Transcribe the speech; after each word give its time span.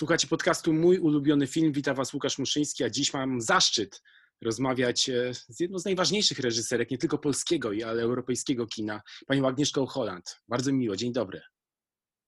Słuchacie 0.00 0.28
podcastu 0.28 0.72
Mój 0.72 0.98
ulubiony 0.98 1.46
film. 1.46 1.72
Witam 1.72 1.96
Was 1.96 2.14
Łukasz 2.14 2.38
Muszyński, 2.38 2.84
a 2.84 2.90
dziś 2.90 3.12
mam 3.12 3.40
zaszczyt 3.40 4.02
rozmawiać 4.42 5.08
e, 5.08 5.34
z 5.34 5.60
jedną 5.60 5.78
z 5.78 5.84
najważniejszych 5.84 6.38
reżyserek, 6.38 6.90
nie 6.90 6.98
tylko 6.98 7.18
polskiego, 7.18 7.70
ale 7.86 8.02
europejskiego 8.02 8.66
kina, 8.66 9.02
panią 9.26 9.48
Agnieszką 9.48 9.86
Holland. 9.86 10.40
Bardzo 10.48 10.72
miło, 10.72 10.96
dzień 10.96 11.12
dobry. 11.12 11.40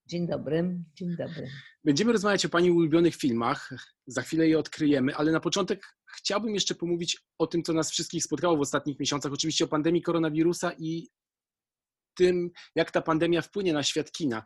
Dzień 0.06 0.26
dobry, 0.26 0.80
dzień 0.94 1.16
dobry. 1.16 1.50
Będziemy 1.84 2.12
rozmawiać 2.12 2.46
o 2.46 2.48
Pani 2.48 2.70
ulubionych 2.70 3.16
filmach, 3.16 3.70
za 4.06 4.22
chwilę 4.22 4.48
je 4.48 4.58
odkryjemy, 4.58 5.14
ale 5.14 5.32
na 5.32 5.40
początek 5.40 5.96
chciałbym 6.16 6.54
jeszcze 6.54 6.74
pomówić 6.74 7.18
o 7.38 7.46
tym, 7.46 7.62
co 7.62 7.72
nas 7.72 7.90
wszystkich 7.90 8.24
spotkało 8.24 8.56
w 8.56 8.60
ostatnich 8.60 9.00
miesiącach, 9.00 9.32
oczywiście 9.32 9.64
o 9.64 9.68
pandemii 9.68 10.02
koronawirusa 10.02 10.72
i 10.78 11.08
tym, 12.14 12.50
jak 12.74 12.90
ta 12.90 13.02
pandemia 13.02 13.42
wpłynie 13.42 13.72
na 13.72 13.82
świat 13.82 14.12
kina. 14.12 14.42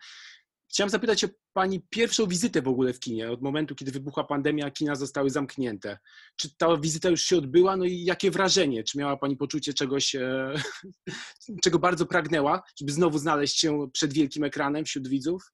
Chciałem 0.68 0.90
zapytać 0.90 1.24
o 1.24 1.28
Pani 1.52 1.80
pierwszą 1.90 2.26
wizytę 2.26 2.62
w 2.62 2.68
ogóle 2.68 2.92
w 2.92 3.00
kinie, 3.00 3.30
od 3.30 3.42
momentu, 3.42 3.74
kiedy 3.74 3.92
wybuchła 3.92 4.24
pandemia, 4.24 4.70
kina 4.70 4.94
zostały 4.94 5.30
zamknięte. 5.30 5.98
Czy 6.36 6.56
ta 6.56 6.76
wizyta 6.76 7.08
już 7.08 7.22
się 7.22 7.36
odbyła? 7.36 7.76
No 7.76 7.84
i 7.84 8.04
jakie 8.04 8.30
wrażenie? 8.30 8.84
Czy 8.84 8.98
miała 8.98 9.16
Pani 9.16 9.36
poczucie 9.36 9.74
czegoś, 9.74 10.14
e, 10.14 10.54
czego 11.64 11.78
bardzo 11.78 12.06
pragnęła, 12.06 12.62
żeby 12.80 12.92
znowu 12.92 13.18
znaleźć 13.18 13.58
się 13.58 13.88
przed 13.92 14.12
wielkim 14.12 14.44
ekranem 14.44 14.84
wśród 14.84 15.08
widzów? 15.08 15.52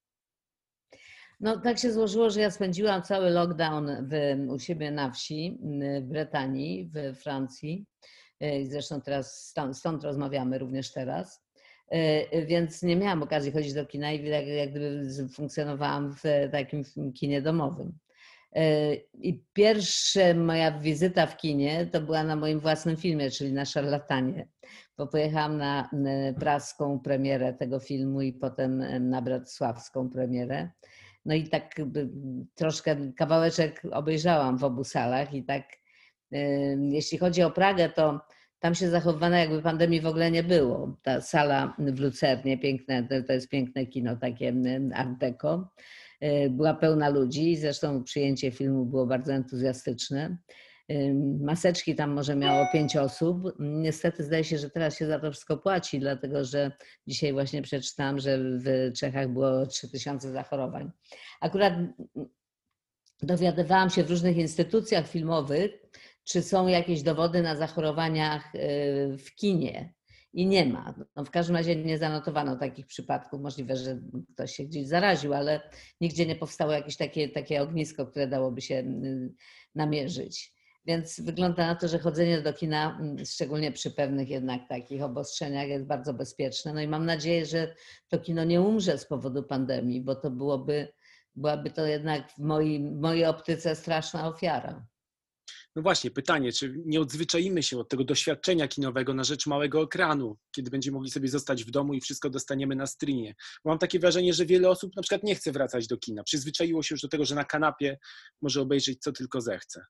No 1.40 1.60
tak 1.60 1.78
się 1.78 1.92
złożyło, 1.92 2.30
że 2.30 2.40
ja 2.40 2.50
spędziłam 2.50 3.02
cały 3.02 3.30
lockdown 3.30 3.90
w, 4.08 4.12
u 4.52 4.58
siebie 4.58 4.90
na 4.90 5.10
wsi 5.10 5.58
w 6.02 6.08
Brytanii, 6.08 6.90
w 6.94 7.18
Francji. 7.22 7.86
E, 8.40 8.66
zresztą 8.66 9.00
teraz 9.00 9.48
stąd, 9.48 9.78
stąd 9.78 10.04
rozmawiamy 10.04 10.58
również 10.58 10.92
teraz. 10.92 11.41
E, 11.92 12.46
więc 12.46 12.82
nie 12.82 12.96
miałam 12.96 13.22
okazji 13.22 13.52
chodzić 13.52 13.74
do 13.74 13.86
kina 13.86 14.12
i 14.12 14.28
jak, 14.28 14.46
jak 14.46 14.70
gdyby 14.70 15.28
funkcjonowałam 15.28 16.14
w 16.14 16.22
takim 16.52 16.84
kinie 17.14 17.42
domowym. 17.42 17.92
E, 18.52 18.94
I 19.14 19.44
pierwsza 19.52 20.34
moja 20.34 20.78
wizyta 20.78 21.26
w 21.26 21.36
kinie 21.36 21.86
to 21.86 22.00
była 22.00 22.24
na 22.24 22.36
moim 22.36 22.60
własnym 22.60 22.96
filmie, 22.96 23.30
czyli 23.30 23.52
na 23.52 23.64
Szarlatanie, 23.64 24.48
bo 24.98 25.06
pojechałam 25.06 25.56
na 25.56 25.90
praską 26.40 27.00
premierę 27.00 27.52
tego 27.52 27.80
filmu 27.80 28.22
i 28.22 28.32
potem 28.32 28.84
na 29.10 29.22
bratysławską 29.22 30.10
premierę. 30.10 30.70
No 31.24 31.34
i 31.34 31.48
tak 31.48 31.74
troszkę 32.54 33.12
kawałeczek 33.16 33.82
obejrzałam 33.90 34.58
w 34.58 34.64
obu 34.64 34.84
salach 34.84 35.34
i 35.34 35.44
tak 35.44 35.64
jeśli 36.90 37.18
chodzi 37.18 37.42
o 37.42 37.50
Pragę, 37.50 37.88
to 37.88 38.20
tam 38.62 38.74
się 38.74 38.90
zachowano, 38.90 39.36
jakby 39.36 39.62
pandemii 39.62 40.00
w 40.00 40.06
ogóle 40.06 40.30
nie 40.30 40.42
było. 40.42 40.96
Ta 41.02 41.20
sala 41.20 41.76
w 41.78 42.00
Lucernie, 42.00 42.58
piękne, 42.58 43.08
to 43.26 43.32
jest 43.32 43.48
piękne 43.48 43.86
kino, 43.86 44.16
takie 44.16 44.54
art 44.94 45.18
deco, 45.18 45.70
y, 46.22 46.50
była 46.50 46.74
pełna 46.74 47.08
ludzi, 47.08 47.56
zresztą 47.56 48.04
przyjęcie 48.04 48.50
filmu 48.50 48.86
było 48.86 49.06
bardzo 49.06 49.32
entuzjastyczne. 49.32 50.36
Maseczki 51.40 51.94
tam 51.94 52.10
może 52.10 52.36
miało 52.36 52.66
pięć 52.72 52.96
osób. 52.96 53.42
Niestety 53.58 54.24
zdaje 54.24 54.44
się, 54.44 54.58
że 54.58 54.70
teraz 54.70 54.98
się 54.98 55.06
za 55.06 55.18
to 55.18 55.30
wszystko 55.30 55.56
płaci, 55.56 56.00
dlatego 56.00 56.44
że 56.44 56.72
dzisiaj 57.06 57.32
właśnie 57.32 57.62
przeczytałam, 57.62 58.18
że 58.18 58.38
w 58.38 58.92
Czechach 58.96 59.28
było 59.28 59.66
3000 59.66 60.32
zachorowań. 60.32 60.90
Akurat 61.40 61.74
dowiadywałam 63.22 63.90
się 63.90 64.04
w 64.04 64.10
różnych 64.10 64.36
instytucjach 64.36 65.08
filmowych, 65.08 65.81
czy 66.24 66.42
są 66.42 66.66
jakieś 66.66 67.02
dowody 67.02 67.42
na 67.42 67.56
zachorowaniach 67.56 68.54
y, 68.54 68.58
w 69.18 69.34
kinie. 69.34 69.94
I 70.34 70.46
nie 70.46 70.66
ma. 70.66 70.94
No 71.16 71.24
w 71.24 71.30
każdym 71.30 71.56
razie 71.56 71.76
nie 71.76 71.98
zanotowano 71.98 72.56
takich 72.56 72.86
przypadków. 72.86 73.40
Możliwe, 73.40 73.76
że 73.76 74.00
ktoś 74.34 74.54
się 74.54 74.64
gdzieś 74.64 74.86
zaraził, 74.86 75.34
ale 75.34 75.60
nigdzie 76.00 76.26
nie 76.26 76.36
powstało 76.36 76.72
jakieś 76.72 76.96
takie, 76.96 77.28
takie 77.28 77.62
ognisko, 77.62 78.06
które 78.06 78.26
dałoby 78.26 78.60
się 78.60 78.74
y, 78.74 79.32
namierzyć. 79.74 80.52
Więc 80.86 81.20
wygląda 81.20 81.66
na 81.66 81.74
to, 81.74 81.88
że 81.88 81.98
chodzenie 81.98 82.42
do 82.42 82.52
kina, 82.52 82.98
mm, 83.00 83.26
szczególnie 83.26 83.72
przy 83.72 83.90
pewnych 83.90 84.28
jednak 84.28 84.68
takich 84.68 85.02
obostrzeniach, 85.02 85.68
jest 85.68 85.86
bardzo 85.86 86.14
bezpieczne. 86.14 86.72
No 86.72 86.80
i 86.80 86.88
mam 86.88 87.06
nadzieję, 87.06 87.46
że 87.46 87.74
to 88.08 88.18
kino 88.18 88.44
nie 88.44 88.60
umrze 88.60 88.98
z 88.98 89.06
powodu 89.06 89.42
pandemii, 89.42 90.00
bo 90.00 90.14
to 90.14 90.30
byłoby, 90.30 90.92
byłaby 91.34 91.70
to 91.70 91.86
jednak 91.86 92.30
w 92.30 92.38
mojej, 92.38 92.80
w 92.80 93.00
mojej 93.00 93.24
optyce 93.24 93.76
straszna 93.76 94.28
ofiara. 94.28 94.86
No 95.76 95.82
właśnie, 95.82 96.10
pytanie, 96.10 96.52
czy 96.52 96.74
nie 96.86 97.00
odzwyczajimy 97.00 97.62
się 97.62 97.78
od 97.78 97.88
tego 97.88 98.04
doświadczenia 98.04 98.68
kinowego 98.68 99.14
na 99.14 99.24
rzecz 99.24 99.46
małego 99.46 99.82
ekranu, 99.82 100.36
kiedy 100.56 100.70
będziemy 100.70 100.94
mogli 100.94 101.10
sobie 101.10 101.28
zostać 101.28 101.64
w 101.64 101.70
domu 101.70 101.94
i 101.94 102.00
wszystko 102.00 102.30
dostaniemy 102.30 102.76
na 102.76 102.86
streamie? 102.86 103.34
Bo 103.64 103.70
mam 103.70 103.78
takie 103.78 103.98
wrażenie, 103.98 104.34
że 104.34 104.46
wiele 104.46 104.70
osób 104.70 104.96
na 104.96 105.02
przykład 105.02 105.22
nie 105.22 105.34
chce 105.34 105.52
wracać 105.52 105.86
do 105.86 105.96
kina. 105.96 106.22
Przyzwyczaiło 106.22 106.82
się 106.82 106.94
już 106.94 107.02
do 107.02 107.08
tego, 107.08 107.24
że 107.24 107.34
na 107.34 107.44
kanapie 107.44 107.98
może 108.42 108.60
obejrzeć 108.60 109.00
co 109.00 109.12
tylko 109.12 109.40
zechce. 109.40 109.84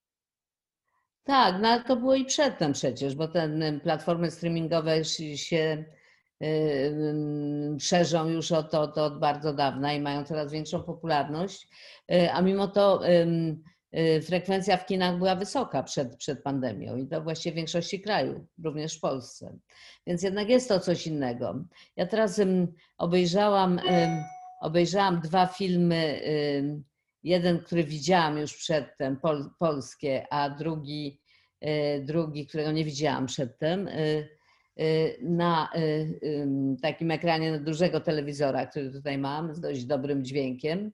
Tak, 1.24 1.54
no 1.62 1.68
ale 1.68 1.84
to 1.84 1.96
było 1.96 2.14
i 2.14 2.24
przedtem 2.24 2.72
przecież, 2.72 3.14
bo 3.14 3.28
te 3.28 3.78
platformy 3.82 4.30
streamingowe 4.30 5.04
się 5.04 5.84
yy, 6.40 7.76
szerzą 7.80 8.28
już 8.28 8.52
od, 8.52 8.74
od, 8.74 8.98
od 8.98 9.18
bardzo 9.18 9.54
dawna 9.54 9.94
i 9.94 10.00
mają 10.00 10.24
coraz 10.24 10.52
większą 10.52 10.82
popularność, 10.82 11.68
a 12.32 12.42
mimo 12.42 12.68
to 12.68 13.00
frekwencja 14.22 14.76
w 14.76 14.86
kinach 14.86 15.18
była 15.18 15.36
wysoka 15.36 15.82
przed, 15.82 16.16
przed 16.16 16.42
pandemią 16.42 16.96
i 16.96 17.06
to 17.06 17.22
właściwie 17.22 17.52
w 17.52 17.56
większości 17.56 18.00
krajów, 18.00 18.42
również 18.64 18.96
w 18.96 19.00
Polsce. 19.00 19.58
Więc 20.06 20.22
jednak 20.22 20.48
jest 20.48 20.68
to 20.68 20.80
coś 20.80 21.06
innego. 21.06 21.64
Ja 21.96 22.06
teraz 22.06 22.40
obejrzałam, 22.98 23.80
obejrzałam 24.60 25.20
dwa 25.20 25.46
filmy 25.46 26.20
Jeden, 27.22 27.58
który 27.58 27.84
widziałam 27.84 28.38
już 28.38 28.56
przedtem, 28.56 29.16
pol, 29.16 29.50
polskie, 29.58 30.26
a 30.30 30.50
drugi, 30.50 31.20
e, 31.60 32.00
drugi, 32.00 32.46
którego 32.46 32.72
nie 32.72 32.84
widziałam 32.84 33.26
przedtem, 33.26 33.88
e, 33.88 34.24
na 35.20 35.68
takim 36.82 37.10
ekranie 37.10 37.58
dużego 37.58 38.00
telewizora, 38.00 38.66
który 38.66 38.90
tutaj 38.90 39.18
mam, 39.18 39.54
z 39.54 39.60
dość 39.60 39.84
dobrym 39.84 40.24
dźwiękiem. 40.24 40.92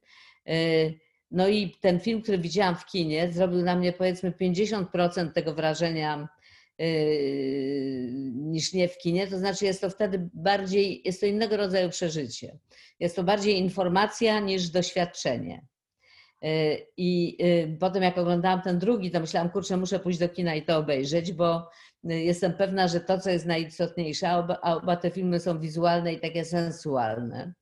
No 1.31 1.49
i 1.49 1.71
ten 1.81 2.01
film, 2.01 2.23
który 2.23 2.39
widziałam 2.39 2.77
w 2.77 2.87
kinie, 2.87 3.33
zrobił 3.33 3.63
na 3.63 3.77
mnie 3.77 3.93
powiedzmy 3.93 4.33
50% 4.33 5.33
tego 5.33 5.55
wrażenia 5.55 6.29
niż 8.35 8.73
nie 8.73 8.89
w 8.89 8.99
kinie. 8.99 9.27
To 9.27 9.39
znaczy 9.39 9.65
jest 9.65 9.81
to 9.81 9.91
wtedy 9.91 10.29
bardziej, 10.35 11.03
jest 11.05 11.21
to 11.21 11.27
innego 11.27 11.57
rodzaju 11.57 11.91
przeżycie. 11.91 12.59
Jest 13.01 13.17
to 13.17 13.25
bardziej 13.25 13.59
informacja 13.59 14.41
niż 14.41 14.69
doświadczenie. 14.69 15.67
Y, 16.45 16.87
I 16.97 17.37
y, 17.43 17.77
potem 17.81 18.03
jak 18.03 18.19
oglądałam 18.19 18.63
ten 18.63 18.79
drugi, 18.79 19.11
to 19.11 19.21
myślałam, 19.21 19.51
kurczę, 19.51 19.77
muszę 19.77 19.99
pójść 19.99 20.19
do 20.19 20.29
kina 20.29 20.55
i 20.55 20.63
to 20.63 20.79
obejrzeć, 20.79 21.33
bo 21.33 21.71
jestem 22.05 22.53
pewna, 22.53 22.89
że 22.89 23.01
to, 23.01 23.19
co 23.19 23.31
jest 23.31 23.47
najistotniejsze, 23.47 24.29
a 24.29 24.39
oba, 24.39 24.59
a 24.63 24.77
oba 24.77 24.97
te 24.97 25.11
filmy 25.11 25.41
są 25.41 25.61
wizualne 25.61 26.13
i 26.13 26.21
takie 26.21 26.45
sensualne, 26.45 27.53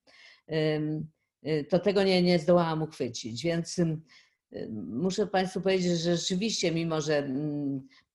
to 1.69 1.79
tego 1.79 2.03
nie, 2.03 2.23
nie 2.23 2.39
zdołałam 2.39 2.83
uchwycić. 2.83 3.43
Więc 3.43 3.81
muszę 4.73 5.27
Państwu 5.27 5.61
powiedzieć, 5.61 5.99
że 5.99 6.17
rzeczywiście, 6.17 6.73
mimo 6.73 7.01
że 7.01 7.29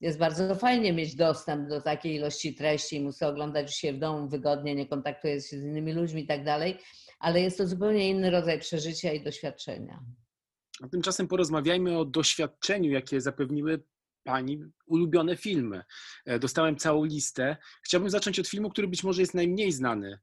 jest 0.02 0.18
bardzo 0.18 0.56
fajnie 0.56 0.94
mieć 0.94 1.16
dostęp 1.16 1.70
do 1.70 1.82
takiej 1.82 2.16
ilości 2.16 2.56
treści 2.56 3.02
muszę 3.02 3.28
oglądać 3.28 3.78
się 3.78 3.94
w 3.94 4.00
domu 4.00 4.30
wygodnie, 4.30 4.76
nie 4.76 4.88
kontaktuję 4.88 5.42
się 5.42 5.60
z 5.60 5.64
innymi 5.64 5.94
ludźmi 5.94 6.24
i 6.24 6.28
tak 6.28 6.46
dalej, 6.46 6.78
ale 7.20 7.42
jest 7.42 7.58
to 7.58 7.68
zupełnie 7.68 8.10
inny 8.10 8.32
rodzaj 8.32 8.60
przeżycia 8.60 9.12
i 9.12 9.24
doświadczenia. 9.24 10.00
A 10.84 10.88
tymczasem 10.88 11.28
porozmawiajmy 11.28 11.98
o 11.98 12.06
doświadczeniu, 12.06 12.92
jakie 12.92 13.22
zapewniły 13.22 13.84
Pani 14.24 14.64
ulubione 14.86 15.38
filmy. 15.38 15.84
E, 16.26 16.40
dostałem 16.40 16.78
całą 16.78 17.06
listę. 17.06 17.58
Chciałbym 17.84 18.10
zacząć 18.10 18.40
od 18.40 18.48
filmu, 18.48 18.70
który 18.70 18.88
być 18.88 19.04
może 19.04 19.22
jest 19.22 19.34
najmniej 19.34 19.72
znany 19.72 20.08
mm, 20.08 20.20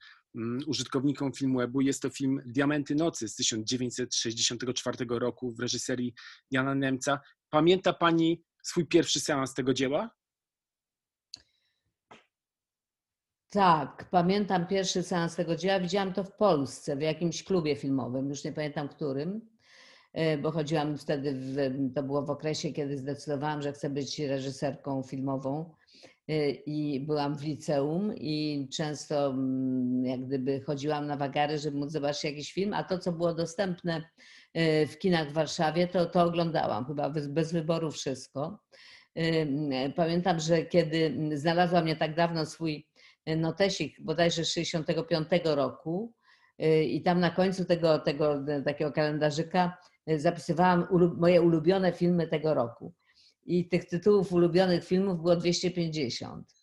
użytkownikom 0.67 1.32
filmu 1.32 1.61
Ebu. 1.61 1.81
Jest 1.81 2.02
to 2.02 2.11
film 2.11 2.43
Diamenty 2.46 2.94
Nocy 2.94 3.29
z 3.29 3.35
1964 3.35 5.06
roku 5.11 5.50
w 5.50 5.61
reżyserii 5.61 6.14
Jana 6.50 6.75
Nemca. 6.75 7.20
Pamięta 7.50 7.93
Pani 7.93 8.43
swój 8.62 8.87
pierwszy 8.87 9.20
seans 9.20 9.55
tego 9.55 9.75
dzieła? 9.75 10.11
Tak, 13.50 14.08
pamiętam 14.11 14.67
pierwszy 14.67 15.02
seans 15.02 15.37
tego 15.37 15.56
dzieła. 15.56 15.81
Widziałam 15.81 16.12
to 16.12 16.25
w 16.25 16.32
Polsce, 16.32 16.96
w 16.96 17.00
jakimś 17.00 17.44
klubie 17.44 17.76
filmowym, 17.76 18.29
już 18.29 18.44
nie 18.44 18.52
pamiętam 18.52 18.88
którym. 18.88 19.40
E, 20.12 20.38
bo 20.38 20.50
chodziłam 20.50 20.99
wtedy, 20.99 21.35
w, 21.35 21.56
to 21.94 22.02
było 22.02 22.23
w 22.23 22.31
okresie, 22.31 22.73
kiedy 22.73 22.99
zdecydowałam, 22.99 23.62
że 23.62 23.73
chcę 23.73 23.90
być 23.90 24.19
reżyserką 24.19 25.02
filmową 25.02 25.75
i 26.67 27.01
byłam 27.01 27.37
w 27.37 27.43
liceum 27.43 28.13
i 28.17 28.69
często 28.73 29.27
mm, 29.27 30.05
jak 30.05 30.27
gdyby 30.27 30.61
chodziłam 30.61 31.07
na 31.07 31.17
wagary, 31.17 31.59
żeby 31.59 31.79
móc 31.79 31.93
zobaczyć 31.93 32.25
jakiś 32.25 32.53
film, 32.53 32.75
a 32.75 32.85
to, 32.85 32.99
co 32.99 33.13
było 33.13 33.35
dostępne 33.35 34.03
e, 34.55 34.87
w 34.87 34.99
kinach 34.99 35.31
w 35.31 35.33
Warszawie, 35.33 35.87
to, 35.87 36.07
to 36.07 36.23
oglądałam 36.23 36.85
chyba 36.85 37.11
bez, 37.11 37.53
wyboru 37.53 37.91
wszystko. 37.91 38.59
Pamiętam, 39.97 40.41
że 40.41 40.63
kiedy 40.63 41.19
znalazłam 41.35 41.87
nie 41.87 41.97
tak 41.97 42.15
dawno 42.15 42.47
swój 42.47 42.87
notesik 43.27 44.01
bodajże 44.01 44.45
z 44.45 44.53
65 44.53 45.29
roku 45.45 46.13
i 46.87 47.03
tam 47.03 47.21
na 47.21 47.31
końcu 47.31 47.65
tego, 47.65 47.99
tego 47.99 48.45
takiego 48.65 48.93
kalendarzyka 48.93 49.77
zapisywałam 50.17 50.87
moje 51.17 51.43
ulubione 51.43 51.93
filmy 51.93 52.27
tego 52.27 52.55
roku. 52.55 52.95
I 53.49 53.69
tych 53.69 53.85
tytułów 53.85 54.33
ulubionych 54.33 54.85
filmów 54.85 55.23
było 55.23 55.37
250. 55.37 56.55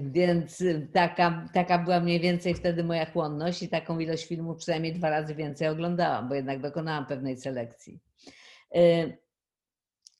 Więc 0.00 0.64
taka, 0.92 1.48
taka 1.54 1.78
była 1.78 2.00
mniej 2.00 2.20
więcej 2.20 2.54
wtedy 2.54 2.84
moja 2.84 3.10
chłonność 3.10 3.62
i 3.62 3.68
taką 3.68 3.98
ilość 3.98 4.26
filmów 4.26 4.58
przynajmniej 4.58 4.92
dwa 4.92 5.10
razy 5.10 5.34
więcej 5.34 5.68
oglądałam, 5.68 6.28
bo 6.28 6.34
jednak 6.34 6.60
dokonałam 6.60 7.06
pewnej 7.06 7.36
selekcji. 7.36 8.00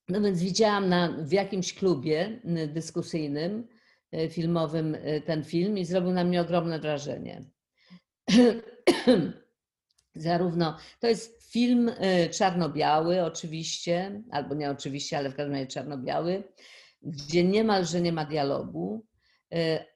No 0.09 0.21
więc 0.21 0.43
widziałam 0.43 0.89
na, 0.89 1.17
w 1.19 1.33
jakimś 1.33 1.75
klubie 1.75 2.41
dyskusyjnym, 2.69 3.69
filmowym 4.31 4.97
ten 5.27 5.44
film 5.44 5.79
i 5.79 5.85
zrobił 5.85 6.12
na 6.12 6.25
mnie 6.25 6.41
ogromne 6.41 6.79
wrażenie. 6.79 7.44
Zarówno 10.14 10.76
to 11.00 11.06
jest 11.06 11.53
film 11.53 11.91
czarno-biały, 12.31 13.23
oczywiście, 13.25 14.23
albo 14.31 14.55
nie 14.55 14.70
oczywiście, 14.70 15.19
ale 15.19 15.31
w 15.31 15.35
każdym 15.35 15.55
razie 15.55 15.67
czarno-biały, 15.67 16.43
gdzie 17.03 17.44
niemalże 17.44 18.00
nie 18.00 18.12
ma 18.12 18.25
dialogu. 18.25 19.06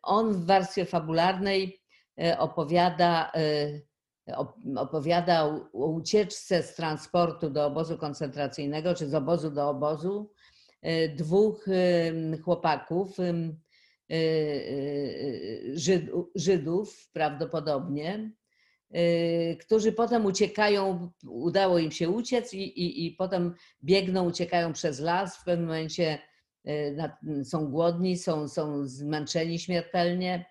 On 0.02 0.32
w 0.32 0.46
warstwie 0.46 0.84
fabularnej 0.84 1.80
opowiada 2.38 3.32
opowiada 4.76 5.44
o 5.72 5.86
ucieczce 5.86 6.62
z 6.62 6.74
transportu 6.74 7.50
do 7.50 7.66
obozu 7.66 7.98
koncentracyjnego, 7.98 8.94
czy 8.94 9.08
z 9.08 9.14
obozu 9.14 9.50
do 9.50 9.68
obozu 9.68 10.32
dwóch 11.16 11.66
chłopaków, 12.44 13.16
Żydów 16.34 17.10
prawdopodobnie, 17.12 18.30
którzy 19.60 19.92
potem 19.92 20.26
uciekają, 20.26 21.10
udało 21.28 21.78
im 21.78 21.90
się 21.90 22.08
uciec 22.08 22.54
i, 22.54 22.62
i, 22.62 23.06
i 23.06 23.12
potem 23.12 23.54
biegną, 23.84 24.28
uciekają 24.28 24.72
przez 24.72 25.00
las. 25.00 25.36
W 25.36 25.44
pewnym 25.44 25.66
momencie 25.66 26.18
są 27.44 27.70
głodni, 27.70 28.18
są, 28.18 28.48
są 28.48 28.86
zmęczeni 28.86 29.58
śmiertelnie 29.58 30.44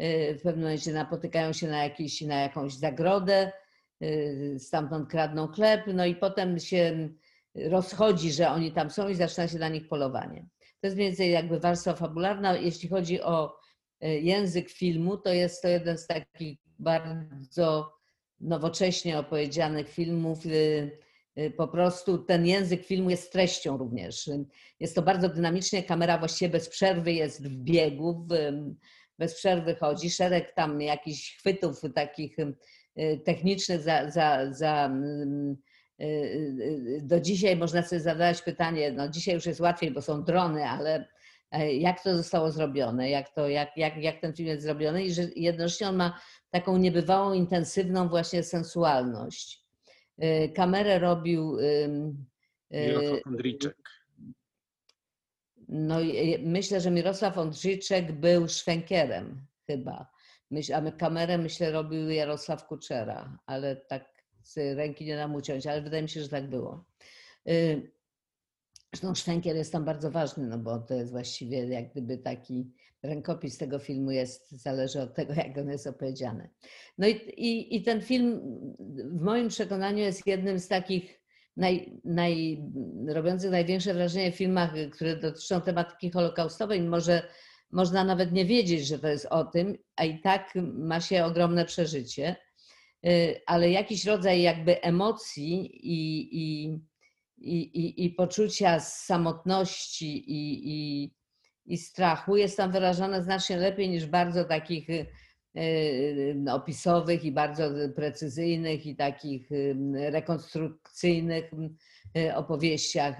Y, 0.00 0.34
w 0.38 0.42
pewnym 0.42 0.64
momencie 0.64 0.92
napotykają 0.92 1.52
się 1.52 1.68
na, 1.68 1.84
jakiś, 1.84 2.20
na 2.20 2.40
jakąś 2.40 2.74
zagrodę, 2.74 3.52
y, 4.02 4.56
stamtąd 4.58 5.10
kradną 5.10 5.46
chleb, 5.46 5.80
no 5.94 6.06
i 6.06 6.14
potem 6.14 6.58
się 6.58 7.08
rozchodzi, 7.54 8.32
że 8.32 8.50
oni 8.50 8.72
tam 8.72 8.90
są 8.90 9.08
i 9.08 9.14
zaczyna 9.14 9.48
się 9.48 9.58
na 9.58 9.68
nich 9.68 9.88
polowanie. 9.88 10.46
To 10.80 10.86
jest 10.86 10.96
więcej 10.96 11.30
jakby 11.30 11.60
warstwa 11.60 11.94
fabularna. 11.94 12.56
Jeśli 12.56 12.88
chodzi 12.88 13.22
o 13.22 13.56
y, 14.04 14.08
język 14.08 14.70
filmu, 14.70 15.16
to 15.16 15.32
jest 15.32 15.62
to 15.62 15.68
jeden 15.68 15.98
z 15.98 16.06
takich 16.06 16.58
bardzo 16.78 17.92
nowocześnie 18.40 19.18
opowiedzianych 19.18 19.88
filmów. 19.88 20.38
Po 21.56 21.68
prostu 21.68 22.18
ten 22.18 22.46
język 22.46 22.84
filmu 22.84 23.10
jest 23.10 23.32
treścią 23.32 23.76
również. 23.76 24.30
Jest 24.80 24.94
to 24.94 25.02
bardzo 25.02 25.28
dynamicznie, 25.28 25.82
kamera 25.82 26.18
właściwie 26.18 26.48
bez 26.48 26.68
przerwy 26.68 27.12
jest 27.12 27.48
w 27.48 27.56
biegu, 27.56 28.26
bez 29.18 29.34
przerwy 29.34 29.74
chodzi, 29.74 30.10
szereg 30.10 30.54
tam 30.54 30.80
jakichś 30.80 31.36
chwytów 31.36 31.80
takich 31.94 32.36
technicznych 33.24 33.80
za, 33.80 34.10
za, 34.10 34.52
za 34.52 34.90
y, 36.00 36.04
y, 36.04 37.00
do 37.02 37.20
dzisiaj 37.20 37.56
można 37.56 37.82
sobie 37.82 38.00
zadawać 38.00 38.42
pytanie, 38.42 38.92
no 38.92 39.08
dzisiaj 39.08 39.34
już 39.34 39.46
jest 39.46 39.60
łatwiej, 39.60 39.90
bo 39.90 40.02
są 40.02 40.24
drony, 40.24 40.64
ale 40.64 41.08
jak 41.78 42.02
to 42.02 42.16
zostało 42.16 42.50
zrobione, 42.50 43.10
jak, 43.10 43.34
to, 43.34 43.48
jak, 43.48 43.76
jak, 43.76 43.96
jak 43.96 44.20
ten 44.20 44.34
film 44.34 44.48
jest 44.48 44.62
zrobiony 44.62 45.04
i 45.04 45.12
że 45.12 45.22
jednocześnie 45.36 45.88
on 45.88 45.96
ma 45.96 46.20
taką 46.50 46.76
niebywałą, 46.76 47.32
intensywną 47.32 48.08
właśnie 48.08 48.42
sensualność. 48.42 49.64
E, 50.18 50.48
kamerę 50.48 50.98
robił 50.98 51.56
Mirosław 52.70 53.26
Andrzejczyk. 53.26 53.76
No, 55.68 55.96
myślę, 56.40 56.80
że 56.80 56.90
Mirosław 56.90 57.38
Ondrzejczek 57.38 58.12
był 58.12 58.48
szwękierem 58.48 59.46
chyba. 59.66 60.10
Myśl, 60.50 60.74
a 60.74 60.92
kamerę, 60.92 61.38
myślę, 61.38 61.70
robił 61.70 62.10
Jarosław 62.10 62.66
Kuczera, 62.66 63.38
ale 63.46 63.76
tak 63.76 64.18
z 64.42 64.76
ręki 64.76 65.04
nie 65.04 65.16
dam 65.16 65.34
uciąć, 65.34 65.66
ale 65.66 65.82
wydaje 65.82 66.02
mi 66.02 66.08
się, 66.08 66.22
że 66.22 66.28
tak 66.28 66.50
było. 66.50 66.84
Y, 67.48 67.90
zresztą 68.94 69.14
szwękier 69.14 69.56
jest 69.56 69.72
tam 69.72 69.84
bardzo 69.84 70.10
ważny, 70.10 70.46
no 70.46 70.58
bo 70.58 70.78
to 70.78 70.94
jest 70.94 71.10
właściwie 71.10 71.68
jak 71.68 71.90
gdyby 71.92 72.18
taki 72.18 72.72
rękopis 73.02 73.58
tego 73.58 73.78
filmu 73.78 74.10
jest, 74.10 74.50
zależy 74.50 75.00
od 75.00 75.14
tego, 75.14 75.34
jak 75.34 75.58
on 75.58 75.70
jest 75.70 75.86
opowiedziany. 75.86 76.50
No 76.98 77.08
i, 77.08 77.12
i, 77.36 77.76
i 77.76 77.82
ten 77.82 78.02
film 78.02 78.40
w 78.88 79.20
moim 79.20 79.48
przekonaniu 79.48 79.98
jest 79.98 80.26
jednym 80.26 80.58
z 80.58 80.68
takich 80.68 81.20
naj, 81.56 82.00
naj, 82.04 82.62
robiących 83.08 83.50
największe 83.50 83.94
wrażenie 83.94 84.32
w 84.32 84.36
filmach, 84.36 84.72
które 84.92 85.16
dotyczą 85.16 85.60
tematyki 85.60 86.10
holokaustowej. 86.10 86.82
Może 86.82 87.22
można 87.72 88.04
nawet 88.04 88.32
nie 88.32 88.44
wiedzieć, 88.44 88.86
że 88.86 88.98
to 88.98 89.08
jest 89.08 89.26
o 89.26 89.44
tym, 89.44 89.78
a 89.96 90.04
i 90.04 90.20
tak 90.20 90.52
ma 90.72 91.00
się 91.00 91.24
ogromne 91.24 91.64
przeżycie, 91.64 92.36
y, 93.06 93.40
ale 93.46 93.70
jakiś 93.70 94.04
rodzaj 94.04 94.42
jakby 94.42 94.80
emocji 94.82 95.70
i, 95.82 96.28
i, 96.32 96.78
i, 97.40 98.04
i 98.04 98.10
poczucia 98.10 98.80
samotności 98.80 100.32
i, 100.32 100.70
i, 100.70 101.10
i 101.66 101.78
strachu 101.78 102.36
jest 102.36 102.56
tam 102.56 102.72
wyrażone 102.72 103.22
znacznie 103.22 103.56
lepiej 103.56 103.88
niż 103.88 104.06
bardzo 104.06 104.44
takich 104.44 104.88
Y, 105.58 106.44
opisowych 106.52 107.24
i 107.24 107.32
bardzo 107.32 107.70
precyzyjnych 107.96 108.86
i 108.86 108.96
takich 108.96 109.48
rekonstrukcyjnych 109.92 111.50
y, 112.16 112.34
opowieściach 112.34 113.18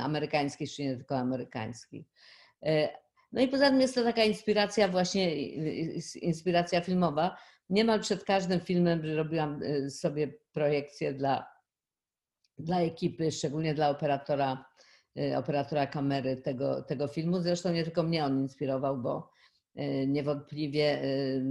amerykańskich, 0.00 0.72
czy 0.72 0.82
nie 0.82 0.96
tylko 0.96 1.16
amerykańskich. 1.16 2.06
Y, 2.66 2.88
no 3.32 3.40
i 3.40 3.48
poza 3.48 3.70
tym 3.70 3.80
jest 3.80 3.94
to 3.94 4.04
taka 4.04 4.24
inspiracja 4.24 4.88
właśnie, 4.88 5.36
inspiracja 6.14 6.80
filmowa. 6.80 7.36
Niemal 7.70 8.00
przed 8.00 8.24
każdym 8.24 8.60
filmem 8.60 9.16
robiłam 9.16 9.60
sobie 9.90 10.34
projekcję 10.52 11.12
dla, 11.12 11.51
dla 12.58 12.80
ekipy, 12.80 13.30
szczególnie 13.30 13.74
dla 13.74 13.90
operatora, 13.90 14.64
operatora 15.36 15.86
kamery 15.86 16.36
tego, 16.36 16.82
tego 16.82 17.08
filmu. 17.08 17.40
Zresztą 17.40 17.72
nie 17.72 17.84
tylko 17.84 18.02
mnie 18.02 18.24
on 18.24 18.40
inspirował, 18.40 18.98
bo 18.98 19.32
Y, 19.78 20.06
niewątpliwie 20.06 21.04
y, 21.04 21.42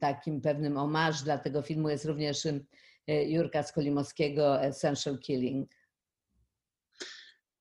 takim 0.00 0.40
pewnym 0.40 0.76
omarz 0.76 1.22
dla 1.22 1.38
tego 1.38 1.62
filmu 1.62 1.88
jest 1.88 2.04
również 2.04 2.44
y, 2.46 2.64
Jurka 3.06 3.62
Skolimowskiego 3.62 4.62
Essential 4.62 5.18
Killing. 5.18 5.70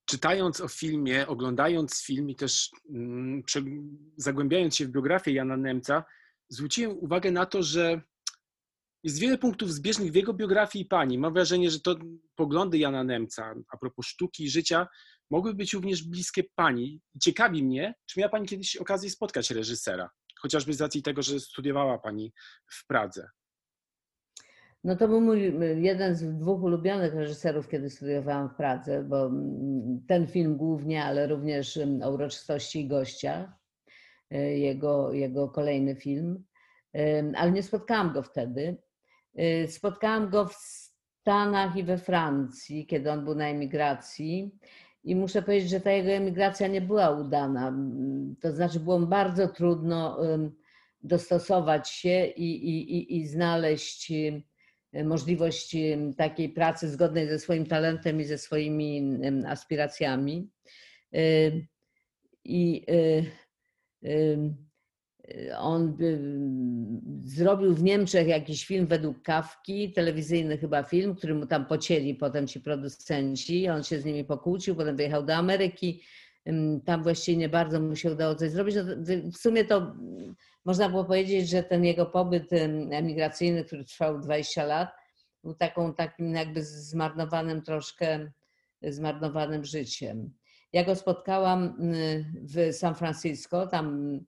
Czytając 0.05 0.61
o 0.61 0.67
filmie, 0.67 1.27
oglądając 1.27 2.03
film 2.05 2.29
i 2.29 2.35
też 2.35 2.71
mm, 2.89 3.43
zagłębiając 4.17 4.75
się 4.75 4.85
w 4.85 4.91
biografię 4.91 5.31
Jana 5.31 5.57
Nemca, 5.57 6.03
zwróciłem 6.49 6.97
uwagę 6.99 7.31
na 7.31 7.45
to, 7.45 7.63
że 7.63 8.01
jest 9.05 9.19
wiele 9.19 9.37
punktów 9.37 9.73
zbieżnych 9.73 10.11
w 10.11 10.15
jego 10.15 10.33
biografii 10.33 10.85
i 10.85 10.87
pani. 10.87 11.17
Mam 11.17 11.33
wrażenie, 11.33 11.71
że 11.71 11.79
to 11.79 11.95
poglądy 12.35 12.77
Jana 12.77 13.03
Nemca 13.03 13.53
a 13.71 13.77
propos 13.77 14.05
sztuki 14.05 14.43
i 14.43 14.49
życia 14.49 14.87
mogły 15.31 15.53
być 15.53 15.73
również 15.73 16.03
bliskie 16.03 16.43
pani. 16.55 17.01
Ciekawi 17.21 17.63
mnie, 17.63 17.95
czy 18.05 18.19
miała 18.19 18.29
pani 18.29 18.47
kiedyś 18.47 18.75
okazję 18.75 19.09
spotkać 19.09 19.51
reżysera, 19.51 20.09
chociażby 20.41 20.73
z 20.73 20.81
racji 20.81 21.03
tego, 21.03 21.21
że 21.21 21.39
studiowała 21.39 21.97
pani 21.99 22.33
w 22.71 22.87
Pradze. 22.87 23.27
No 24.83 24.95
to 24.95 25.07
był 25.07 25.21
mój 25.21 25.53
jeden 25.81 26.15
z 26.15 26.37
dwóch 26.37 26.63
ulubionych 26.63 27.13
reżyserów, 27.13 27.67
kiedy 27.67 27.89
studiowałam 27.89 28.49
w 28.49 28.55
Pradze, 28.55 29.03
bo 29.03 29.31
ten 30.07 30.27
film 30.27 30.57
głównie, 30.57 31.03
ale 31.03 31.27
również 31.27 31.79
o 32.03 32.11
uroczystości 32.11 32.81
i 32.81 32.87
gościach, 32.87 33.49
y, 34.33 34.37
jego, 34.37 35.13
jego 35.13 35.49
kolejny 35.49 35.95
film, 35.95 36.43
ale 37.35 37.51
nie 37.51 37.63
spotkałam 37.63 38.13
go 38.13 38.23
wtedy. 38.23 38.84
Y, 39.39 39.67
spotkałam 39.67 40.29
go 40.29 40.45
w 40.45 40.53
Stanach 40.53 41.75
i 41.75 41.83
we 41.83 41.97
Francji, 41.97 42.85
kiedy 42.85 43.11
on 43.11 43.25
był 43.25 43.35
na 43.35 43.47
emigracji 43.47 44.51
i 45.03 45.15
muszę 45.15 45.41
powiedzieć, 45.41 45.69
że 45.69 45.79
ta 45.79 45.91
jego 45.91 46.09
emigracja 46.09 46.67
nie 46.67 46.81
była 46.81 47.09
udana. 47.09 47.73
To 48.41 48.51
znaczy, 48.51 48.79
było 48.79 48.99
bardzo 48.99 49.47
trudno 49.47 50.17
dostosować 51.03 51.89
się 51.89 52.25
i, 52.25 52.69
i, 52.69 53.17
i 53.17 53.27
znaleźć 53.27 54.11
możliwość 55.03 55.75
takiej 56.17 56.49
pracy 56.49 56.89
zgodnej 56.89 57.27
ze 57.27 57.39
swoim 57.39 57.65
talentem 57.65 58.21
i 58.21 58.23
ze 58.23 58.37
swoimi 58.37 59.19
aspiracjami. 59.47 60.49
I 62.43 62.85
on 65.57 65.97
zrobił 67.23 67.73
w 67.75 67.83
Niemczech 67.83 68.27
jakiś 68.27 68.65
film 68.65 68.87
według 68.87 69.21
Kawki, 69.21 69.93
telewizyjny 69.93 70.57
chyba 70.57 70.83
film, 70.83 71.15
który 71.15 71.35
mu 71.35 71.45
tam 71.45 71.65
pocięli 71.65 72.15
potem 72.15 72.47
ci 72.47 72.59
producenci. 72.59 73.69
On 73.69 73.83
się 73.83 73.99
z 73.99 74.05
nimi 74.05 74.23
pokłócił, 74.23 74.75
potem 74.75 74.95
wyjechał 74.95 75.25
do 75.25 75.35
Ameryki. 75.35 76.03
Tam 76.85 77.03
właściwie 77.03 77.37
nie 77.37 77.49
bardzo 77.49 77.79
mu 77.79 77.95
się 77.95 78.11
udało 78.11 78.35
coś 78.35 78.51
zrobić. 78.51 78.75
No, 78.75 78.83
w 79.31 79.37
sumie 79.37 79.65
to 79.65 79.95
można 80.65 80.89
było 80.89 81.05
powiedzieć, 81.05 81.49
że 81.49 81.63
ten 81.63 81.85
jego 81.85 82.05
pobyt 82.05 82.53
emigracyjny, 82.91 83.63
który 83.63 83.85
trwał 83.85 84.19
20 84.19 84.63
lat, 84.63 84.89
był 85.43 85.53
taką, 85.53 85.93
takim 85.93 86.33
jakby 86.33 86.63
zmarnowanym 86.63 87.61
troszkę, 87.61 88.31
zmarnowanym 88.81 89.65
życiem. 89.65 90.33
Ja 90.73 90.83
go 90.83 90.95
spotkałam 90.95 91.77
w 92.43 92.73
San 92.73 92.95
Francisco, 92.95 93.67
tam 93.67 94.19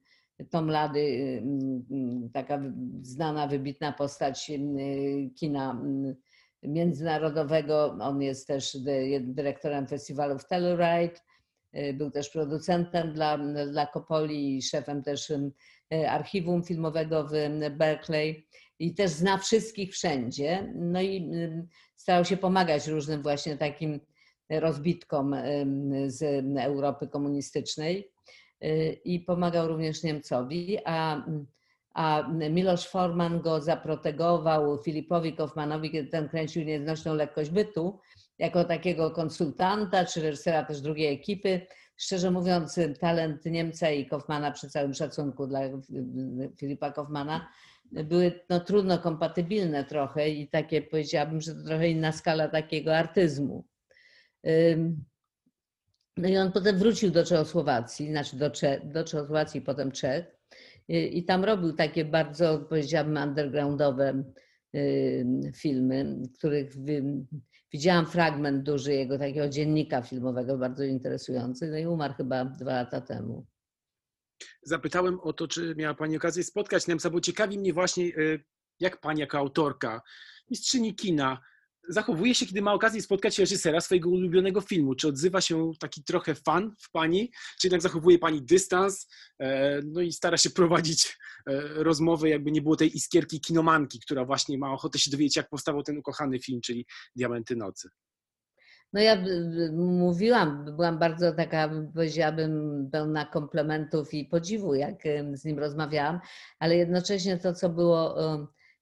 Tom 0.50 0.70
Lady, 0.70 1.44
taka 2.34 2.62
znana, 3.02 3.48
wybitna 3.48 3.92
postać 3.92 4.52
kina 5.36 5.84
międzynarodowego. 6.64 7.98
On 8.02 8.22
jest 8.22 8.48
też 8.48 8.78
dyrektorem 9.22 9.88
festiwalu 9.88 10.40
w 10.40 10.48
Telluride. 10.48 11.20
Był 11.94 12.12
też 12.12 12.30
producentem 12.30 13.14
dla, 13.14 13.38
dla 13.72 13.88
Kopoli 13.88 14.58
i 14.58 14.62
szefem 14.62 15.04
też 15.04 15.34
archiwum 16.08 16.64
filmowego 16.64 17.28
w 17.28 17.32
Berkeley 17.78 18.48
i 18.80 18.96
też 18.96 19.12
zna 19.12 19.38
wszystkich 19.38 19.92
wszędzie. 19.94 20.74
No 20.76 21.02
i 21.02 21.32
starał 21.96 22.26
się 22.26 22.38
pomagać 22.38 22.88
różnym 22.88 23.22
właśnie 23.22 23.58
takim 23.58 24.00
rozbitkom 24.50 25.36
z 26.08 26.46
Europy 26.60 27.08
komunistycznej 27.08 28.12
i 29.06 29.20
pomagał 29.20 29.68
również 29.68 30.04
Niemcowi, 30.04 30.78
a, 30.86 31.26
a 31.94 32.28
Miloš 32.50 32.88
Forman 32.88 33.42
go 33.42 33.62
zaprotegował 33.62 34.84
Filipowi 34.84 35.34
Kaufmanowi, 35.34 35.92
kiedy 35.92 36.10
ten 36.10 36.30
kręcił 36.30 36.64
Nieznośną 36.64 37.14
lekkość 37.14 37.50
bytu, 37.50 38.00
jako 38.40 38.64
takiego 38.64 39.12
konsultanta 39.12 40.06
czy 40.06 40.22
reżysera 40.22 40.64
też 40.64 40.82
drugiej 40.82 41.14
ekipy. 41.14 41.62
Szczerze 41.98 42.32
mówiąc, 42.32 42.80
talent 43.00 43.46
Niemca 43.46 43.90
i 43.90 44.06
Kaufmana, 44.06 44.52
przy 44.52 44.70
całym 44.70 44.94
szacunku 44.94 45.48
dla 45.48 45.60
Filipa 46.58 46.92
Kaufmana, 46.92 47.48
były 47.92 48.40
no, 48.50 48.60
trudno 48.60 49.00
kompatybilne 49.00 49.84
trochę 49.84 50.30
i 50.30 50.48
takie 50.48 50.82
powiedziałabym, 50.82 51.42
że 51.42 51.56
to 51.56 51.64
trochę 51.64 51.90
inna 51.90 52.12
skala 52.12 52.48
takiego 52.48 52.98
artyzmu. 52.98 53.66
No 56.18 56.30
i 56.30 56.38
on 56.38 56.52
potem 56.52 56.78
wrócił 56.78 57.12
do 57.12 57.26
Czechosłowacji, 57.26 58.12
znaczy 58.12 58.38
do, 58.38 58.52
Cze 58.52 58.82
do 58.84 59.04
Czechosłowacji, 59.04 59.62
potem 59.62 59.92
Czech 59.92 60.26
i 60.90 61.26
tam 61.26 61.44
robił 61.44 61.74
takie 61.74 62.06
bardzo, 62.06 62.60
powiedziałabym, 62.60 63.18
undergroundowe 63.18 64.24
filmy, 65.56 66.22
których 66.38 66.74
widziałam 67.74 68.06
fragment 68.06 68.64
duży 68.64 68.94
jego 68.94 69.18
takiego 69.18 69.50
dziennika 69.50 70.02
filmowego, 70.02 70.58
bardzo 70.58 70.84
interesujący, 70.84 71.68
no 71.68 71.78
i 71.78 71.86
umarł 71.86 72.14
chyba 72.14 72.46
dwa 72.46 72.74
lata 72.74 73.02
temu. 73.02 73.46
Zapytałem 74.62 75.20
o 75.20 75.34
to, 75.34 75.48
czy 75.48 75.76
miała 75.78 75.94
Pani 75.94 76.18
okazję 76.18 76.44
spotkać 76.44 76.88
Nemca, 76.88 77.10
bo 77.10 77.22
ciekawi 77.22 77.60
mnie 77.60 77.74
właśnie, 77.74 78.04
y, 78.06 78.44
jak 78.80 79.00
Pani 79.02 79.20
jako 79.20 79.38
autorka, 79.38 80.02
mistrzyni 80.50 80.96
kina, 80.96 81.42
zachowuje 81.90 82.36
się, 82.36 82.46
kiedy 82.46 82.62
ma 82.62 82.74
okazję 82.74 83.02
spotkać 83.02 83.40
reżysera 83.40 83.82
swojego 83.82 84.10
ulubionego 84.10 84.62
filmu? 84.62 84.96
Czy 84.96 85.08
odzywa 85.08 85.42
się 85.42 85.72
taki 85.80 86.04
trochę 86.04 86.36
fan 86.36 86.76
w 86.80 86.92
pani, 86.92 87.32
czy 87.60 87.68
jednak 87.68 87.82
zachowuje 87.82 88.20
pani 88.20 88.42
dystans 88.42 89.10
e, 89.40 89.82
no 89.86 90.02
i 90.02 90.12
stara 90.12 90.38
się 90.38 90.50
prowadzić 90.50 91.18
e, 91.48 91.62
rozmowę, 91.84 92.30
jakby 92.30 92.52
nie 92.52 92.62
było 92.62 92.76
tej 92.76 92.98
iskierki 92.98 93.42
kinomanki, 93.42 94.00
która 94.00 94.26
właśnie 94.26 94.58
ma 94.58 94.74
ochotę 94.74 95.00
się 95.00 95.12
dowiedzieć, 95.12 95.36
jak 95.36 95.50
powstał 95.50 95.84
ten 95.84 95.98
ukochany 95.98 96.40
film, 96.40 96.62
czyli 96.62 96.86
Diamenty 97.16 97.56
Nocy? 97.56 97.90
No 98.94 99.02
ja 99.02 99.24
mówiłam, 99.74 100.66
byłam 100.76 101.00
bardzo 101.00 101.34
taka, 101.34 101.70
powiedziałabym, 101.94 102.90
pełna 102.92 103.26
komplementów 103.26 104.14
i 104.14 104.26
podziwu, 104.26 104.76
jak 104.76 105.04
z 105.34 105.46
nim 105.46 105.60
rozmawiałam, 105.60 106.20
ale 106.60 106.76
jednocześnie 106.76 107.38
to, 107.38 107.54
co 107.54 107.70
było 107.70 108.18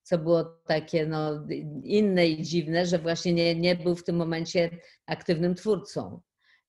co 0.05 0.17
było 0.17 0.43
takie 0.65 1.05
no, 1.05 1.47
inne 1.83 2.27
i 2.27 2.43
dziwne, 2.43 2.85
że 2.85 2.99
właśnie 2.99 3.33
nie, 3.33 3.55
nie 3.55 3.75
był 3.75 3.95
w 3.95 4.03
tym 4.03 4.15
momencie 4.15 4.69
aktywnym 5.05 5.55
twórcą. 5.55 6.21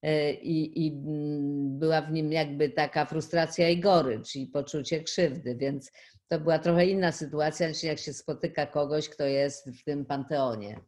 E, 0.02 0.33
I, 0.33 0.87
I, 0.87 0.93
mm, 0.93 1.78
była 1.78 2.02
w 2.02 2.12
nim 2.12 2.33
jakby 2.33 2.71
taka 2.71 3.05
frustracja 3.05 3.69
i 3.69 3.81
gorycz 3.81 4.37
i 4.37 4.47
poczucie 4.47 5.02
krzywdy, 5.02 5.57
więc 5.57 5.93
to 6.28 6.40
była 6.40 6.59
trochę 6.59 6.87
inna 6.87 7.12
sytuacja 7.12 7.69
niż 7.69 7.83
jak 7.83 7.99
się 7.99 8.12
spotyka 8.12 8.66
kogoś, 8.66 9.09
kto 9.09 9.25
jest 9.25 9.71
w 9.71 9.85
tym 9.85 10.07
panteonie. 10.07 10.81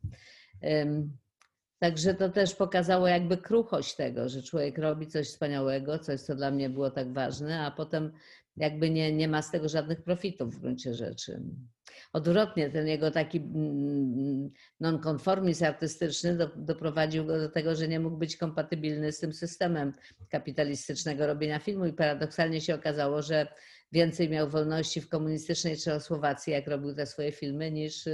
Także 1.78 2.14
to 2.14 2.28
też 2.28 2.54
pokazało 2.54 3.08
jakby 3.08 3.36
kruchość 3.36 3.94
tego, 3.94 4.28
że 4.28 4.42
człowiek 4.42 4.78
robi 4.78 5.06
coś 5.06 5.28
wspaniałego, 5.28 5.98
coś, 5.98 6.20
co 6.20 6.34
dla 6.34 6.50
mnie 6.50 6.70
było 6.70 6.90
tak 6.90 7.12
ważne, 7.12 7.60
a 7.60 7.70
potem 7.70 8.12
jakby 8.60 8.90
nie, 8.90 9.12
nie 9.12 9.28
ma 9.28 9.42
z 9.42 9.50
tego 9.50 9.68
żadnych 9.68 10.02
profitów 10.02 10.54
w 10.54 10.60
gruncie 10.60 10.94
rzeczy. 10.94 11.42
Odwrotnie, 12.12 12.70
ten 12.70 12.86
jego 12.86 13.10
taki 13.10 13.38
mm, 13.38 14.50
nonkonformizm 14.80 15.64
artystyczny 15.64 16.36
do, 16.36 16.50
doprowadził 16.56 17.24
go 17.24 17.38
do 17.38 17.48
tego, 17.48 17.76
że 17.76 17.88
nie 17.88 18.00
mógł 18.00 18.16
być 18.16 18.36
kompatybilny 18.36 19.12
z 19.12 19.18
tym 19.18 19.32
systemem 19.32 19.92
kapitalistycznego 20.28 21.26
robienia 21.26 21.58
filmu 21.58 21.86
i 21.86 21.92
paradoksalnie 21.92 22.60
się 22.60 22.74
okazało, 22.74 23.22
że 23.22 23.46
więcej 23.92 24.28
miał 24.28 24.50
wolności 24.50 25.00
w 25.00 25.08
komunistycznej 25.08 25.76
Czechosłowacji, 25.76 26.52
jak 26.52 26.66
robił 26.66 26.94
te 26.94 27.06
swoje 27.06 27.32
filmy, 27.32 27.70
niż, 27.70 28.04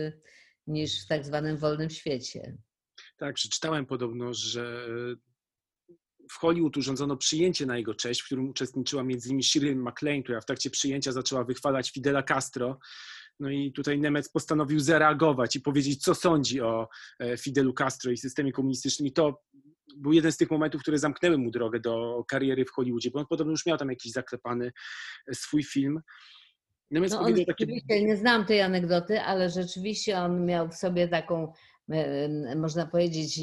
niż 0.67 1.05
w 1.05 1.09
tak 1.09 1.25
zwanym 1.25 1.57
wolnym 1.57 1.91
świecie. 1.91 2.57
Tak, 3.17 3.35
przeczytałem 3.35 3.87
podobno, 3.87 4.35
że 4.35 4.87
w 6.31 6.39
Hollywood 6.39 6.77
urządzono 6.77 7.17
przyjęcie 7.17 7.67
na 7.67 7.79
jego 7.79 7.95
cześć, 7.95 8.21
w 8.21 8.25
którym 8.25 8.49
uczestniczyła 8.49 9.03
m.in. 9.03 9.43
Shirley 9.43 9.77
MacLaine, 9.77 10.23
która 10.23 10.41
w 10.41 10.47
trakcie 10.47 10.71
przyjęcia 10.71 11.13
zaczęła 11.13 11.45
wychwalać 11.45 11.91
Fidela 11.91 12.23
Castro. 12.23 12.79
No 13.41 13.51
i 13.51 13.73
tutaj 13.73 13.99
Nemec 13.99 14.29
postanowił 14.29 14.81
zareagować 14.81 15.57
i 15.57 15.61
powiedzieć, 15.61 16.03
co 16.03 16.15
sądzi 16.15 16.61
o 16.61 16.89
e, 17.21 17.37
Fidelu 17.37 17.73
Castro 17.73 18.11
i 18.11 18.17
systemie 18.17 18.53
komunistycznym. 18.53 19.09
I 19.09 19.13
to 19.13 19.43
był 19.97 20.13
jeden 20.13 20.33
z 20.33 20.37
tych 20.37 20.51
momentów, 20.51 20.83
które 20.83 20.99
zamknęły 20.99 21.39
mu 21.39 21.51
drogę 21.51 21.81
do 21.81 22.25
kariery 22.29 22.65
w 22.65 22.71
Hollywoodzie, 22.71 23.11
bo 23.11 23.21
on 23.21 23.27
podobno 23.27 23.51
już 23.51 23.67
miał 23.67 23.79
tam 23.79 23.91
jakiś 23.91 24.13
zaklepany 24.13 24.73
e, 25.29 25.35
swój 25.35 25.65
film. 25.65 26.01
Nemec 26.91 27.13
no 27.13 27.21
on, 27.21 27.35
takie... 27.45 27.67
Nie 27.89 28.17
znam 28.17 28.47
tej 28.47 28.61
anegdoty, 28.61 29.21
ale 29.21 29.51
rzeczywiście 29.51 30.19
on 30.19 30.47
miał 30.47 30.69
w 30.69 30.75
sobie 30.75 31.09
taką 31.09 31.53
można 32.57 32.87
powiedzieć, 32.87 33.41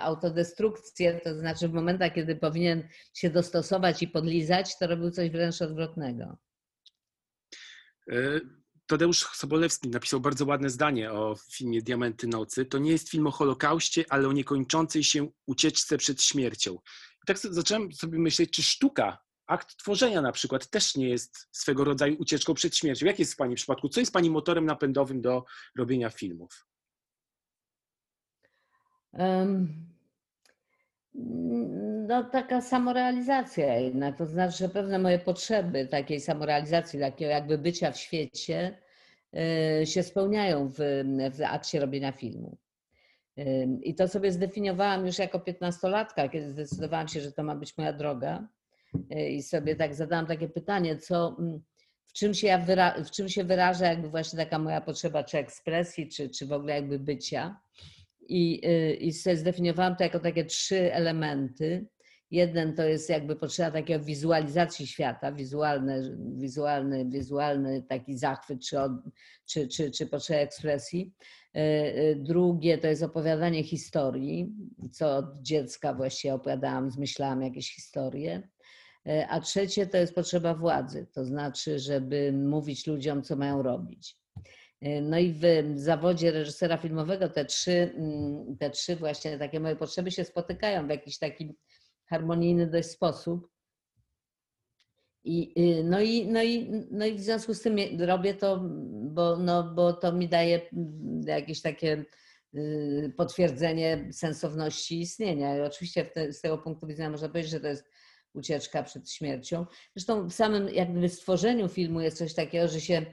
autodestrukcję, 0.00 1.20
to 1.24 1.38
znaczy 1.38 1.68
w 1.68 1.72
momentach, 1.72 2.14
kiedy 2.14 2.36
powinien 2.36 2.88
się 3.14 3.30
dostosować 3.30 4.02
i 4.02 4.08
podlizać, 4.08 4.78
to 4.78 4.86
robił 4.86 5.10
coś 5.10 5.30
wręcz 5.30 5.62
odwrotnego. 5.62 6.36
E, 8.10 8.40
Tadeusz 8.86 9.18
Sobolewski 9.18 9.88
napisał 9.88 10.20
bardzo 10.20 10.46
ładne 10.46 10.70
zdanie 10.70 11.12
o 11.12 11.36
filmie 11.52 11.82
Diamenty 11.82 12.26
Nocy. 12.26 12.64
To 12.64 12.78
nie 12.78 12.90
jest 12.90 13.08
film 13.08 13.26
o 13.26 13.30
Holokauście, 13.30 14.04
ale 14.08 14.28
o 14.28 14.32
niekończącej 14.32 15.04
się 15.04 15.28
ucieczce 15.46 15.98
przed 15.98 16.22
śmiercią. 16.22 16.74
I 16.74 17.26
tak 17.26 17.38
zacząłem 17.38 17.92
sobie 17.92 18.18
myśleć, 18.18 18.50
czy 18.50 18.62
sztuka, 18.62 19.18
akt 19.46 19.76
tworzenia 19.76 20.22
na 20.22 20.32
przykład 20.32 20.70
też 20.70 20.96
nie 20.96 21.08
jest 21.08 21.48
swego 21.52 21.84
rodzaju 21.84 22.16
ucieczką 22.18 22.54
przed 22.54 22.76
śmiercią. 22.76 23.06
Jak 23.06 23.18
jest 23.18 23.34
w 23.34 23.36
Pani 23.36 23.54
przypadku? 23.54 23.88
Co 23.88 24.00
jest 24.00 24.12
Pani 24.12 24.30
motorem 24.30 24.66
napędowym 24.66 25.20
do 25.20 25.44
robienia 25.76 26.10
filmów? 26.10 26.66
No, 32.08 32.24
taka 32.24 32.60
samorealizacja 32.60 33.74
jednak, 33.74 34.18
to 34.18 34.26
znaczy, 34.26 34.56
że 34.58 34.68
pewne 34.68 34.98
moje 34.98 35.18
potrzeby 35.18 35.86
takiej 35.86 36.20
samorealizacji, 36.20 37.00
takiego 37.00 37.30
jakby 37.30 37.58
bycia 37.58 37.92
w 37.92 37.96
świecie 37.98 38.78
y, 39.82 39.86
się 39.86 40.02
spełniają 40.02 40.68
w, 40.68 40.76
w 41.32 41.42
akcie 41.42 41.80
robienia 41.80 42.12
filmu. 42.12 42.56
I 43.82 43.94
to 43.94 44.08
sobie 44.08 44.32
zdefiniowałam 44.32 45.06
już 45.06 45.18
jako 45.18 45.40
piętnastolatka, 45.40 46.28
kiedy 46.28 46.50
zdecydowałam 46.50 47.08
się, 47.08 47.20
że 47.20 47.32
to 47.32 47.42
ma 47.42 47.54
być 47.56 47.76
moja 47.78 47.92
droga. 47.92 48.48
Y, 49.12 49.28
I 49.28 49.42
sobie 49.42 49.76
tak 49.76 49.94
zadałam 49.94 50.26
takie 50.26 50.48
pytanie, 50.48 50.96
co, 50.96 51.36
w, 52.06 52.12
czym 52.12 52.34
się 52.34 52.46
ja 52.46 52.58
wyra- 52.58 53.04
w 53.04 53.10
czym 53.10 53.28
się 53.28 53.44
wyraża 53.44 53.86
jakby 53.86 54.08
właśnie 54.08 54.38
taka 54.38 54.58
moja 54.58 54.80
potrzeba 54.80 55.24
czy 55.24 55.38
ekspresji, 55.38 56.08
czy, 56.08 56.28
czy 56.30 56.46
w 56.46 56.52
ogóle 56.52 56.74
jakby 56.74 56.98
bycia. 56.98 57.60
I, 58.28 58.60
y, 58.66 58.94
i 58.94 59.12
zdefiniowałam 59.12 59.96
to 59.96 60.04
jako 60.04 60.20
takie 60.20 60.44
trzy 60.44 60.94
elementy. 60.94 61.86
Jeden 62.30 62.74
to 62.74 62.82
jest 62.84 63.10
jakby 63.10 63.36
potrzeba 63.36 63.70
takiej 63.70 64.00
wizualizacji 64.00 64.86
świata, 64.86 65.32
wizualny, 65.32 66.16
wizualny, 66.36 67.06
wizualny 67.08 67.82
taki 67.82 68.18
zachwyt 68.18 68.60
czy, 68.60 68.80
od, 68.80 68.92
czy, 69.46 69.68
czy, 69.68 69.90
czy 69.90 70.06
potrzeba 70.06 70.40
ekspresji. 70.40 71.12
Y, 71.56 71.60
y, 71.60 72.16
drugie 72.16 72.78
to 72.78 72.86
jest 72.86 73.02
opowiadanie 73.02 73.64
historii, 73.64 74.52
co 74.92 75.16
od 75.16 75.42
dziecka 75.42 75.94
właściwie 75.94 76.34
opowiadałam, 76.34 76.90
zmyślałam 76.90 77.42
jakieś 77.42 77.74
historie. 77.74 78.48
A 79.28 79.40
trzecie 79.40 79.86
to 79.86 79.96
jest 79.96 80.14
potrzeba 80.14 80.54
władzy, 80.54 81.06
to 81.14 81.24
znaczy, 81.24 81.78
żeby 81.78 82.32
mówić 82.32 82.86
ludziom, 82.86 83.22
co 83.22 83.36
mają 83.36 83.62
robić. 83.62 84.16
No 85.02 85.18
i 85.18 85.32
w 85.32 85.78
zawodzie 85.78 86.30
reżysera 86.30 86.76
filmowego 86.76 87.28
te 87.28 87.44
trzy, 87.44 87.92
mm, 87.96 88.56
te 88.56 88.70
trzy 88.70 88.96
właśnie 88.96 89.38
takie 89.38 89.60
moje 89.60 89.76
potrzeby 89.76 90.10
się 90.10 90.24
spotykają 90.24 90.86
w 90.86 90.90
jakiś 90.90 91.18
taki 91.18 91.54
harmonijny 92.06 92.66
dość 92.66 92.88
sposób. 92.88 93.48
I, 95.24 95.52
y, 95.78 95.84
no, 95.84 96.00
i, 96.00 96.26
no, 96.26 96.42
i, 96.42 96.70
no 96.90 97.06
i 97.06 97.14
w 97.14 97.20
związku 97.20 97.54
z 97.54 97.62
tym 97.62 97.76
robię 98.00 98.34
to, 98.34 98.60
bo, 98.90 99.36
no, 99.36 99.74
bo 99.74 99.92
to 99.92 100.12
mi 100.12 100.28
daje 100.28 100.60
mm, 100.72 101.22
jakieś 101.26 101.62
takie 101.62 102.04
y, 102.54 103.12
potwierdzenie 103.16 104.08
sensowności 104.12 105.00
istnienia. 105.00 105.56
I 105.56 105.60
oczywiście 105.60 106.04
te, 106.04 106.32
z 106.32 106.40
tego 106.40 106.58
punktu 106.58 106.86
widzenia 106.86 107.10
można 107.10 107.28
powiedzieć, 107.28 107.50
że 107.50 107.60
to 107.60 107.68
jest 107.68 107.84
ucieczka 108.34 108.82
przed 108.82 109.10
śmiercią. 109.10 109.66
Zresztą 109.96 110.28
w 110.28 110.32
samym 110.32 110.68
jak 110.68 110.90
gdyby 110.90 111.08
stworzeniu 111.08 111.68
filmu 111.68 112.00
jest 112.00 112.18
coś 112.18 112.34
takiego, 112.34 112.68
że 112.68 112.80
się, 112.80 113.06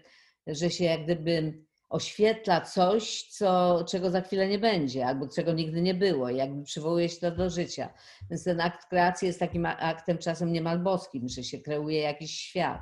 że 0.47 0.69
się 0.69 0.83
jak 0.83 1.03
gdyby 1.03 1.65
oświetla 1.89 2.61
coś, 2.61 3.23
co, 3.23 3.83
czego 3.89 4.11
za 4.11 4.21
chwilę 4.21 4.47
nie 4.47 4.59
będzie, 4.59 5.05
albo 5.05 5.27
czego 5.27 5.53
nigdy 5.53 5.81
nie 5.81 5.93
było, 5.93 6.29
jakby 6.29 6.63
przywołuje 6.63 7.09
się 7.09 7.19
to 7.19 7.31
do 7.31 7.49
życia. 7.49 7.93
Więc 8.29 8.43
ten 8.43 8.61
akt 8.61 8.89
kreacji 8.89 9.27
jest 9.27 9.39
takim 9.39 9.65
aktem 9.65 10.17
czasem 10.17 10.51
niemal 10.51 10.79
boskim, 10.79 11.29
że 11.29 11.43
się 11.43 11.59
kreuje 11.59 11.99
jakiś 11.99 12.39
świat. 12.39 12.81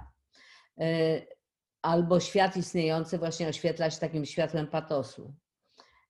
E, 0.79 1.21
albo 1.81 2.19
świat 2.19 2.57
istniejący 2.57 3.17
właśnie 3.17 3.47
oświetla 3.47 3.89
się 3.89 3.99
takim 3.99 4.25
światłem 4.25 4.67
patosu. 4.67 5.33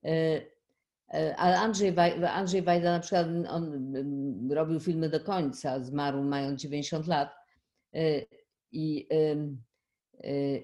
E, 0.05 0.41
e, 1.13 1.35
ale 1.35 1.59
Andrzej, 1.59 1.95
Andrzej 2.29 2.61
Wajda 2.61 2.91
na 2.91 2.99
przykład 2.99 3.27
on 3.49 3.73
mm, 3.73 4.51
robił 4.51 4.79
filmy 4.79 5.09
do 5.09 5.19
końca, 5.19 5.79
zmarł 5.79 6.23
mając 6.23 6.61
90 6.61 7.07
lat. 7.07 7.35
I 8.71 9.07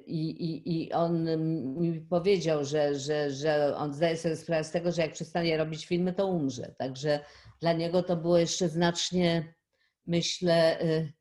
i, 0.08 0.30
i, 0.30 0.82
I 0.84 0.94
on 0.94 1.28
mi 1.80 2.02
powiedział, 2.02 2.66
że, 2.66 2.96
że, 3.00 3.32
że 3.32 3.76
on 3.76 3.94
zdaje 3.94 4.18
sobie 4.18 4.36
sprawę 4.36 4.64
z 4.64 4.72
tego, 4.72 4.92
że 4.92 5.02
jak 5.02 5.14
przestanie 5.14 5.58
robić 5.58 5.86
filmy, 5.86 6.14
to 6.14 6.28
umrze. 6.28 6.76
Także 6.78 7.20
dla 7.60 7.74
niego 7.74 8.04
to 8.04 8.18
było 8.18 8.38
jeszcze 8.38 8.70
znacznie, 8.70 9.54
myślę, 10.08 10.82
y, 10.84 11.14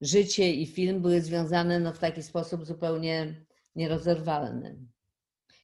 życie 0.00 0.52
i 0.52 0.66
film 0.66 1.02
były 1.02 1.20
związane 1.20 1.80
no, 1.80 1.92
w 1.92 1.98
taki 1.98 2.22
sposób 2.22 2.66
zupełnie 2.66 3.44
nierozerwalny. 3.74 4.78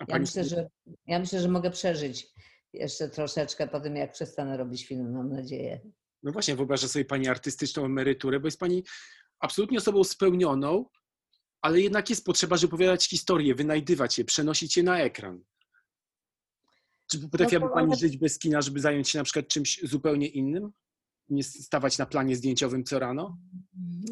Ja 0.08 0.18
myślę, 0.18 0.44
że, 0.44 0.68
ja 1.06 1.18
myślę, 1.18 1.40
że 1.40 1.48
mogę 1.48 1.70
przeżyć 1.70 2.26
jeszcze 2.72 3.08
troszeczkę 3.08 3.68
po 3.68 3.80
tym, 3.80 3.96
jak 3.96 4.12
przestanę 4.12 4.56
robić 4.56 4.86
film, 4.86 5.12
mam 5.12 5.32
nadzieję. 5.32 5.80
No 6.22 6.32
właśnie, 6.32 6.56
wyobrażę 6.56 6.88
sobie 6.88 7.04
Pani 7.04 7.28
artystyczną 7.28 7.84
emeryturę, 7.84 8.40
bo 8.40 8.46
jest 8.46 8.60
Pani 8.60 8.84
absolutnie 9.38 9.78
osobą 9.78 10.04
spełnioną, 10.04 10.84
ale 11.64 11.80
jednak 11.80 12.10
jest 12.10 12.24
potrzeba, 12.24 12.56
żeby 12.56 12.74
opowiadać 12.74 13.08
historię, 13.08 13.54
wynajdywać 13.54 14.18
je, 14.18 14.24
przenosić 14.24 14.76
je 14.76 14.82
na 14.82 15.00
ekran. 15.00 15.40
Czy 17.10 17.18
potrafiłaby 17.18 17.66
no 17.66 17.74
Pani 17.74 17.96
żyć 17.96 18.16
bez 18.16 18.38
kina, 18.38 18.62
żeby 18.62 18.80
zająć 18.80 19.08
się 19.08 19.18
na 19.18 19.24
przykład 19.24 19.48
czymś 19.48 19.80
zupełnie 19.82 20.26
innym? 20.26 20.72
Nie 21.28 21.44
stawać 21.44 21.98
na 21.98 22.06
planie 22.06 22.36
zdjęciowym 22.36 22.84
co 22.84 22.98
rano? 22.98 23.38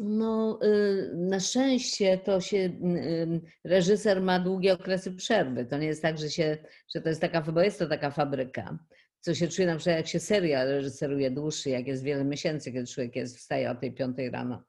No, 0.03 0.59
y, 0.63 1.11
na 1.15 1.39
szczęście 1.39 2.17
to 2.17 2.41
się 2.41 2.57
y, 2.57 3.41
reżyser 3.63 4.21
ma 4.21 4.39
długie 4.39 4.73
okresy 4.73 5.11
przerwy. 5.11 5.65
To 5.65 5.77
nie 5.77 5.87
jest 5.87 6.01
tak, 6.01 6.19
że, 6.19 6.29
się, 6.29 6.57
że 6.95 7.01
to 7.01 7.09
jest 7.09 7.21
taka, 7.21 7.41
bo 7.41 7.61
jest 7.61 7.79
to 7.79 7.87
taka 7.87 8.11
fabryka. 8.11 8.79
Co 9.19 9.35
się 9.35 9.47
czuje 9.47 9.67
na 9.67 9.75
przykład, 9.75 9.97
jak 9.97 10.07
się 10.07 10.19
serial 10.19 10.67
reżyseruje 10.67 11.31
dłuższy, 11.31 11.69
jak 11.69 11.87
jest 11.87 12.03
wiele 12.03 12.25
miesięcy, 12.25 12.71
kiedy 12.71 12.87
człowiek 12.87 13.15
jest, 13.15 13.37
wstaje 13.37 13.71
o 13.71 13.75
tej 13.75 13.93
piątej 13.93 14.29
rano 14.29 14.63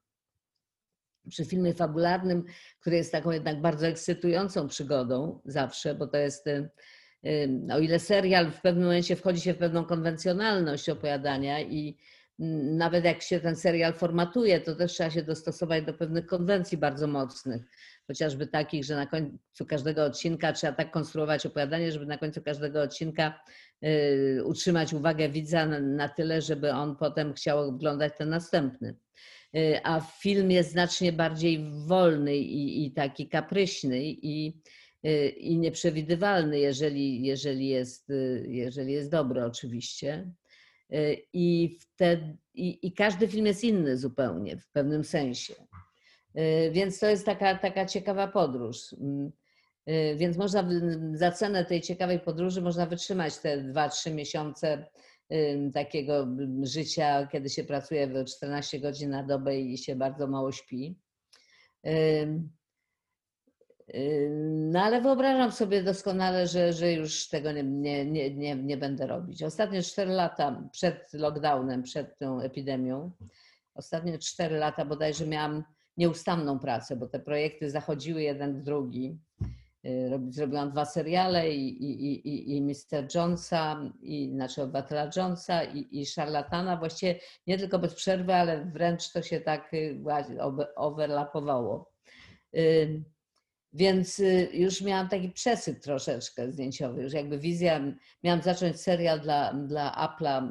przy 1.29 1.45
filmie 1.45 1.75
fabularnym, 1.75 2.45
który 2.81 2.97
jest 2.97 3.13
taką 3.13 3.31
jednak 3.31 3.61
bardzo 3.61 3.87
ekscytującą 3.87 4.69
przygodą 4.69 5.41
zawsze, 5.45 5.95
bo 5.95 6.07
to 6.07 6.17
jest, 6.17 6.47
y, 6.47 6.71
y, 7.27 7.49
o 7.73 7.79
ile 7.79 7.99
serial 7.99 8.51
w 8.51 8.61
pewnym 8.61 8.85
momencie 8.85 9.17
wchodzi 9.17 9.41
się 9.41 9.55
w 9.55 9.59
pewną 9.59 9.85
konwencjonalność 9.85 10.89
opowiadania 10.89 11.61
i 11.61 11.99
mm, 12.41 12.77
nawet 12.77 13.05
jak 13.05 13.23
się 13.23 13.41
ten 13.41 13.57
serial 13.57 13.93
formatuje, 13.93 14.61
to 14.61 14.77
też 14.77 14.93
trzeba 14.93 15.11
się 15.11 15.23
dostosować 15.23 15.85
do 15.85 15.95
pewnych 15.95 16.27
konwencji 16.27 16.79
bardzo 16.79 17.07
mocnych, 17.07 17.63
chociażby 18.07 18.47
takich, 18.47 18.85
że 18.85 18.97
na 18.97 19.07
końcu 19.07 19.67
każdego 19.69 20.05
odcinka 20.05 20.53
trzeba 20.53 20.73
tak 20.73 20.91
konstruować 20.91 21.47
opowiadanie, 21.47 21.93
żeby 21.93 22.07
na 22.07 22.19
końcu 22.19 22.43
każdego 22.43 22.83
odcinka 22.83 23.41
y, 23.85 24.43
utrzymać 24.45 24.93
uwagę 24.93 25.29
widza 25.29 25.67
na 25.67 26.09
tyle, 26.09 26.43
żeby 26.43 26.73
on 26.73 26.97
potem 26.97 27.33
chciał 27.33 27.59
oglądać 27.59 28.13
ten 28.19 28.29
następny. 28.29 28.95
Y, 29.57 29.81
a 29.83 30.01
film 30.01 30.51
jest 30.51 30.71
znacznie 30.71 31.13
bardziej 31.13 31.65
wolny 31.87 32.37
i, 32.37 32.87
i 32.87 32.93
taki 32.93 33.29
kapryśny 33.29 34.01
i, 34.05 34.61
y, 35.07 35.29
i 35.29 35.59
nieprzewidywalny, 35.59 36.59
jeżeli, 36.59 37.25
jeżeli, 37.27 37.69
jest, 37.69 38.11
y, 38.11 38.47
jeżeli 38.49 38.93
jest 38.93 39.11
dobry 39.11 39.45
oczywiście. 39.45 40.31
I, 41.33 41.79
wtedy, 41.81 42.37
i, 42.55 42.87
I 42.87 42.93
każdy 42.93 43.29
film 43.29 43.47
jest 43.47 43.65
inny 43.65 43.97
zupełnie 43.97 44.57
w 44.57 44.69
pewnym 44.69 45.05
sensie. 45.05 45.55
Więc 46.73 46.99
to 46.99 47.07
jest 47.07 47.27
taka, 47.27 47.59
taka 47.59 47.87
ciekawa 47.87 48.29
podróż. 48.29 48.93
Mm, 49.01 49.33
więc 50.17 50.37
można 50.37 50.69
za 51.15 51.31
cenę 51.31 51.65
tej 51.65 51.81
ciekawej 51.81 52.21
podróży 52.21 52.63
można 52.63 52.87
wytrzymać 52.87 53.39
te 53.39 53.59
2-3 53.59 54.15
miesiące 54.15 54.87
takiego 55.75 56.29
życia, 56.63 57.27
kiedy 57.33 57.51
się 57.51 57.65
pracuje 57.65 58.25
14 58.25 58.81
godzin 58.81 59.11
na 59.11 59.23
dobę 59.23 59.61
i 59.61 59.79
się 59.79 59.97
bardzo 59.97 60.27
mało 60.27 60.53
śpi. 60.53 60.99
No 64.71 64.83
ale 64.83 65.01
wyobrażam 65.01 65.53
sobie 65.53 65.83
doskonale, 65.83 66.47
że, 66.47 66.73
że 66.73 66.93
już 66.93 67.29
tego 67.29 67.53
nie, 67.53 67.63
nie, 68.07 68.31
nie, 68.35 68.57
nie 68.57 68.77
będę 68.77 69.07
robić. 69.07 69.43
Ostatnie 69.43 69.83
4 69.83 70.11
lata 70.11 70.69
przed 70.73 71.13
lockdownem, 71.13 71.83
przed 71.83 72.19
tą 72.19 72.41
epidemią, 72.41 73.11
ostatnie 73.75 74.19
4 74.19 74.57
lata 74.57 74.85
bodajże 74.85 75.27
miałam 75.27 75.65
nieustanną 75.97 76.59
pracę, 76.59 76.97
bo 76.97 77.07
te 77.07 77.21
projekty 77.21 77.71
zachodziły 77.71 78.23
jeden 78.23 78.61
w 78.61 78.63
drugi. 78.63 79.19
Y, 79.87 80.21
zrobiłam 80.31 80.71
dwa 80.71 80.85
seriale 80.85 81.51
i, 81.51 81.85
i, 81.85 82.29
i, 82.29 82.57
i 82.57 82.63
Mr. 82.63 83.15
Jonesa, 83.15 83.91
i, 84.03 84.31
znaczy 84.31 84.63
Obywatela 84.63 85.11
Jonesa 85.17 85.65
i, 85.65 86.01
i 86.01 86.07
Szarlatana, 86.07 86.77
właściwie 86.77 87.21
nie 87.47 87.59
tylko 87.59 87.79
bez 87.79 87.95
przerwy, 87.95 88.35
ale 88.35 88.65
wręcz 88.65 89.13
to 89.13 89.23
się 89.23 89.41
tak 89.41 89.75
y, 89.75 89.99
overlapowało. 90.77 91.93
Y, 92.57 93.03
więc 93.73 94.23
już 94.53 94.81
miałam 94.81 95.09
taki 95.09 95.29
przesyt 95.29 95.83
troszeczkę 95.83 96.53
zdjęciowy, 96.53 97.03
już 97.03 97.13
jakby 97.13 97.39
wizja, 97.39 97.81
miałam 98.23 98.43
zacząć 98.43 98.81
serial 98.81 99.21
dla, 99.21 99.55
dla 99.55 100.17
Apple'a 100.19 100.49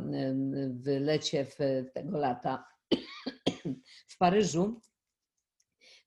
w 0.83 0.87
lecie 1.01 1.45
w 1.45 1.57
tego 1.93 2.17
lata 2.17 2.65
w 4.07 4.17
Paryżu 4.17 4.81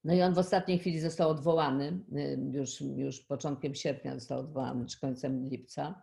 no 0.06 0.14
i 0.14 0.22
on 0.22 0.34
w 0.34 0.38
ostatniej 0.38 0.78
chwili 0.78 1.00
został 1.00 1.30
odwołany, 1.30 2.00
y, 2.16 2.38
już, 2.52 2.80
już 2.80 3.20
początkiem 3.20 3.74
sierpnia 3.74 4.14
został 4.14 4.40
odwołany, 4.40 4.86
czy 4.86 5.00
końcem 5.00 5.44
lipca. 5.44 6.02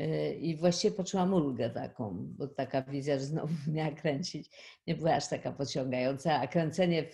Y, 0.00 0.34
I 0.34 0.56
właściwie 0.56 0.96
poczułam 0.96 1.34
ulgę 1.34 1.70
taką, 1.70 2.16
bo 2.38 2.48
taka 2.48 2.82
wizja, 2.82 3.18
że 3.18 3.24
znowu 3.24 3.54
miała 3.74 3.90
kręcić, 3.90 4.50
nie 4.86 4.94
była 4.94 5.14
aż 5.14 5.28
taka 5.28 5.52
pociągająca, 5.52 6.40
a 6.40 6.46
kręcenie 6.46 7.02
w, 7.02 7.12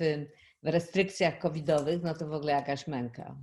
w 0.62 0.68
restrykcjach 0.68 1.38
covidowych, 1.38 2.02
no 2.02 2.14
to 2.14 2.28
w 2.28 2.32
ogóle 2.32 2.52
jakaś 2.52 2.87
męka. 2.87 3.37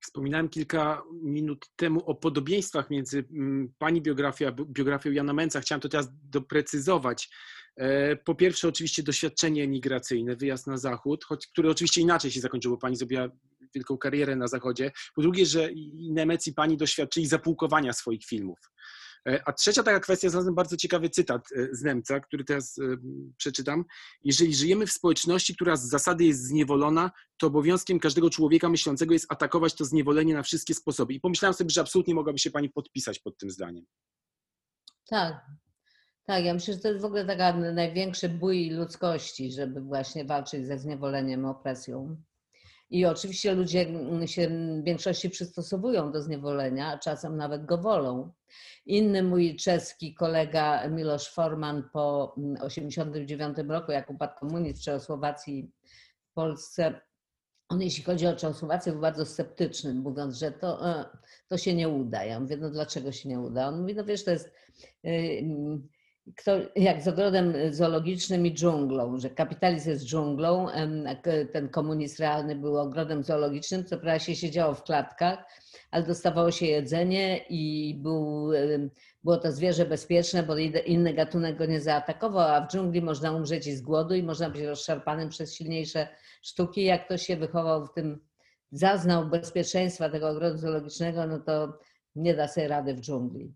Wspominałem 0.00 0.48
kilka 0.48 1.02
minut 1.22 1.70
temu 1.76 2.00
o 2.06 2.14
podobieństwach 2.14 2.90
między 2.90 3.24
mm, 3.30 3.74
pani 3.78 4.02
biografią 4.02 4.46
a 4.48 4.52
biografią 4.52 5.10
Jana 5.10 5.32
Menca. 5.32 5.60
Chciałem 5.60 5.80
to 5.80 5.88
teraz 5.88 6.08
doprecyzować. 6.30 7.30
E, 7.76 8.16
po 8.16 8.34
pierwsze, 8.34 8.68
oczywiście 8.68 9.02
doświadczenie 9.02 9.64
emigracyjne, 9.64 10.36
wyjazd 10.36 10.66
na 10.66 10.76
zachód, 10.76 11.24
choć, 11.24 11.46
który 11.46 11.70
oczywiście 11.70 12.00
inaczej 12.00 12.30
się 12.30 12.40
zakończył, 12.40 12.70
bo 12.70 12.78
pani 12.78 12.96
zrobiła 12.96 13.28
wielką 13.74 13.98
karierę 13.98 14.36
na 14.36 14.48
zachodzie. 14.48 14.92
Po 15.14 15.22
drugie, 15.22 15.46
że 15.46 15.72
i 15.72 16.12
Nemec 16.12 16.46
i 16.46 16.52
pani 16.52 16.76
doświadczyli 16.76 17.26
zapółkowania 17.26 17.92
swoich 17.92 18.24
filmów. 18.24 18.58
E, 19.28 19.42
a 19.48 19.52
trzecia 19.52 19.82
taka 19.82 20.00
kwestia, 20.00 20.28
znalazłem 20.28 20.54
bardzo 20.54 20.76
ciekawy 20.76 21.10
cytat 21.10 21.48
e, 21.52 21.74
z 21.74 21.82
Nemca, 21.82 22.20
który 22.20 22.44
teraz 22.44 22.80
przeczytam. 23.36 23.84
Jeżeli 24.24 24.54
żyjemy 24.54 24.86
w 24.86 24.92
społeczności, 24.92 25.54
która 25.54 25.76
z 25.76 25.88
zasady 25.88 26.24
jest 26.24 26.46
zniewolona, 26.46 27.10
to 27.36 27.46
obowiązkiem 27.46 28.00
każdego 28.00 28.30
człowieka 28.30 28.68
myślącego 28.68 29.12
jest 29.12 29.32
atakować 29.32 29.74
to 29.74 29.84
zniewolenie 29.84 30.34
na 30.34 30.42
wszystkie 30.42 30.74
sposoby. 30.74 31.14
I 31.14 31.20
pomyślałem 31.20 31.54
sobie, 31.54 31.70
że 31.70 31.80
absolutnie 31.80 32.14
mogłaby 32.14 32.38
się 32.38 32.50
pani 32.50 32.70
podpisać 32.70 33.18
pod 33.18 33.38
tym 33.38 33.50
zdaniem. 33.50 33.84
Tak, 35.06 35.46
tak, 36.26 36.44
ja 36.44 36.54
myślę, 36.54 36.74
że 36.74 36.80
to 36.80 36.88
jest 36.88 37.00
w 37.00 37.04
ogóle 37.04 37.24
taka 37.24 37.52
największy 37.52 38.28
bój 38.28 38.70
ludzkości, 38.70 39.52
żeby 39.52 39.80
właśnie 39.80 40.24
walczyć 40.24 40.66
ze 40.66 40.78
zniewoleniem, 40.78 41.44
opresją. 41.44 42.16
I 42.90 43.06
oczywiście 43.06 43.54
ludzie 43.54 43.86
się 44.26 44.48
w 44.48 44.84
większości 44.84 45.30
przystosowują 45.30 46.12
do 46.12 46.22
zniewolenia, 46.22 46.88
a 46.92 46.98
czasem 46.98 47.36
nawet 47.36 47.64
go 47.64 47.78
wolą. 47.78 48.32
Inny 48.86 49.22
mój 49.22 49.56
czeski 49.56 50.14
kolega 50.14 50.88
Miloš 50.88 51.28
Forman 51.28 51.88
po 51.92 52.34
1989 52.36 53.56
roku, 53.68 53.92
jak 53.92 54.10
upadł 54.10 54.38
komunizm 54.38 54.80
w 54.80 54.84
Czechosłowacji 54.84 55.70
w 56.30 56.34
Polsce, 56.34 57.00
on 57.68 57.82
jeśli 57.82 58.04
chodzi 58.04 58.26
o 58.26 58.36
Czechosłowację 58.36 58.92
był 58.92 59.00
bardzo 59.00 59.26
sceptyczny, 59.26 59.94
mówiąc, 59.94 60.38
że 60.38 60.52
to, 60.52 60.90
e, 60.90 61.04
to 61.48 61.58
się 61.58 61.74
nie 61.74 61.88
uda. 61.88 62.24
Ja 62.24 62.40
mówię, 62.40 62.56
no 62.56 62.70
dlaczego 62.70 63.12
się 63.12 63.28
nie 63.28 63.40
uda? 63.40 63.68
On 63.68 63.80
mówi, 63.80 63.94
no 63.94 64.04
wiesz, 64.04 64.24
to 64.24 64.30
jest 64.30 64.52
kto, 66.36 66.52
jak 66.76 67.02
z 67.02 67.08
ogrodem 67.08 67.54
zoologicznym 67.70 68.46
i 68.46 68.54
dżunglą, 68.54 69.18
że 69.18 69.30
kapitalizm 69.30 69.90
jest 69.90 70.04
dżunglą, 70.04 70.66
ten 71.52 71.68
komunizm 71.68 72.22
realny 72.22 72.56
był 72.56 72.78
ogrodem 72.78 73.22
zoologicznym, 73.22 73.84
co 73.84 73.98
prawda 73.98 74.18
się 74.18 74.36
siedziało 74.36 74.74
w 74.74 74.82
klatkach, 74.82 75.38
ale 75.90 76.04
dostawało 76.04 76.50
się 76.50 76.66
jedzenie 76.66 77.40
i 77.50 77.94
był, 78.02 78.50
było 79.24 79.36
to 79.36 79.52
zwierzę 79.52 79.86
bezpieczne, 79.86 80.42
bo 80.42 80.56
inny 80.86 81.14
gatunek 81.14 81.58
go 81.58 81.66
nie 81.66 81.80
zaatakował, 81.80 82.48
a 82.48 82.66
w 82.66 82.70
dżungli 82.72 83.02
można 83.02 83.32
umrzeć 83.32 83.66
i 83.66 83.76
z 83.76 83.82
głodu 83.82 84.14
i 84.14 84.22
można 84.22 84.50
być 84.50 84.62
rozszarpanym 84.62 85.28
przez 85.28 85.54
silniejsze 85.54 86.08
sztuki. 86.42 86.84
Jak 86.84 87.04
ktoś 87.04 87.22
się 87.22 87.36
wychował 87.36 87.86
w 87.86 87.92
tym, 87.92 88.20
zaznał 88.72 89.26
bezpieczeństwa 89.26 90.08
tego 90.08 90.28
ogrodu 90.28 90.58
zoologicznego, 90.58 91.26
no 91.26 91.38
to 91.38 91.78
nie 92.16 92.34
da 92.34 92.48
sobie 92.48 92.68
rady 92.68 92.94
w 92.94 93.00
dżungli. 93.00 93.54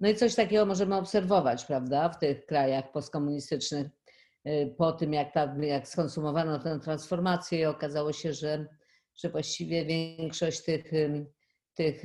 No 0.00 0.08
i 0.08 0.14
coś 0.14 0.34
takiego 0.34 0.66
możemy 0.66 0.96
obserwować, 0.96 1.64
prawda, 1.64 2.08
w 2.08 2.18
tych 2.18 2.46
krajach 2.46 2.92
postkomunistycznych. 2.92 3.86
y, 4.46 4.74
Po 4.78 4.92
tym, 4.92 5.12
jak, 5.12 5.32
ta, 5.32 5.56
jak 5.60 5.88
skonsumowano 5.88 6.58
tę 6.58 6.80
transformację, 6.80 7.60
i 7.60 7.64
okazało 7.64 8.12
się, 8.12 8.32
że, 8.32 8.66
że 9.14 9.28
właściwie 9.30 9.84
większość 9.84 10.62
tych, 10.62 10.90
tych 11.74 12.02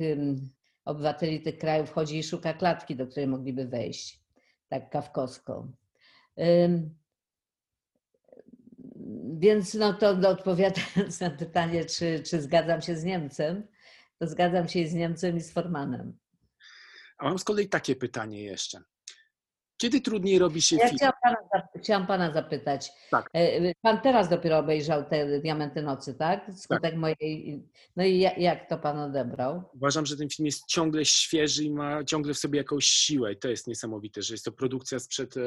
obywateli 0.84 1.40
tych 1.40 1.58
krajów 1.58 1.92
chodzi 1.92 2.18
i 2.18 2.22
szuka 2.22 2.54
klatki, 2.54 2.96
do 2.96 3.06
której 3.06 3.26
mogliby 3.26 3.68
wejść, 3.68 4.20
tak 4.68 4.90
kawkosko. 4.90 5.68
Ym, 6.40 6.94
Więc 9.38 9.74
no 9.74 9.92
to 9.94 10.10
odpowiadając 10.28 11.20
na 11.20 11.30
pytanie, 11.30 11.84
czy, 11.84 12.22
czy 12.22 12.40
zgadzam 12.42 12.82
się 12.82 12.96
z 12.96 13.04
Niemcem, 13.04 13.66
to 14.18 14.26
zgadzam 14.26 14.68
się 14.68 14.80
i 14.80 14.88
z 14.88 14.94
Niemcem 14.94 15.36
i 15.36 15.40
z 15.40 15.52
Formanem. 15.52 16.21
A 17.22 17.28
mam 17.28 17.38
z 17.38 17.44
kolei 17.44 17.68
takie 17.68 17.96
pytanie 17.96 18.42
jeszcze. 18.42 18.82
Kiedy 19.76 20.00
trudniej 20.00 20.38
robi 20.38 20.62
się 20.62 20.76
Ja 20.76 20.86
film? 20.86 20.96
chciałam 20.96 21.14
pana, 21.22 21.36
chciałam 21.82 22.06
pana 22.06 22.32
zapytać. 22.32 22.90
Tak. 23.10 23.30
E, 23.34 23.74
Pan 23.82 24.00
teraz 24.00 24.28
dopiero 24.28 24.58
obejrzał 24.58 25.04
te 25.04 25.40
Diamenty 25.40 25.82
Nocy, 25.82 26.14
tak? 26.14 26.50
Skutek 26.56 26.96
mojej. 26.96 27.62
No 27.96 28.04
i 28.04 28.18
ja- 28.18 28.36
jak 28.36 28.68
to 28.68 28.78
pan 28.78 28.98
odebrał? 28.98 29.62
Uważam, 29.74 30.06
że 30.06 30.16
ten 30.16 30.28
film 30.30 30.46
jest 30.46 30.66
ciągle 30.66 31.04
świeży 31.04 31.64
i 31.64 31.70
ma 31.70 32.04
ciągle 32.04 32.34
w 32.34 32.38
sobie 32.38 32.58
jakąś 32.58 32.84
siłę. 32.84 33.32
I 33.32 33.36
to 33.38 33.48
jest 33.48 33.66
niesamowite, 33.66 34.22
że 34.22 34.34
jest 34.34 34.44
to 34.44 34.52
produkcja 34.52 34.98
sprzed 34.98 35.36
e, 35.36 35.40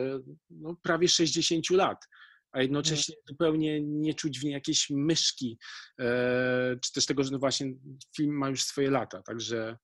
no, 0.50 0.76
prawie 0.82 1.08
60 1.08 1.70
lat, 1.70 2.06
a 2.52 2.62
jednocześnie 2.62 3.16
zupełnie 3.28 3.82
nie 3.82 4.14
czuć 4.14 4.40
w 4.40 4.44
niej 4.44 4.54
jakiejś 4.54 4.90
myszki, 4.90 5.58
e, 6.00 6.04
czy 6.82 6.94
też 6.94 7.06
tego, 7.06 7.24
że 7.24 7.32
no 7.32 7.40
właśnie 7.40 7.68
film 8.18 8.38
ma 8.38 8.50
już 8.50 8.64
swoje 8.64 8.92
lata. 8.92 9.22
Także 9.22 9.78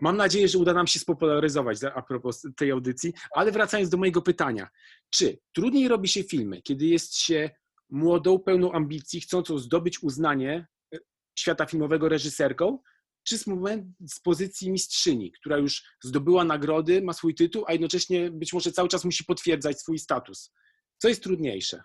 mam 0.00 0.16
nadzieję, 0.16 0.48
że 0.48 0.58
uda 0.58 0.72
nam 0.74 0.86
się 0.86 0.98
spopularyzować 1.00 1.78
za- 1.78 1.94
a 1.94 2.02
propos 2.02 2.46
tej 2.56 2.70
audycji. 2.70 3.12
Ale 3.30 3.52
wracając 3.52 3.90
do 3.90 3.96
mojego 3.96 4.22
pytania. 4.22 4.68
Czy 5.10 5.38
trudniej 5.54 5.88
robi 5.88 6.08
się 6.08 6.22
filmy, 6.22 6.62
kiedy 6.62 6.86
jest 6.86 7.16
się 7.18 7.50
młodą, 7.90 8.38
pełną 8.38 8.72
ambicji, 8.72 9.20
chcącą 9.20 9.58
zdobyć 9.58 10.02
uznanie 10.02 10.66
e, 10.94 10.98
świata 11.38 11.66
filmowego 11.66 12.08
reżyserką, 12.08 12.78
czy 13.24 13.38
z, 13.38 13.46
moment, 13.46 13.86
z 14.08 14.20
pozycji 14.20 14.70
mistrzyni, 14.70 15.32
która 15.32 15.56
już 15.56 15.84
zdobyła 16.02 16.44
nagrody, 16.44 17.02
ma 17.02 17.12
swój 17.12 17.34
tytuł, 17.34 17.64
a 17.66 17.72
jednocześnie 17.72 18.30
być 18.30 18.52
może 18.52 18.72
cały 18.72 18.88
czas 18.88 19.04
musi 19.04 19.24
potwierdzać 19.24 19.80
swój 19.80 19.98
status. 19.98 20.52
Co 20.98 21.08
jest 21.08 21.22
trudniejsze? 21.22 21.82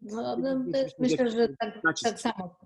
No, 0.00 0.36
no, 0.36 0.64
myślę, 0.98 1.30
że 1.30 1.48
tak, 1.58 1.80
tak, 2.02 2.20
samo, 2.20 2.58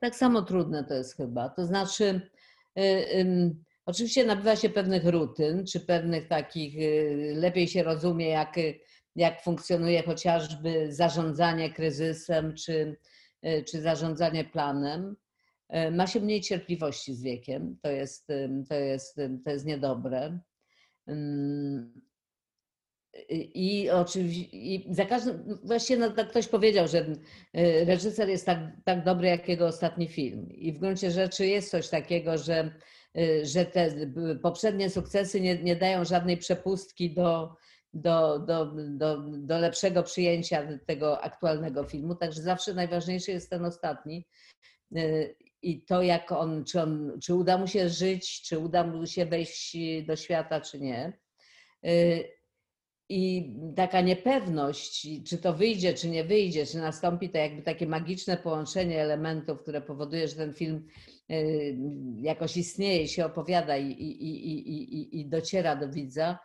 tak 0.00 0.16
samo 0.16 0.42
trudne 0.42 0.84
to 0.84 0.94
jest 0.94 1.16
chyba. 1.16 1.48
To 1.48 1.66
znaczy, 1.66 2.30
y, 2.78 3.56
oczywiście 3.90 4.24
nabywa 4.24 4.56
się 4.56 4.68
pewnych 4.68 5.06
rutyn, 5.06 5.66
czy 5.66 5.80
pewnych 5.80 6.28
takich, 6.28 6.76
y, 6.78 7.32
lepiej 7.36 7.68
się 7.68 7.82
rozumie, 7.82 8.28
jak, 8.28 8.58
y, 8.58 8.80
jak 9.16 9.42
funkcjonuje 9.42 10.02
chociażby 10.02 10.92
zarządzanie 10.92 11.72
kryzysem, 11.72 12.54
czy, 12.54 12.96
y, 13.46 13.64
czy 13.64 13.80
zarządzanie 13.80 14.44
planem. 14.44 15.16
Ma 15.92 16.06
się 16.06 16.20
mniej 16.20 16.40
cierpliwości 16.40 17.14
z 17.14 17.22
wiekiem, 17.22 17.78
to 17.82 17.90
jest, 17.90 18.26
to 18.68 18.74
jest, 18.74 19.16
to 19.44 19.50
jest 19.50 19.66
niedobre. 19.66 20.38
I 23.54 23.90
oczywiście 23.90 24.56
i 24.56 24.94
za 24.94 25.04
każdym, 25.04 25.58
właściwie 25.64 26.00
no, 26.00 26.10
tak 26.10 26.30
ktoś 26.30 26.48
powiedział, 26.48 26.88
że 26.88 27.06
reżyser 27.86 28.28
jest 28.28 28.46
tak, 28.46 28.58
tak 28.84 29.04
dobry 29.04 29.28
jak 29.28 29.48
jego 29.48 29.66
ostatni 29.66 30.08
film. 30.08 30.48
I 30.52 30.72
w 30.72 30.78
gruncie 30.78 31.10
rzeczy 31.10 31.46
jest 31.46 31.70
coś 31.70 31.88
takiego, 31.88 32.38
że, 32.38 32.74
że 33.42 33.64
te 33.64 33.86
y, 33.86 34.38
poprzednie 34.42 34.90
sukcesy 34.90 35.40
nie, 35.40 35.62
nie 35.62 35.76
dają 35.76 36.04
żadnej 36.04 36.36
przepustki 36.36 37.14
do, 37.14 37.56
do, 37.92 38.38
do, 38.38 38.66
do, 38.88 39.18
do 39.22 39.58
lepszego 39.58 40.02
przyjęcia 40.02 40.78
tego 40.86 41.20
aktualnego 41.20 41.84
filmu. 41.84 42.14
Także 42.14 42.42
zawsze 42.42 42.74
najważniejszy 42.74 43.30
jest 43.30 43.50
ten 43.50 43.64
ostatni. 43.64 44.26
Y, 44.96 45.36
I 45.62 45.84
to, 45.84 46.02
jak 46.02 46.32
on, 46.32 46.64
czy, 46.64 46.82
on, 46.82 47.18
czy 47.22 47.34
uda 47.34 47.58
mu 47.58 47.66
się 47.66 47.88
żyć, 47.88 48.42
czy 48.42 48.58
uda 48.58 48.84
mu 48.84 49.06
się 49.06 49.26
wejść 49.26 49.76
do 50.06 50.16
świata, 50.16 50.60
czy 50.60 50.80
nie. 50.80 51.18
Y, 51.86 52.40
i 53.12 53.54
taka 53.76 54.00
niepewność, 54.00 55.08
czy 55.26 55.38
to 55.38 55.52
wyjdzie, 55.52 55.94
czy 55.94 56.08
nie 56.08 56.24
wyjdzie, 56.24 56.66
czy 56.66 56.78
nastąpi 56.78 57.30
to 57.30 57.38
jakby 57.38 57.62
takie 57.62 57.86
magiczne 57.86 58.36
połączenie 58.36 59.02
elementów, 59.02 59.62
które 59.62 59.80
powoduje, 59.80 60.28
że 60.28 60.36
ten 60.36 60.54
film 60.54 60.76
y, 60.76 61.19
jakoś 62.16 62.56
istnieje, 62.56 63.08
się 63.08 63.24
opowiada 63.24 63.76
i, 63.76 63.86
i, 63.86 64.24
i, 64.24 65.20
i, 65.20 65.26
dociera 65.26 65.76
do 65.76 65.88
widza, 65.88 66.38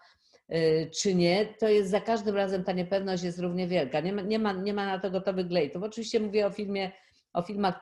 y, 0.54 0.90
czy 1.02 1.16
nie, 1.16 1.46
to 1.46 1.70
jest 1.70 1.92
za 1.92 2.02
każdym 2.02 2.36
razem 2.36 2.64
ta 2.64 2.72
niepewność 2.72 3.24
jest 3.24 3.40
równie 3.40 3.68
wielka. 3.68 4.00
Nie 4.00 4.14
ma, 4.14 4.22
nie 4.22 4.40
ma, 4.40 4.54
nie 4.54 4.74
ma 4.74 4.86
na 4.86 5.00
to 5.00 5.12
gotowych 5.12 5.48
glejtów. 5.48 5.84
Oczywiście 5.84 6.20
mówię 6.20 6.48
o 6.48 6.50
filmie, 6.50 6.92
o 7.34 7.42
filmach, 7.42 7.82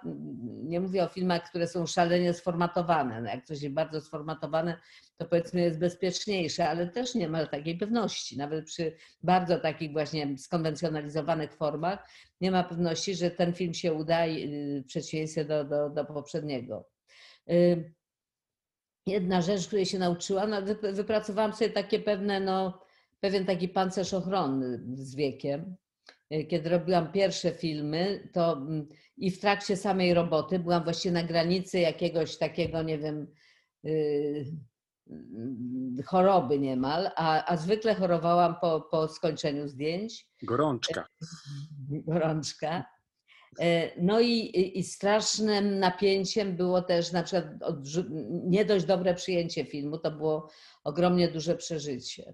nie 0.64 0.80
mówię 0.80 1.04
o 1.04 1.08
filmach, 1.08 1.50
które 1.50 1.68
są 1.68 1.86
szalenie 1.86 2.34
sformatowane. 2.34 3.22
No 3.22 3.30
jak 3.30 3.46
coś 3.46 3.62
jest 3.62 3.76
bardzo 3.76 4.02
sformatowane, 4.02 4.78
to 5.18 5.26
powiedzmy 5.26 5.62
jest 5.62 5.80
bezpieczniejsze, 5.80 6.70
ale 6.70 6.88
też 6.88 7.16
nie 7.16 7.30
ma 7.30 7.46
takiej 7.46 7.78
pewności. 7.78 8.38
Nawet 8.38 8.66
przy 8.66 8.96
bardzo 9.24 9.60
takich 9.60 9.92
właśnie 9.92 10.38
skonwencjonalizowanych 10.38 11.54
formach 11.54 12.10
nie 12.42 12.52
ma 12.52 12.64
pewności, 12.64 13.16
że 13.16 13.32
ten 13.32 13.54
film 13.54 13.74
się 13.74 13.94
uda 13.94 14.28
y, 14.28 14.82
w 14.84 14.88
przeciwieństwie 14.88 15.46
do, 15.46 15.64
do, 15.64 15.90
do 15.90 16.06
poprzedniego. 16.06 16.93
Y, 17.52 17.94
Jedna 19.08 19.42
rzecz, 19.42 19.68
której 19.68 19.86
się 19.86 20.00
nauczyłam, 20.00 20.50
no, 20.50 20.62
wy- 20.62 20.94
wypracowałam 20.94 21.54
sobie 21.54 21.70
takie 21.70 22.00
pewne, 22.00 22.40
no, 22.40 22.80
pewien 23.20 23.46
taki 23.46 23.70
pancerz 23.70 24.14
ochronny 24.14 24.84
z 24.94 25.16
wiekiem. 25.16 25.76
Y, 26.34 26.46
Kiedy 26.46 26.70
robiłam 26.70 27.12
pierwsze 27.12 27.52
filmy, 27.52 28.30
to 28.34 28.54
mm, 28.58 28.88
i 29.18 29.32
w 29.32 29.40
trakcie 29.40 29.78
samej 29.78 30.14
roboty 30.14 30.60
byłam 30.60 30.84
właściwie 30.84 31.14
na 31.14 31.24
granicy 31.24 31.80
jakiegoś 31.80 32.38
takiego, 32.38 32.84
nie 32.84 32.98
wiem, 32.98 33.28
y, 33.86 34.46
mm, 35.10 35.96
choroby 36.06 36.60
niemal, 36.60 37.12
a, 37.16 37.46
a 37.46 37.58
zwykle 37.58 37.96
chorowałam 37.96 38.56
po, 38.62 38.82
po 38.82 39.08
skończeniu 39.08 39.68
zdjęć, 39.68 40.28
Gorączka. 40.44 41.08
gorączka. 42.08 42.86
E, 43.60 43.92
No 44.02 44.20
i, 44.20 44.80
i, 44.80 44.84
strasznym 44.84 45.80
napięciem 45.80 46.56
było 46.56 46.82
też 46.82 47.12
na 47.12 47.24
przykład 47.24 47.46
nie 48.46 48.66
dość 48.66 48.86
dobre 48.86 49.14
przyjęcie 49.14 49.66
filmu, 49.66 49.98
to 49.98 50.12
było 50.12 50.50
ogromnie 50.84 51.28
duże 51.28 51.56
przeżycie. 51.56 52.34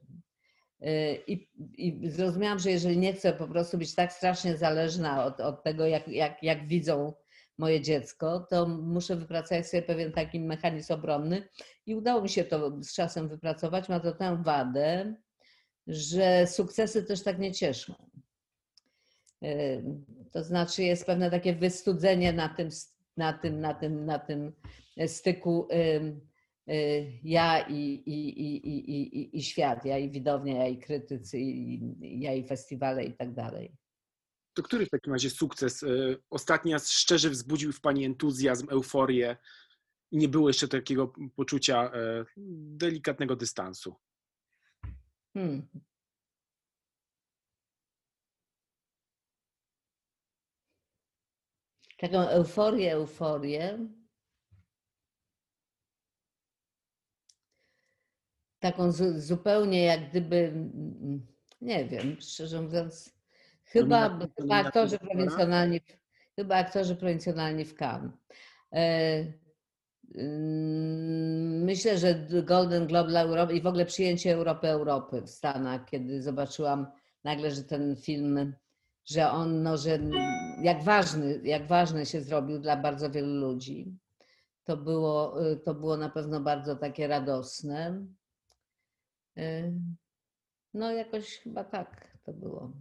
E, 0.81 1.15
I, 1.15 1.49
I 1.77 2.09
zrozumiałam, 2.09 2.59
że 2.59 2.71
jeżeli 2.71 2.97
nie 2.97 3.13
chcę 3.13 3.33
po 3.33 3.47
prostu 3.47 3.77
być 3.77 3.95
tak 3.95 4.13
strasznie 4.13 4.57
zależna 4.57 5.25
od, 5.25 5.39
od 5.39 5.63
tego, 5.63 5.85
jak, 5.85 6.07
jak, 6.07 6.43
jak 6.43 6.67
widzą 6.67 7.13
moje 7.57 7.81
dziecko, 7.81 8.47
to 8.49 8.67
muszę 8.67 9.15
wypracować 9.15 9.67
sobie 9.67 9.83
pewien 9.83 10.11
taki 10.11 10.39
mechanizm 10.39 10.93
obronny. 10.93 11.47
I 11.85 11.95
udało 11.95 12.21
mi 12.21 12.29
się 12.29 12.43
to 12.43 12.83
z 12.83 12.93
czasem 12.93 13.27
wypracować. 13.27 13.89
Ma 13.89 13.99
to 13.99 14.11
tę 14.11 14.43
wadę, 14.43 15.15
że 15.87 16.47
sukcesy 16.47 17.03
też 17.03 17.23
tak 17.23 17.39
nie 17.39 17.51
cieszą. 17.51 17.93
To 20.31 20.43
znaczy 20.43 20.83
jest 20.83 21.05
pewne 21.05 21.31
takie 21.31 21.55
wystudzenie 21.55 22.33
na 22.33 22.49
tym, 22.49 22.69
na 23.17 23.33
tym, 23.33 23.59
na 23.61 23.73
tym, 23.73 24.05
na 24.05 24.19
tym 24.19 24.51
styku 25.07 25.67
y, 25.71 27.11
ja 27.23 27.67
i, 27.67 27.75
i, 27.93 28.29
i, 28.41 28.67
i, 28.67 29.17
i- 29.19 29.37
i, 29.37 29.43
świat, 29.43 29.85
ja 29.85 29.97
i 29.97 30.09
widownia, 30.11 30.53
ja 30.57 30.67
i 30.67 30.77
krytycy, 30.77 31.39
i, 31.39 31.79
ja 32.21 32.33
i 32.33 32.47
festiwale 32.47 33.03
i 33.03 33.13
tak 33.13 33.33
dalej. 33.33 33.75
To 34.53 34.63
który 34.63 34.85
w 34.85 34.89
takim 34.89 35.13
razie 35.13 35.29
sukces 35.29 35.83
e, 35.83 35.87
ostatni 36.29 36.73
raz 36.73 36.91
szczerze 36.91 37.29
wzbudził 37.29 37.71
w 37.71 37.81
Pani 37.81 38.05
entuzjazm, 38.05 38.67
euforię 38.69 39.37
i 40.11 40.17
nie 40.17 40.27
było 40.29 40.49
jeszcze 40.49 40.67
takiego 40.67 41.13
poczucia 41.35 41.91
e, 41.93 42.25
delikatnego 42.77 43.35
dystansu? 43.35 43.95
Hmm. 45.33 45.67
Taką 51.99 52.19
euforię, 52.19 52.93
euforię. 52.93 53.87
Taką 58.59 58.91
zu, 58.91 59.21
zupełnie 59.21 59.83
jak 59.83 60.09
gdyby 60.09 60.53
nie 61.61 61.85
wiem, 61.85 62.17
szczerze 62.19 62.61
mówiąc, 62.61 63.13
chyba, 63.63 64.19
chyba 64.37 64.55
aktorzy 64.55 64.99
prowincjonalni, 64.99 65.81
chyba 66.35 66.55
aktorzy 66.55 66.95
prowincjonalni 66.95 67.65
w 67.65 67.75
Cannes. 67.75 68.11
E, 68.73 69.25
mm, 70.15 71.63
myślę, 71.63 71.97
że 71.97 72.27
Golden 72.43 72.87
Globe 72.87 73.09
dla 73.09 73.21
Europy 73.21 73.53
i 73.53 73.61
w 73.61 73.67
ogóle 73.67 73.85
przyjęcie 73.85 74.33
Europy 74.33 74.67
Europy 74.67 75.21
w 75.21 75.29
Stanach, 75.29 75.85
kiedy 75.85 76.21
zobaczyłam 76.21 76.87
nagle, 77.23 77.51
że 77.51 77.63
ten 77.63 77.95
film, 77.95 78.53
że 79.09 79.31
on, 79.31 79.63
no, 79.63 79.77
że 79.77 79.99
jak 80.61 80.83
ważny, 80.83 81.41
jak 81.43 81.67
ważny 81.67 82.05
się 82.05 82.21
zrobił 82.21 82.59
dla 82.59 82.77
bardzo 82.77 83.11
wielu 83.11 83.33
ludzi. 83.33 83.97
To 84.63 84.77
było, 84.77 85.35
to 85.65 85.73
było 85.73 85.97
na 85.97 86.09
pewno 86.09 86.41
bardzo 86.41 86.75
takie 86.75 87.07
radosne. 87.07 88.05
E, 89.37 89.71
no 90.73 90.91
jakoś 90.91 91.37
chyba 91.37 91.63
tak 91.63 92.17
to 92.23 92.33
było. 92.33 92.71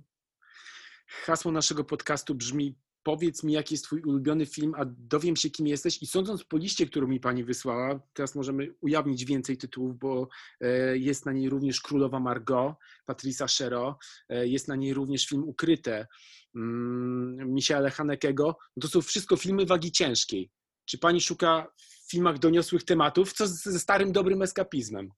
Hasło 1.06 1.52
naszego 1.52 1.84
podcastu 1.84 2.34
brzmi 2.34 2.78
powiedz 3.08 3.42
mi, 3.42 3.52
jaki 3.52 3.74
jest 3.74 3.84
twój 3.84 4.02
ulubiony 4.02 4.46
film, 4.46 4.74
a 4.76 4.84
dowiem 4.84 5.36
się, 5.36 5.50
kim 5.50 5.66
jesteś. 5.66 6.02
I 6.02 6.06
sądząc 6.06 6.44
po 6.44 6.56
liście, 6.56 6.86
którą 6.86 7.06
mi 7.06 7.20
pani 7.20 7.44
wysłała, 7.44 8.00
teraz 8.12 8.34
możemy 8.34 8.74
ujawnić 8.80 9.24
więcej 9.24 9.56
tytułów, 9.56 9.98
bo 9.98 10.28
e, 10.60 10.98
jest 10.98 11.26
na 11.26 11.32
niej 11.32 11.48
również 11.48 11.80
Królowa 11.80 12.20
Margot, 12.20 12.74
Patricia 13.06 13.48
Shero, 13.48 13.98
e, 14.28 14.48
jest 14.48 14.68
na 14.68 14.76
niej 14.76 14.94
również 14.94 15.26
film 15.26 15.44
Ukryte 15.44 16.06
mm, 16.54 17.54
Michaela 17.54 17.90
Hanekego. 17.90 18.56
No 18.76 18.80
to 18.80 18.88
są 18.88 19.02
wszystko 19.02 19.36
filmy 19.36 19.66
wagi 19.66 19.92
ciężkiej. 19.92 20.50
Czy 20.84 20.98
pani 20.98 21.20
szuka 21.20 21.66
w 21.76 22.10
filmach 22.10 22.38
doniosłych 22.38 22.84
tematów, 22.84 23.32
co 23.32 23.46
ze 23.46 23.78
starym, 23.78 24.12
dobrym 24.12 24.42
eskapizmem? 24.42 25.10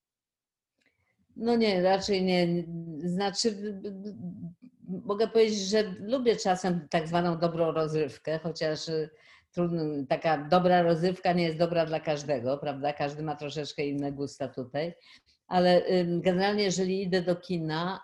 No 1.36 1.56
nie, 1.56 1.82
raczej 1.82 2.22
nie. 2.22 2.64
Znaczy, 2.98 3.80
mogę 4.88 5.28
powiedzieć, 5.28 5.58
że 5.58 5.82
lubię 6.00 6.36
czasem 6.36 6.88
tak 6.90 7.08
zwaną 7.08 7.38
dobrą 7.38 7.72
rozrywkę, 7.72 8.38
chociaż 8.38 8.88
y, 8.88 9.10
trudno, 9.52 9.82
taka 10.08 10.38
dobra 10.38 10.82
rozrywka 10.82 11.32
nie 11.32 11.44
jest 11.44 11.58
dobra 11.58 11.86
dla 11.86 12.00
każdego, 12.00 12.58
prawda? 12.58 12.92
Każdy 12.92 13.22
ma 13.22 13.36
troszeczkę 13.36 13.86
inne 13.86 14.12
gusta 14.12 14.48
tutaj. 14.48 14.94
Ale 15.46 15.82
generalnie, 16.20 16.62
jeżeli 16.62 17.02
idę 17.02 17.22
do 17.22 17.36
kina, 17.36 18.00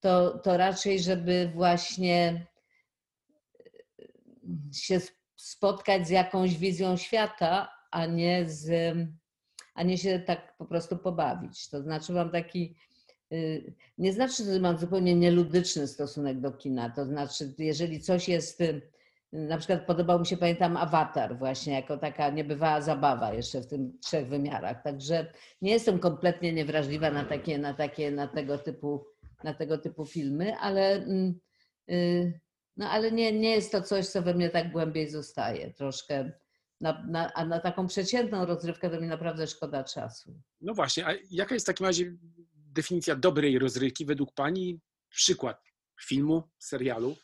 to, 0.00 0.38
to 0.38 0.56
raczej, 0.56 1.00
żeby 1.00 1.50
właśnie 1.54 2.46
y, 3.60 4.74
się 4.74 5.00
spotkać 5.36 6.06
z 6.06 6.10
jakąś 6.10 6.58
wizją 6.58 6.96
świata, 6.96 7.68
a 7.90 8.06
nie 8.06 8.48
z 8.48 8.94
a 9.76 9.82
nie 9.82 9.98
się 9.98 10.18
tak 10.18 10.56
po 10.56 10.64
prostu 10.64 10.96
pobawić. 10.96 11.68
To 11.68 11.82
znaczy 11.82 12.12
mam 12.12 12.30
taki, 12.30 12.76
y, 13.32 13.74
nie 13.98 14.12
znaczy, 14.12 14.44
że 14.44 14.60
mam 14.60 14.78
zupełnie 14.78 15.14
nieludyczny 15.14 15.86
stosunek 15.86 16.40
do 16.40 16.52
kina. 16.52 16.90
To 16.90 17.04
znaczy, 17.04 17.54
jeżeli 17.58 18.00
coś 18.00 18.28
jest, 18.28 18.60
y, 18.60 18.82
na 19.32 19.58
przykład 19.58 19.86
podobał 19.86 20.20
mi 20.20 20.26
się, 20.26 20.36
pamiętam, 20.36 20.76
Awatar 20.76 21.38
właśnie, 21.38 21.74
jako 21.74 21.98
taka 21.98 22.30
niebywała 22.30 22.80
zabawa 22.80 23.34
jeszcze 23.34 23.60
w 23.60 23.66
tym 23.66 23.98
trzech 24.00 24.28
wymiarach. 24.28 24.82
Także 24.82 25.32
nie 25.62 25.70
jestem 25.70 25.98
kompletnie 25.98 26.52
niewrażliwa 26.52 27.10
na 27.10 27.24
takie, 27.24 27.58
na 27.58 27.74
takie, 27.74 28.10
na 28.10 28.26
tego 28.26 28.58
typu, 28.58 29.04
na 29.44 29.54
tego 29.54 29.78
typu 29.78 30.06
filmy, 30.06 30.56
ale, 30.56 30.92
mm, 30.92 31.40
y, 31.90 32.40
no, 32.76 32.90
ale 32.90 33.12
nie, 33.12 33.32
nie 33.32 33.50
jest 33.50 33.72
to 33.72 33.82
coś, 33.82 34.06
co 34.06 34.22
we 34.22 34.34
mnie 34.34 34.50
tak 34.50 34.72
głębiej 34.72 35.10
zostaje. 35.10 35.72
Troszkę 35.72 36.32
na, 36.80 37.04
na, 37.08 37.32
a 37.32 37.44
na 37.44 37.60
taką 37.60 37.86
przeciętną 37.86 38.46
rozrywkę 38.46 38.90
to 38.90 39.00
mi 39.00 39.06
naprawdę 39.06 39.46
szkoda 39.46 39.84
czasu. 39.84 40.40
No 40.60 40.74
właśnie, 40.74 41.06
a 41.06 41.14
jaka 41.30 41.54
jest 41.54 41.66
w 41.66 41.72
takim 41.72 41.86
razie 41.86 42.16
definicja 42.54 43.16
dobrej 43.16 43.58
rozrywki 43.58 44.06
według 44.06 44.34
Pani? 44.34 44.80
Przykład 45.08 45.62
filmu, 46.00 46.42
serialu? 46.58 47.16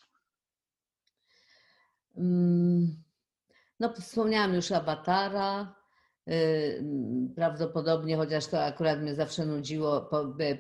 Mm, 2.17 3.03
no, 3.81 3.93
wspomniałam 3.93 4.55
już 4.55 4.73
Avatara. 4.73 5.83
Y, 6.31 6.85
prawdopodobnie, 7.37 8.17
chociaż 8.17 8.47
to 8.47 8.65
akurat 8.65 9.01
mnie 9.01 9.15
zawsze 9.15 9.47
nudziło, 9.47 10.11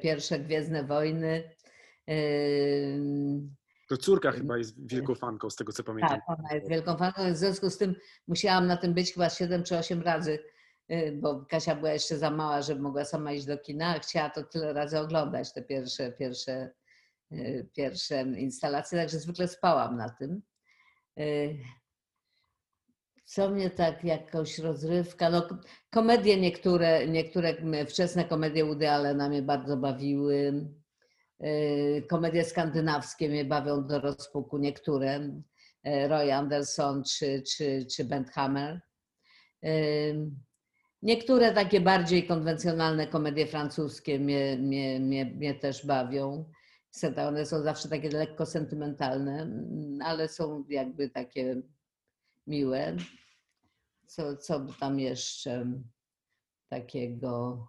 pierwsze 0.02 0.38
Gwiezdne 0.38 0.84
Wojny. 0.84 1.50
To 3.88 3.96
córka 3.96 4.32
chyba 4.32 4.58
jest 4.58 4.86
wielką 4.86 5.14
fanką, 5.14 5.50
z 5.50 5.56
tego 5.56 5.72
co 5.72 5.84
pamiętam. 5.84 6.20
Tak, 6.26 6.38
ona 6.38 6.54
jest 6.54 6.68
wielką 6.68 6.96
fanką, 6.96 7.32
w 7.32 7.36
związku 7.36 7.70
z 7.70 7.78
tym 7.78 7.94
musiałam 8.28 8.66
na 8.66 8.76
tym 8.76 8.94
być 8.94 9.12
chyba 9.12 9.30
7 9.30 9.64
czy 9.64 9.78
8 9.78 10.02
razy, 10.02 10.38
y, 10.92 11.18
bo 11.20 11.46
Kasia 11.46 11.76
była 11.76 11.92
jeszcze 11.92 12.18
za 12.18 12.30
mała, 12.30 12.62
żeby 12.62 12.80
mogła 12.80 13.04
sama 13.04 13.32
iść 13.32 13.46
do 13.46 13.58
kina, 13.58 13.98
chciała 13.98 14.30
to 14.30 14.42
tyle 14.42 14.72
razy 14.72 14.98
oglądać, 14.98 15.52
te 15.52 15.62
pierwsze, 15.62 16.12
pierwsze, 16.12 16.70
y, 17.32 17.68
pierwsze 17.76 18.22
instalacje, 18.22 18.98
także 18.98 19.18
zwykle 19.18 19.48
spałam 19.48 19.96
na 19.96 20.10
tym. 20.10 20.42
Y, 21.18 21.58
co 23.24 23.50
mnie 23.50 23.70
tak 23.70 24.04
jakoś 24.04 24.58
rozrywka, 24.58 25.30
no 25.30 25.48
komedie 25.90 26.40
niektóre, 26.40 27.08
niektóre 27.08 27.56
wczesne 27.86 28.24
komedie 28.24 28.64
Woody 28.64 28.90
Allena 28.90 29.28
mnie 29.28 29.42
bardzo 29.42 29.76
bawiły. 29.76 30.68
Y, 31.44 32.02
komedie 32.08 32.44
skandynawskie 32.44 33.28
mnie 33.28 33.44
bawią 33.44 33.86
do 33.86 34.00
rozpuku, 34.00 34.58
niektóre. 34.58 35.20
Y, 35.86 36.08
Roy 36.08 36.34
Anderson 36.34 37.04
czy, 37.04 37.42
czy, 37.42 37.86
czy 37.86 38.04
Bent 38.04 38.30
Hammer. 38.30 38.80
Y, 39.64 40.30
niektóre 41.02 41.52
takie 41.52 41.80
bardziej 41.80 42.26
konwencjonalne 42.26 43.06
komedie 43.06 43.46
francuskie 43.46 44.18
mnie, 44.18 44.56
mnie, 44.58 45.00
mnie, 45.00 45.24
mnie 45.24 45.54
też 45.54 45.86
bawią. 45.86 46.50
One 47.28 47.46
są 47.46 47.62
zawsze 47.62 47.88
takie 47.88 48.10
lekko 48.10 48.46
sentymentalne, 48.46 49.50
ale 50.04 50.28
są 50.28 50.64
jakby 50.68 51.10
takie 51.10 51.62
miłe. 52.46 52.96
Co, 54.06 54.36
co 54.36 54.66
tam 54.80 55.00
jeszcze 55.00 55.72
takiego? 56.68 57.66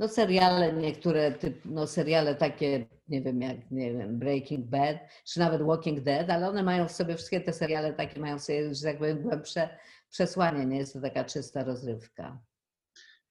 No 0.00 0.08
seriale 0.08 0.72
niektóre, 0.72 1.32
typ, 1.32 1.64
no 1.64 1.86
seriale 1.86 2.34
takie, 2.34 2.86
nie 3.08 3.22
wiem 3.22 3.42
jak, 3.42 3.70
nie 3.70 3.92
wiem, 3.92 4.18
Breaking 4.18 4.66
Bad, 4.66 4.96
czy 5.24 5.38
nawet 5.38 5.62
Walking 5.62 6.00
Dead, 6.00 6.30
ale 6.30 6.48
one 6.48 6.62
mają 6.62 6.88
w 6.88 6.92
sobie, 6.92 7.16
wszystkie 7.16 7.40
te 7.40 7.52
seriale 7.52 7.92
takie 7.92 8.20
mają 8.20 8.38
w 8.38 8.42
sobie, 8.42 8.74
że 8.74 8.82
tak 8.82 8.98
powiem, 8.98 9.22
głębsze 9.22 9.78
przesłanie, 10.10 10.66
nie 10.66 10.78
jest 10.78 10.92
to 10.92 11.00
taka 11.00 11.24
czysta 11.24 11.64
rozrywka. 11.64 12.40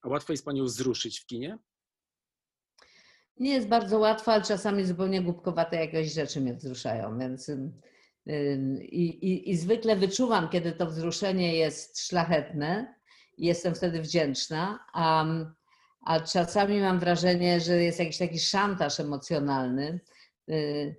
A 0.02 0.10
łatwo 0.10 0.34
jest 0.34 0.46
Panią 0.46 0.64
wzruszyć 0.64 1.20
w 1.20 1.26
kinie? 1.26 1.58
Nie 3.38 3.54
jest 3.54 3.68
bardzo 3.68 4.00
łatwo, 4.00 4.34
ale 4.34 4.44
czasami 4.44 4.86
zupełnie 4.86 5.22
głupkowate 5.22 5.76
jakieś 5.76 6.14
rzeczy 6.14 6.42
mnie 6.42 6.54
wzruszają, 6.54 7.20
więc 7.20 7.52
i, 8.82 9.06
i, 9.06 9.50
i 9.50 9.58
zwykle 9.58 9.96
wyczuwam, 9.96 10.50
kiedy 10.50 10.72
to 10.72 10.86
wzruszenie 10.86 11.56
jest 11.56 12.08
szlachetne 12.08 12.96
i 13.38 13.46
jestem 13.46 13.76
wtedy 13.76 14.02
wdzięczna, 14.02 14.80
a 14.94 15.26
a 16.02 16.20
czasami 16.20 16.82
mam 16.82 17.00
wrażenie, 17.00 17.60
że 17.60 17.84
jest 17.84 18.00
jakiś 18.00 18.18
taki 18.18 18.40
szantaż 18.40 19.00
emocjonalny 19.00 20.00
y, 20.50 20.96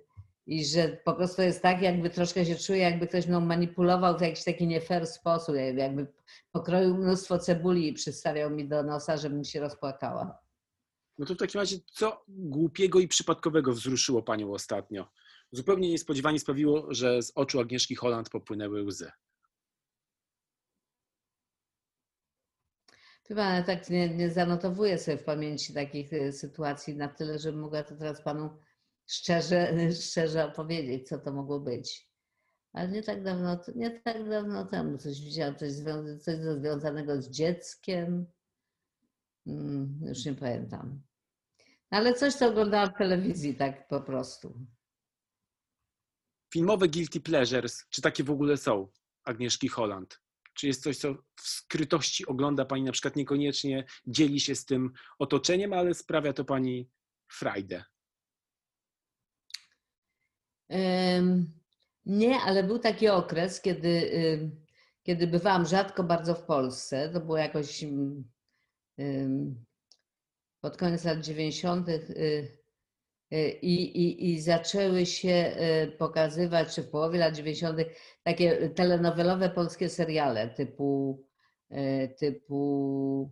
i 0.47 0.65
że 0.65 0.97
po 1.05 1.13
prostu 1.13 1.41
jest 1.41 1.61
tak, 1.61 1.81
jakby 1.81 2.09
troszkę 2.09 2.45
się 2.45 2.55
czuję, 2.55 2.79
jakby 2.79 3.07
ktoś 3.07 3.27
mną 3.27 3.39
manipulował 3.39 4.17
w 4.17 4.21
jakiś 4.21 4.43
taki 4.43 4.67
nie 4.67 4.81
fair 4.81 5.07
sposób, 5.07 5.55
jakby 5.75 6.07
pokroił 6.51 6.95
mnóstwo 6.95 7.39
cebuli 7.39 7.87
i 7.87 7.93
przystawiał 7.93 8.49
mi 8.49 8.67
do 8.67 8.83
nosa, 8.83 9.17
żebym 9.17 9.43
się 9.43 9.59
rozpłakała. 9.59 10.37
No 11.17 11.25
to 11.25 11.35
w 11.35 11.37
takim 11.37 11.61
razie, 11.61 11.77
co 11.85 12.23
głupiego 12.27 12.99
i 12.99 13.07
przypadkowego 13.07 13.73
wzruszyło 13.73 14.23
Panią 14.23 14.53
ostatnio? 14.53 15.07
Zupełnie 15.51 15.89
niespodziewanie 15.89 16.39
sprawiło, 16.39 16.93
że 16.93 17.21
z 17.21 17.31
oczu 17.35 17.59
Agnieszki 17.59 17.95
Holland 17.95 18.29
popłynęły 18.29 18.83
łzy. 18.83 19.11
Chyba 23.31 23.63
tak 23.63 23.89
nie, 23.89 24.09
nie 24.15 24.29
zanotowuję 24.29 24.97
sobie 24.97 25.17
w 25.17 25.23
pamięci 25.23 25.73
takich 25.73 26.13
y, 26.13 26.31
sytuacji 26.31 26.95
na 26.95 27.07
tyle, 27.07 27.39
że 27.39 27.51
mogła 27.51 27.83
to 27.83 27.95
teraz 27.95 28.21
panu 28.21 28.49
szczerze, 29.07 29.73
szczerze 30.07 30.45
opowiedzieć, 30.45 31.07
co 31.07 31.19
to 31.19 31.31
mogło 31.31 31.59
być. 31.59 32.09
Ale 32.73 32.87
nie 32.87 33.03
tak 33.03 33.23
dawno, 33.23 33.59
nie 33.75 33.99
tak 33.99 34.29
dawno 34.29 34.65
temu 34.65 34.97
coś 34.97 35.21
widziałam, 35.21 35.55
coś, 35.55 35.71
coś 36.21 36.35
związanego 36.59 37.21
z 37.21 37.29
dzieckiem. 37.29 38.25
Hmm, 39.45 39.99
już 40.03 40.25
nie 40.25 40.33
pamiętam. 40.33 41.01
Ale 41.89 42.13
coś, 42.13 42.33
co 42.33 42.47
oglądałam 42.47 42.89
w 42.89 42.97
telewizji, 42.97 43.55
tak 43.55 43.87
po 43.87 44.01
prostu. 44.01 44.65
Filmowe 46.53 46.87
guilty 46.87 47.21
pleasures, 47.21 47.85
czy 47.89 48.01
takie 48.01 48.23
w 48.23 48.31
ogóle 48.31 48.57
są 48.57 48.87
Agnieszki 49.23 49.67
Holland? 49.67 50.21
Czy 50.53 50.67
jest 50.67 50.83
coś, 50.83 50.97
co 50.97 51.13
w 51.13 51.41
skrytości 51.41 52.25
ogląda 52.25 52.65
Pani, 52.65 52.83
na 52.83 52.91
przykład 52.91 53.15
niekoniecznie 53.15 53.85
dzieli 54.07 54.39
się 54.39 54.55
z 54.55 54.65
tym 54.65 54.91
otoczeniem, 55.19 55.73
ale 55.73 55.93
sprawia 55.93 56.33
to 56.33 56.45
Pani 56.45 56.89
frajdę? 57.27 57.83
Nie, 62.05 62.39
ale 62.39 62.63
był 62.63 62.79
taki 62.79 63.07
okres, 63.07 63.61
kiedy, 63.61 64.11
kiedy 65.03 65.27
bywałam 65.27 65.65
rzadko 65.65 66.03
bardzo 66.03 66.35
w 66.35 66.43
Polsce. 66.43 67.09
To 67.13 67.19
było 67.19 67.37
jakoś 67.37 67.85
pod 70.61 70.77
koniec 70.77 71.03
lat 71.03 71.19
90. 71.19 71.87
Y, 73.33 73.49
I, 73.61 74.03
i, 74.03 74.29
I 74.29 74.41
zaczęły 74.41 75.05
się 75.05 75.55
pokazywać, 75.97 76.75
czy 76.75 76.83
w 76.83 76.89
połowie 76.89 77.19
lat 77.19 77.35
90., 77.35 77.79
takie 78.23 78.69
telenowelowe 78.69 79.49
polskie 79.49 79.89
seriale 79.89 80.49
typu, 80.49 81.23
typu 82.19 83.31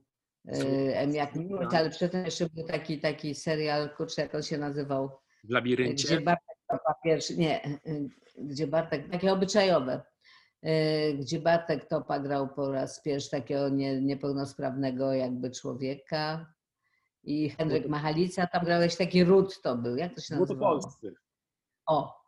jak 1.12 1.36
miłość, 1.36 1.74
ale 1.74 1.90
przedtem 1.90 2.26
jeszcze 2.26 2.50
był 2.50 2.64
taki, 2.64 3.00
taki 3.00 3.36
serial, 3.36 3.90
kurczę, 3.96 4.22
jak 4.22 4.36
on 4.36 4.44
się 4.44 4.58
nazywał? 4.58 5.10
W 5.44 5.50
labiryncie? 5.50 6.08
Gdzie 6.08 6.22
Bartek 6.22 6.58
pierwszy, 7.04 7.38
nie, 7.38 7.80
gdzie 8.38 8.68
Bartek, 8.68 9.12
takie 9.12 9.34
obyczajowe, 9.34 10.02
gdzie 11.20 11.40
Bartek 11.40 11.86
Topa 11.86 12.20
grał 12.20 12.48
po 12.48 12.72
raz 12.72 13.02
pierwszy 13.02 13.30
takiego 13.30 13.70
nie, 13.70 14.02
niepełnosprawnego 14.02 15.14
jakby 15.14 15.52
człowieka 15.52 16.54
i 17.24 17.50
Henryk 17.50 17.88
Machalica, 17.88 18.48
tam 18.48 18.66
grałeś 18.66 18.96
taki 18.96 19.24
ród 19.24 19.62
to 19.62 19.76
był, 19.76 19.96
jak 19.96 20.16
to 20.16 20.22
się 20.22 20.36
nazywało? 20.36 20.80
Polscy. 20.80 21.14
O, 21.86 22.20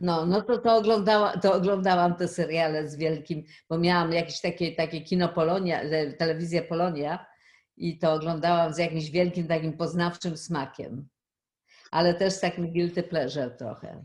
no, 0.00 0.26
no 0.26 0.42
to, 0.42 0.58
to, 0.58 0.76
oglądała, 0.76 1.38
to 1.38 1.54
oglądałam 1.54 2.14
te 2.14 2.28
seriale 2.28 2.88
z 2.88 2.96
wielkim, 2.96 3.44
bo 3.68 3.78
miałam 3.78 4.12
jakieś 4.12 4.40
takie, 4.40 4.72
takie 4.72 5.00
kino 5.00 5.28
Polonia, 5.28 5.80
telewizję 6.18 6.62
Polonia 6.62 7.26
i 7.76 7.98
to 7.98 8.12
oglądałam 8.12 8.74
z 8.74 8.78
jakimś 8.78 9.10
wielkim 9.10 9.48
takim 9.48 9.76
poznawczym 9.76 10.36
smakiem. 10.36 11.08
Ale 11.90 12.14
też 12.14 12.32
z 12.32 12.40
takim 12.40 12.72
guilty 12.72 13.02
pleasure 13.02 13.50
trochę. 13.50 14.04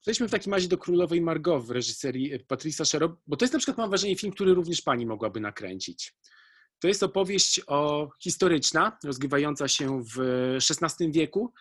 Przejdźmy 0.00 0.28
w 0.28 0.30
takim 0.30 0.54
razie 0.54 0.68
do 0.68 0.78
Królowej 0.78 1.20
Margot 1.20 1.64
w 1.64 1.70
reżyserii 1.70 2.38
Patricia 2.44 2.84
Sherrow, 2.84 3.12
bo 3.26 3.36
to 3.36 3.44
jest 3.44 3.52
na 3.52 3.58
przykład, 3.58 3.78
mam 3.78 3.88
wrażenie, 3.90 4.16
film, 4.16 4.32
który 4.32 4.54
również 4.54 4.82
pani 4.82 5.06
mogłaby 5.06 5.40
nakręcić. 5.40 6.14
To 6.80 6.88
jest 6.88 7.02
opowieść 7.02 7.60
o, 7.66 8.08
historyczna, 8.22 8.98
rozgrywająca 9.04 9.68
się 9.68 10.02
w 10.02 10.18
XVI 10.70 11.12
wieku, 11.12 11.52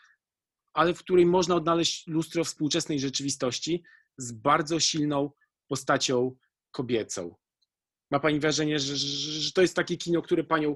ale 0.74 0.94
w 0.94 1.00
której 1.00 1.26
można 1.26 1.56
odnaleźć 1.56 2.08
lustro 2.08 2.44
współczesnej 2.44 3.00
rzeczywistości 3.00 3.84
z 4.18 4.32
bardzo 4.32 4.80
silną 4.80 5.32
postacią 5.68 6.36
kobiecą. 6.72 7.36
Ma 8.12 8.20
Pani 8.20 8.40
wrażenie, 8.40 8.80
że, 8.80 8.96
że, 8.96 9.52
to 9.52 9.62
jest 9.62 9.76
takie 9.76 9.98
kino, 9.98 10.22
które 10.22 10.44
Panią 10.44 10.76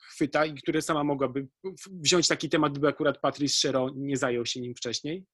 chwyta 0.00 0.46
i 0.46 0.54
które 0.54 0.82
sama 0.82 1.04
mogłaby 1.04 1.48
wziąć 1.90 2.28
taki 2.28 2.48
temat, 2.48 2.72
gdyby 2.72 2.88
akurat 2.88 3.18
Patrice 3.18 3.68
Chero 3.68 3.90
nie 3.96 4.16
zajął 4.16 4.46
się 4.46 4.60
nim 4.60 4.74
wcześniej? 4.74 5.26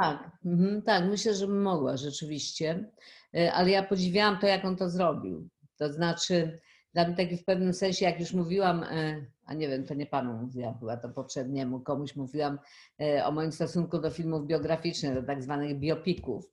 Tak, 0.00 0.30
mhm, 0.44 0.82
tak, 0.82 1.04
myślę, 1.04 1.34
że 1.34 1.46
mogła 1.46 1.96
rzeczywiście, 1.96 2.90
e, 3.34 3.52
ale 3.52 3.70
ja 3.70 3.82
podziwiałam 3.82 4.38
to, 4.38 4.46
jak 4.46 4.64
on 4.64 4.76
to 4.76 4.90
zrobił. 4.90 5.48
To 5.78 5.92
znaczy, 5.92 6.60
dla 6.94 7.06
mnie 7.06 7.16
taki 7.16 7.36
w 7.36 7.44
pewnym 7.44 7.74
sensie, 7.74 8.04
jak 8.04 8.20
już 8.20 8.32
mówiłam, 8.32 8.82
e, 8.82 9.26
a 9.44 9.54
nie 9.54 9.68
wiem, 9.68 9.86
to 9.86 9.94
nie 9.94 10.06
panu 10.06 10.32
mówiłam, 10.32 10.78
chyba 10.78 10.96
to 10.96 11.08
poprzedniemu, 11.08 11.80
komuś 11.80 12.16
mówiłam 12.16 12.58
e, 13.00 13.26
o 13.26 13.32
moim 13.32 13.52
stosunku 13.52 13.98
do 13.98 14.10
filmów 14.10 14.46
biograficznych, 14.46 15.14
do 15.14 15.22
tak 15.22 15.42
zwanych 15.42 15.78
biopików 15.78 16.50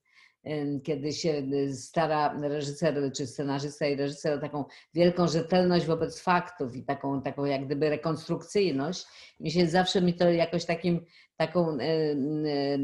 kiedy 0.84 1.14
się 1.14 1.44
stara 1.74 2.38
reżyser 2.42 3.12
czy 3.16 3.28
scenarzysta 3.28 3.88
i 3.88 3.96
reżyser 3.96 4.38
o 4.38 4.42
taką 4.42 4.66
wielką 4.94 5.28
rzetelność 5.28 5.86
wobec 5.86 6.22
faktów 6.22 6.76
i 6.76 6.84
taką, 6.84 7.22
taką 7.22 7.46
jak 7.46 7.66
gdyby 7.66 7.90
rekonstrukcyjność. 7.90 9.06
Mi 9.40 9.52
się 9.52 9.68
zawsze 9.68 10.02
mi 10.02 10.14
to 10.14 10.30
jakoś 10.30 10.66
takim, 10.66 11.06
taką 11.38 11.78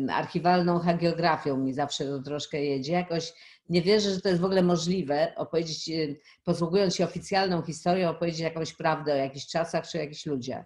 archiwalną 0.10 0.80
hagiografią 0.80 1.58
mi 1.58 1.74
zawsze 1.74 2.06
to 2.06 2.22
troszkę 2.22 2.64
jedzie. 2.64 2.94
Jakoś 2.94 3.34
nie 3.72 3.82
wierzę, 3.82 4.14
że 4.14 4.22
to 4.22 4.30
jest 4.30 4.42
w 4.42 4.46
ogóle 4.46 4.62
możliwe 4.62 5.34
opowiedzieć, 5.36 5.90
y, 5.90 6.20
posługując 6.44 6.96
się 6.96 7.04
oficjalną 7.04 7.62
historią, 7.62 8.10
opowiedzieć 8.10 8.40
jakąś 8.40 8.74
prawdę 8.74 9.14
o 9.14 9.18
jakichś 9.18 9.46
czasach 9.46 9.88
czy 9.88 9.98
o 9.98 10.02
jakichś 10.02 10.26
ludziach. 10.26 10.66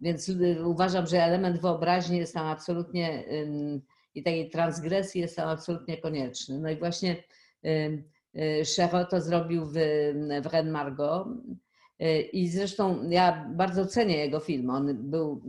Więc 0.00 0.28
y, 0.28 0.66
uważam, 0.66 1.06
że 1.06 1.24
element 1.24 1.60
wyobraźni 1.60 2.18
jest 2.18 2.34
tam 2.34 2.46
absolutnie 2.46 3.24
i 4.14 4.22
takiej 4.22 4.50
transgresji 4.50 5.20
jest 5.20 5.36
to 5.36 5.42
absolutnie 5.42 5.98
konieczny. 5.98 6.58
No 6.58 6.70
i 6.70 6.76
właśnie 6.76 7.24
Cherot 8.76 9.10
to 9.10 9.20
zrobił 9.20 9.66
w, 9.66 9.72
w 10.42 10.46
Ren 10.52 10.70
Margot 10.70 11.28
i 12.32 12.48
zresztą 12.48 13.10
ja 13.10 13.50
bardzo 13.54 13.86
cenię 13.86 14.16
jego 14.16 14.40
film. 14.40 14.70
On 14.70 15.10
był, 15.10 15.42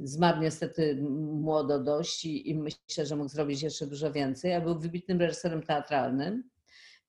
zmarł 0.00 0.42
niestety 0.42 1.02
młodo 1.32 1.82
dość 1.82 2.24
i, 2.24 2.50
i 2.50 2.54
myślę, 2.54 3.06
że 3.06 3.16
mógł 3.16 3.28
zrobić 3.28 3.62
jeszcze 3.62 3.86
dużo 3.86 4.12
więcej, 4.12 4.54
a 4.54 4.60
był 4.60 4.78
wybitnym 4.78 5.20
reżyserem 5.20 5.62
teatralnym 5.62 6.44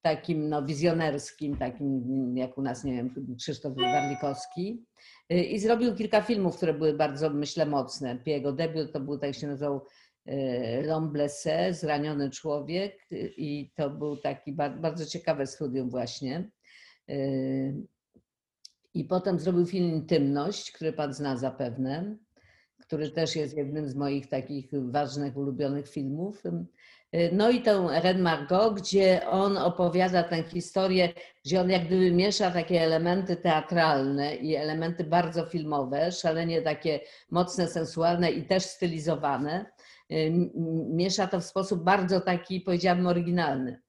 takim 0.02 0.50
no, 0.50 0.66
wizjonerskim, 0.66 1.58
takim 1.58 2.38
jak 2.38 2.58
u 2.58 2.62
nas, 2.62 2.84
nie 2.84 2.94
wiem, 2.94 3.36
Krzysztof 3.38 3.74
Warlikowski. 3.76 4.86
I 5.30 5.60
zrobił 5.60 5.96
kilka 5.96 6.22
filmów, 6.22 6.58
które 6.58 6.74
były 6.74 6.94
bardzo, 6.94 7.30
myślę, 7.30 7.66
mocne. 7.66 8.18
Jego 8.26 8.52
debiut 8.52 8.94
to 8.94 9.00
był, 9.00 9.18
tak 9.18 9.36
się 9.36 9.48
nazywał, 9.48 9.82
E, 10.26 10.84
L'Homme 10.84 11.74
Zraniony 11.74 12.30
Człowiek 12.30 13.08
i 13.38 13.72
to 13.76 13.90
był 13.90 14.18
taki 14.18 14.54
bardzo 14.54 15.06
ciekawe 15.06 15.48
studium 15.48 15.90
właśnie. 15.90 16.50
I 18.94 19.04
potem 19.06 19.40
zrobił 19.40 19.66
film 19.66 19.92
Intymność, 19.92 20.72
który 20.72 20.94
pan 20.94 21.14
zna 21.14 21.38
zapewne, 21.38 22.18
który 22.92 23.12
też 23.12 23.36
jest 23.36 23.58
jednym 23.58 23.90
z 23.90 23.96
moich 23.96 24.28
takich 24.30 24.70
ważnych, 24.72 25.38
ulubionych 25.38 25.90
filmów. 25.90 26.44
No 27.32 27.50
i 27.50 27.62
tą 27.62 27.90
Ren 27.90 28.22
Margot, 28.22 28.80
gdzie 28.80 29.30
on 29.30 29.58
opowiada 29.58 30.24
tę 30.24 30.44
historię, 30.44 31.14
gdzie 31.46 31.62
on 31.62 31.70
jak 31.70 31.86
gdyby 31.86 32.12
miesza 32.12 32.52
takie 32.52 32.82
elementy 32.82 33.36
teatralne 33.36 34.36
i 34.36 34.56
elementy 34.56 35.04
bardzo 35.04 35.46
filmowe, 35.46 36.12
szalenie 36.12 36.62
takie 36.62 37.00
mocne, 37.30 37.68
sensualne 37.68 38.32
i 38.32 38.44
też 38.44 38.64
stylizowane 38.64 39.66
miesza 40.90 41.28
to 41.28 41.40
w 41.40 41.46
sposób 41.46 41.84
bardzo 41.84 42.22
taki, 42.22 42.62
powiedziałabym, 42.62 43.08
oryginalny. 43.08 43.82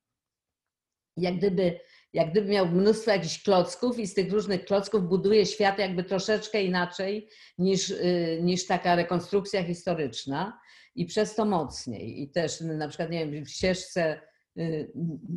Jak 1.16 1.36
gdyby, 1.36 1.80
jak 2.12 2.30
gdyby 2.30 2.48
miał 2.48 2.68
mnóstwo 2.68 3.10
jakichś 3.10 3.42
klocków 3.42 3.98
i 3.98 4.06
z 4.06 4.14
tych 4.14 4.32
różnych 4.32 4.64
klocków 4.64 5.08
buduje 5.08 5.46
świat 5.46 5.78
jakby 5.78 6.04
troszeczkę 6.04 6.62
inaczej 6.62 7.28
niż, 7.58 7.90
y, 7.90 8.38
niż 8.42 8.66
taka 8.66 8.94
rekonstrukcja 8.94 9.64
historyczna 9.64 10.60
i 10.94 11.06
przez 11.06 11.34
to 11.34 11.44
mocniej. 11.44 12.22
I 12.22 12.30
też 12.30 12.60
na 12.60 12.88
przykład, 12.88 13.10
nie 13.10 13.26
wiem, 13.26 13.44
w 13.44 13.50
ścieżce 13.50 14.20
y, 14.58 14.92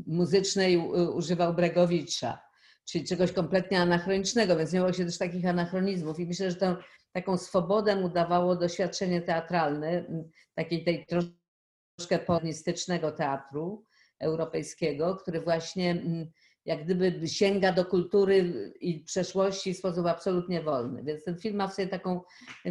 muzycznej 0.08 0.78
używał 1.14 1.54
Bregowicza, 1.54 2.40
czyli 2.86 3.06
czegoś 3.06 3.32
kompletnie 3.32 3.80
anachronicznego, 3.80 4.56
więc 4.56 4.74
nie 4.74 4.80
było 4.80 4.94
się 4.94 5.06
też 5.06 5.18
takich 5.18 5.46
anachronizmów. 5.46 6.20
I 6.20 6.26
myślę, 6.26 6.52
że 6.52 6.58
to 6.58 6.78
taką 7.12 7.38
swobodę 7.38 7.96
mu 7.96 8.10
dawało 8.10 8.56
doświadczenie 8.56 9.22
teatralne, 9.22 10.06
takiej 10.56 10.84
tej 10.84 11.06
troszkę 11.06 12.20
polonistycznego 12.20 13.12
teatru 13.12 13.86
europejskiego, 14.20 15.16
który 15.16 15.42
właśnie 15.42 16.02
jak 16.66 16.86
gdyby 16.86 17.28
sięga 17.28 17.74
do 17.74 17.86
kultury 17.86 18.54
i 18.82 19.00
przeszłości 19.00 19.74
w 19.74 19.78
sposób 19.78 20.06
absolutnie 20.06 20.64
wolny. 20.64 21.04
Więc 21.04 21.24
ten 21.24 21.40
film 21.40 21.56
ma 21.56 21.68
w 21.68 21.74
sobie 21.74 21.88
taką, 21.88 22.22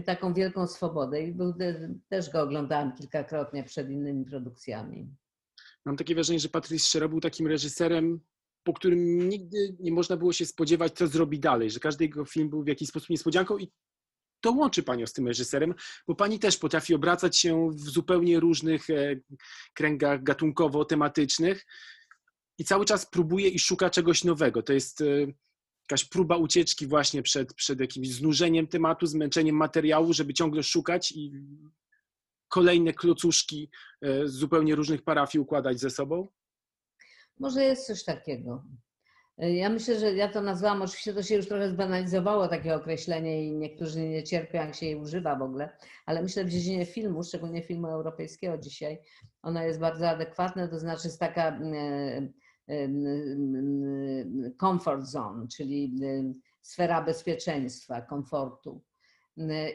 taką 0.07 0.35
wielką 0.35 0.67
swobodę 0.67 1.23
i 1.23 1.33
był, 1.33 1.55
też 2.09 2.31
go 2.31 2.43
oglądałam 2.43 2.97
kilkakrotnie 2.97 3.65
przed 3.65 3.91
innymi 3.91 4.25
produkcjami. 4.25 5.09
Mam 5.85 5.97
takie 5.97 6.15
wrażenie, 6.15 6.41
że 6.41 6.49
Patrice 6.49 6.85
Scherot 6.85 7.11
był 7.11 7.21
takim 7.21 7.47
reżyserem, 7.47 8.21
po 8.63 8.73
którym 8.73 9.29
nigdy 9.29 9.77
nie 9.81 9.93
można 9.93 10.17
było 10.17 10.33
się 10.33 10.47
spodziewać, 10.47 10.93
co 10.93 11.07
zrobi 11.07 11.41
dalej, 11.41 11.71
że 11.71 11.81
każdy 11.81 12.05
jego 12.05 12.25
film 12.25 12.51
był 12.51 12.63
w 12.63 12.69
jakiś 12.69 12.89
sposób 12.89 13.11
niespodzianką 13.11 13.59
i 13.59 13.73
to 14.41 14.53
łączy 14.53 14.83
Panią 14.83 15.07
z 15.07 15.13
tym 15.13 15.27
reżyserem, 15.27 15.75
bo 16.07 16.15
Pani 16.15 16.39
też 16.39 16.57
potrafi 16.57 16.95
obracać 16.95 17.37
się 17.37 17.71
w 17.71 17.81
zupełnie 17.81 18.41
różnych 18.41 18.91
e, 18.91 19.17
kręgach 19.75 20.23
gatunkowo-tematycznych 20.23 21.67
i 22.59 22.65
cały 22.65 22.85
czas 22.85 23.07
próbuje 23.07 23.49
i 23.49 23.59
szuka 23.59 23.91
czegoś 23.91 24.25
nowego. 24.25 24.63
To 24.63 24.73
jest 24.73 25.01
e, 25.01 25.05
jakaś 25.91 26.05
próba 26.05 26.37
ucieczki 26.37 26.87
właśnie 26.87 27.23
przed, 27.23 27.55
przed 27.55 27.81
jakimś 27.81 28.09
znużeniem 28.09 28.67
tematu, 28.67 29.07
zmęczeniem 29.07 29.57
materiału, 29.57 30.13
żeby 30.13 30.35
ciągle 30.35 30.63
szukać 30.63 31.13
i 31.13 31.33
kolejne 32.49 32.93
klocuszki 32.93 33.71
e, 34.03 34.29
z 34.29 34.33
zupełnie 34.33 34.75
różnych 34.75 35.03
parafii 35.03 35.43
układać 35.43 35.81
ze 35.81 35.91
sobą? 35.91 36.29
Może 37.39 37.65
jest 37.65 37.87
coś 37.87 38.05
takiego. 38.05 38.65
Ja 39.39 39.69
myślę, 39.69 39.99
że 39.99 40.15
ja 40.15 40.29
to 40.29 40.41
nazwałam, 40.41 40.83
oczywiście 40.83 41.15
to 41.15 41.23
się 41.23 41.35
już 41.35 41.49
trochę 41.49 41.71
zbanalizowało 41.71 42.49
takie 42.49 42.75
określenie 42.75 43.47
i 43.47 43.53
niektórzy 43.53 44.01
nie 44.01 44.23
cierpią, 44.23 44.59
jak 44.59 44.75
się 44.75 44.87
je 44.87 44.99
używa 44.99 45.37
w 45.37 45.43
ogóle, 45.43 45.77
ale 46.07 46.23
myślę, 46.23 46.45
w 46.45 46.49
dziedzinie 46.49 46.87
filmu, 46.87 47.25
szczególnie 47.25 47.63
filmu 47.63 47.87
europejskiego 47.87 48.59
dzisiaj, 48.59 48.99
ono 49.43 49.63
jest 49.63 49.81
bardzo 49.81 50.09
adekwatne, 50.09 50.69
to 50.69 50.79
znaczy 50.79 51.09
jest 51.09 51.21
taka 51.21 51.49
e, 51.49 51.61
e, 51.63 52.29
comfort 54.61 55.05
zone, 55.05 55.49
czyli 55.49 55.97
e, 56.03 56.35
sfera 56.63 57.03
bezpieczeństwa, 57.03 58.03
komfortu. 58.03 58.83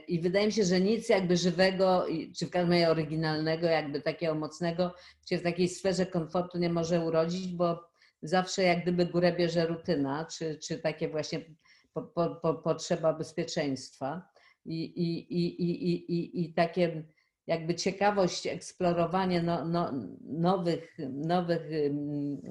I 0.07 0.19
wydaje 0.19 0.45
mi 0.45 0.51
się, 0.51 0.63
że 0.63 0.81
nic 0.81 1.09
jakby 1.09 1.37
żywego, 1.37 2.05
czy 2.37 2.47
w 2.47 2.49
każdym 2.49 2.71
razie 2.71 2.89
oryginalnego, 2.89 3.67
jakby 3.67 4.01
takiego 4.01 4.35
mocnego 4.35 4.95
się 5.29 5.37
w 5.37 5.43
takiej 5.43 5.67
sferze 5.67 6.05
komfortu 6.05 6.57
nie 6.57 6.69
może 6.69 7.05
urodzić, 7.05 7.47
bo 7.47 7.83
zawsze 8.21 8.63
jak 8.63 8.81
gdyby 8.81 9.05
górę 9.05 9.35
bierze 9.37 9.67
rutyna, 9.67 10.25
czy, 10.25 10.57
czy 10.57 10.79
takie 10.79 11.09
właśnie 11.09 11.45
po, 11.93 12.01
po, 12.01 12.35
po, 12.35 12.53
potrzeba 12.53 13.13
bezpieczeństwa. 13.13 14.29
i, 14.65 14.83
i, 14.83 15.33
i, 15.33 15.63
i, 15.63 16.13
i, 16.13 16.43
i 16.43 16.53
takie 16.53 17.03
jakby 17.49 17.75
ciekawość 17.75 18.47
eksplorowania 18.47 19.43
no, 19.43 19.65
no, 19.65 19.91
nowych, 20.23 20.97
nowych 21.09 21.61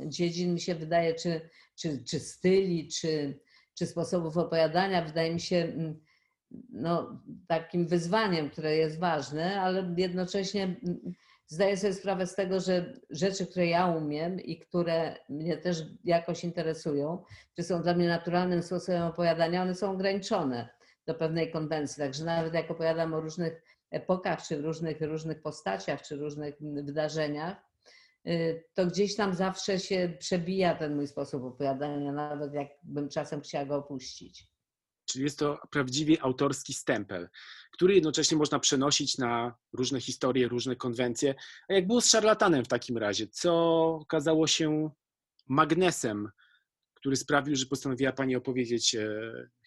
dziedzin 0.07 0.55
mi 0.55 0.61
się 0.61 0.75
wydaje, 0.75 1.15
czy, 1.15 1.41
czy, 1.75 2.05
czy 2.05 2.21
styli, 2.21 2.89
czy, 2.89 3.41
czy 3.75 3.87
sposobów 3.87 4.37
opowiadania, 4.37 5.05
wydaje 5.05 5.35
mi 5.35 5.41
się 5.41 5.73
no, 6.71 7.23
takim 7.47 7.87
wyzwaniem, 7.87 8.51
które 8.51 8.77
jest 8.77 8.99
ważne, 8.99 9.61
ale 9.61 9.95
jednocześnie 9.97 10.77
zdaję 11.47 11.77
sobie 11.77 11.93
sprawę 11.93 12.27
z 12.27 12.35
tego, 12.35 12.61
że 12.61 12.93
rzeczy, 13.11 13.47
które 13.47 13.67
ja 13.67 13.87
umiem 13.87 14.41
i 14.41 14.59
które 14.59 15.17
mnie 15.29 15.57
też 15.57 15.83
jakoś 16.05 16.45
interesują, 16.45 17.23
czy 17.57 17.63
są 17.63 17.83
dla 17.83 17.95
mnie 17.95 18.09
naturalnym 18.09 18.63
sposobem 18.63 19.03
opowiadania, 19.03 19.63
one 19.63 19.75
są 19.75 19.91
ograniczone 19.91 20.69
do 21.07 21.15
pewnej 21.15 21.53
konwencji. 21.53 22.03
Także 22.03 22.25
nawet 22.25 22.55
jak 22.55 22.71
opowiadam 22.71 23.15
o 23.15 23.21
różnych 23.21 23.63
epokach, 23.91 24.47
czy 24.47 24.63
różnych, 24.63 25.01
różnych 25.01 25.43
postaciach, 25.43 26.03
czy 26.03 26.17
różnych 26.17 26.55
wydarzeniach, 26.61 27.57
y, 28.27 28.65
to 28.75 28.87
gdzieś 28.87 29.17
tam 29.17 29.35
zawsze 29.35 29.81
się 29.81 30.17
przebija 30.19 30.75
ten 30.75 30.97
mój 30.97 31.07
sposób 31.07 31.45
opowiadania, 31.45 32.13
nawet 32.13 32.55
jakbym 32.55 33.09
czasem 33.09 33.41
chciała 33.41 33.65
go 33.65 33.77
opuścić. 33.77 34.49
Czyli 35.05 35.25
jest 35.25 35.39
to 35.39 35.59
prawdziwie 35.71 36.23
autorski 36.23 36.75
stempel, 36.75 37.29
który 37.73 37.95
jednocześnie 37.95 38.37
można 38.37 38.59
przenosić 38.59 39.19
na 39.19 39.55
różne 39.73 40.01
historie, 40.01 40.49
różne 40.49 40.77
konwencje. 40.77 41.35
A 41.69 41.73
jak 41.73 41.87
było 41.87 42.01
z 42.01 42.11
szarlatanem 42.11 42.65
w 42.65 42.69
takim 42.69 42.99
razie? 42.99 43.27
Co 43.29 43.85
okazało 43.87 44.47
się 44.47 44.91
magnesem, 45.49 46.29
który 46.95 47.17
sprawił, 47.17 47.57
że 47.57 47.67
postanowiła 47.67 48.13
Pani 48.13 48.37
opowiedzieć 48.37 48.95
e, 48.95 49.09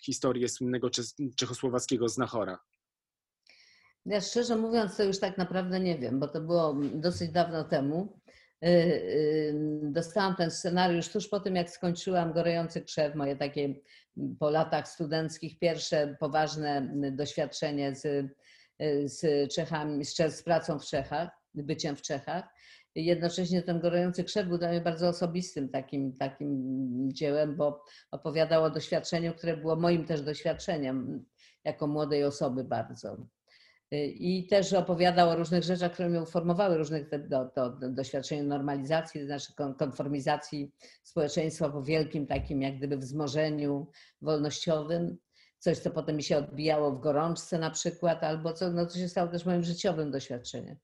historię 0.01 0.49
słynnego 0.49 0.89
czechosłowackiego 1.35 2.09
znachora? 2.09 2.59
Ja 4.05 4.21
szczerze 4.21 4.55
mówiąc, 4.55 4.97
to 4.97 5.03
już 5.03 5.19
tak 5.19 5.37
naprawdę 5.37 5.79
nie 5.79 5.97
wiem, 5.97 6.19
bo 6.19 6.27
to 6.27 6.41
było 6.41 6.75
dosyć 6.93 7.31
dawno 7.31 7.63
temu. 7.63 8.19
Y, 8.65 8.67
y, 8.67 9.81
dostałam 9.83 10.35
ten 10.35 10.51
scenariusz 10.51 11.09
tuż 11.09 11.27
po 11.27 11.39
tym, 11.39 11.55
jak 11.55 11.69
skończyłam 11.69 12.33
Gorejący 12.33 12.81
Krzew, 12.81 13.15
moje 13.15 13.35
takie 13.35 13.75
po 14.39 14.49
latach 14.49 14.87
studenckich 14.87 15.59
pierwsze 15.59 16.17
poważne 16.19 16.91
doświadczenie 17.11 17.95
z, 17.95 18.31
z 19.05 19.53
Czechami, 19.53 20.05
z, 20.05 20.15
z 20.15 20.43
pracą 20.43 20.79
w 20.79 20.85
Czechach, 20.85 21.29
byciem 21.53 21.95
w 21.95 22.01
Czechach. 22.01 22.43
Jednocześnie 22.95 23.61
ten 23.61 23.79
Gorejący 23.79 24.23
Krzew 24.23 24.47
był 24.47 24.57
dla 24.57 24.69
mnie 24.69 24.81
bardzo 24.81 25.07
osobistym 25.07 25.69
takim, 25.69 26.17
takim 26.17 26.49
dziełem, 27.13 27.55
bo 27.55 27.83
opowiadało 28.11 28.65
o 28.65 28.69
doświadczeniu, 28.69 29.33
które 29.33 29.57
było 29.57 29.75
moim 29.75 30.05
też 30.05 30.21
doświadczeniem 30.21 31.25
jako 31.63 31.87
młodej 31.87 32.23
osoby 32.23 32.63
bardzo. 32.63 33.17
I 33.91 34.47
też 34.47 34.73
opowiadał 34.73 35.29
o 35.29 35.35
różnych 35.35 35.63
rzeczach, 35.63 35.93
które 35.93 36.09
mnie 36.09 36.21
uformowały, 36.21 36.77
różnych 36.77 37.09
do, 37.09 37.45
do, 37.55 37.69
do 37.69 37.89
doświadczeń 37.89 38.41
normalizacji, 38.41 39.21
to 39.21 39.25
znaczy 39.27 39.53
konformizacji 39.77 40.71
społeczeństwa 41.03 41.69
po 41.69 41.83
wielkim 41.83 42.27
takim 42.27 42.61
jak 42.61 42.77
gdyby 42.77 42.97
wzmożeniu 42.97 43.87
wolnościowym. 44.21 45.17
Coś, 45.59 45.77
co 45.77 45.91
potem 45.91 46.15
mi 46.15 46.23
się 46.23 46.37
odbijało 46.37 46.91
w 46.91 46.99
gorączce 46.99 47.59
na 47.59 47.71
przykład, 47.71 48.23
albo 48.23 48.53
co, 48.53 48.71
no, 48.71 48.85
co 48.85 48.99
się 48.99 49.09
stało 49.09 49.31
też 49.31 49.45
moim 49.45 49.63
życiowym 49.63 50.11
doświadczeniem. 50.11 50.77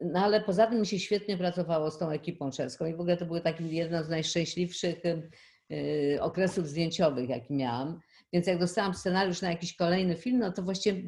No 0.00 0.20
ale 0.20 0.40
poza 0.40 0.66
tym 0.66 0.80
mi 0.80 0.86
się 0.86 0.98
świetnie 0.98 1.36
pracowało 1.36 1.90
z 1.90 1.98
tą 1.98 2.10
ekipą 2.10 2.50
czeską 2.50 2.86
i 2.86 2.94
w 2.94 3.00
ogóle 3.00 3.16
to 3.16 3.26
były 3.26 3.40
taki 3.40 3.76
jedno 3.76 4.04
z 4.04 4.08
najszczęśliwszych 4.08 5.02
y, 5.04 6.18
okresów 6.20 6.68
zdjęciowych, 6.68 7.28
jaki 7.28 7.54
miałam 7.54 8.00
więc 8.32 8.46
jak 8.46 8.58
dostałam 8.58 8.94
scenariusz 8.94 9.42
na 9.42 9.50
jakiś 9.50 9.76
kolejny 9.76 10.16
film, 10.16 10.38
no 10.38 10.52
to 10.52 10.62
właściwie 10.62 11.02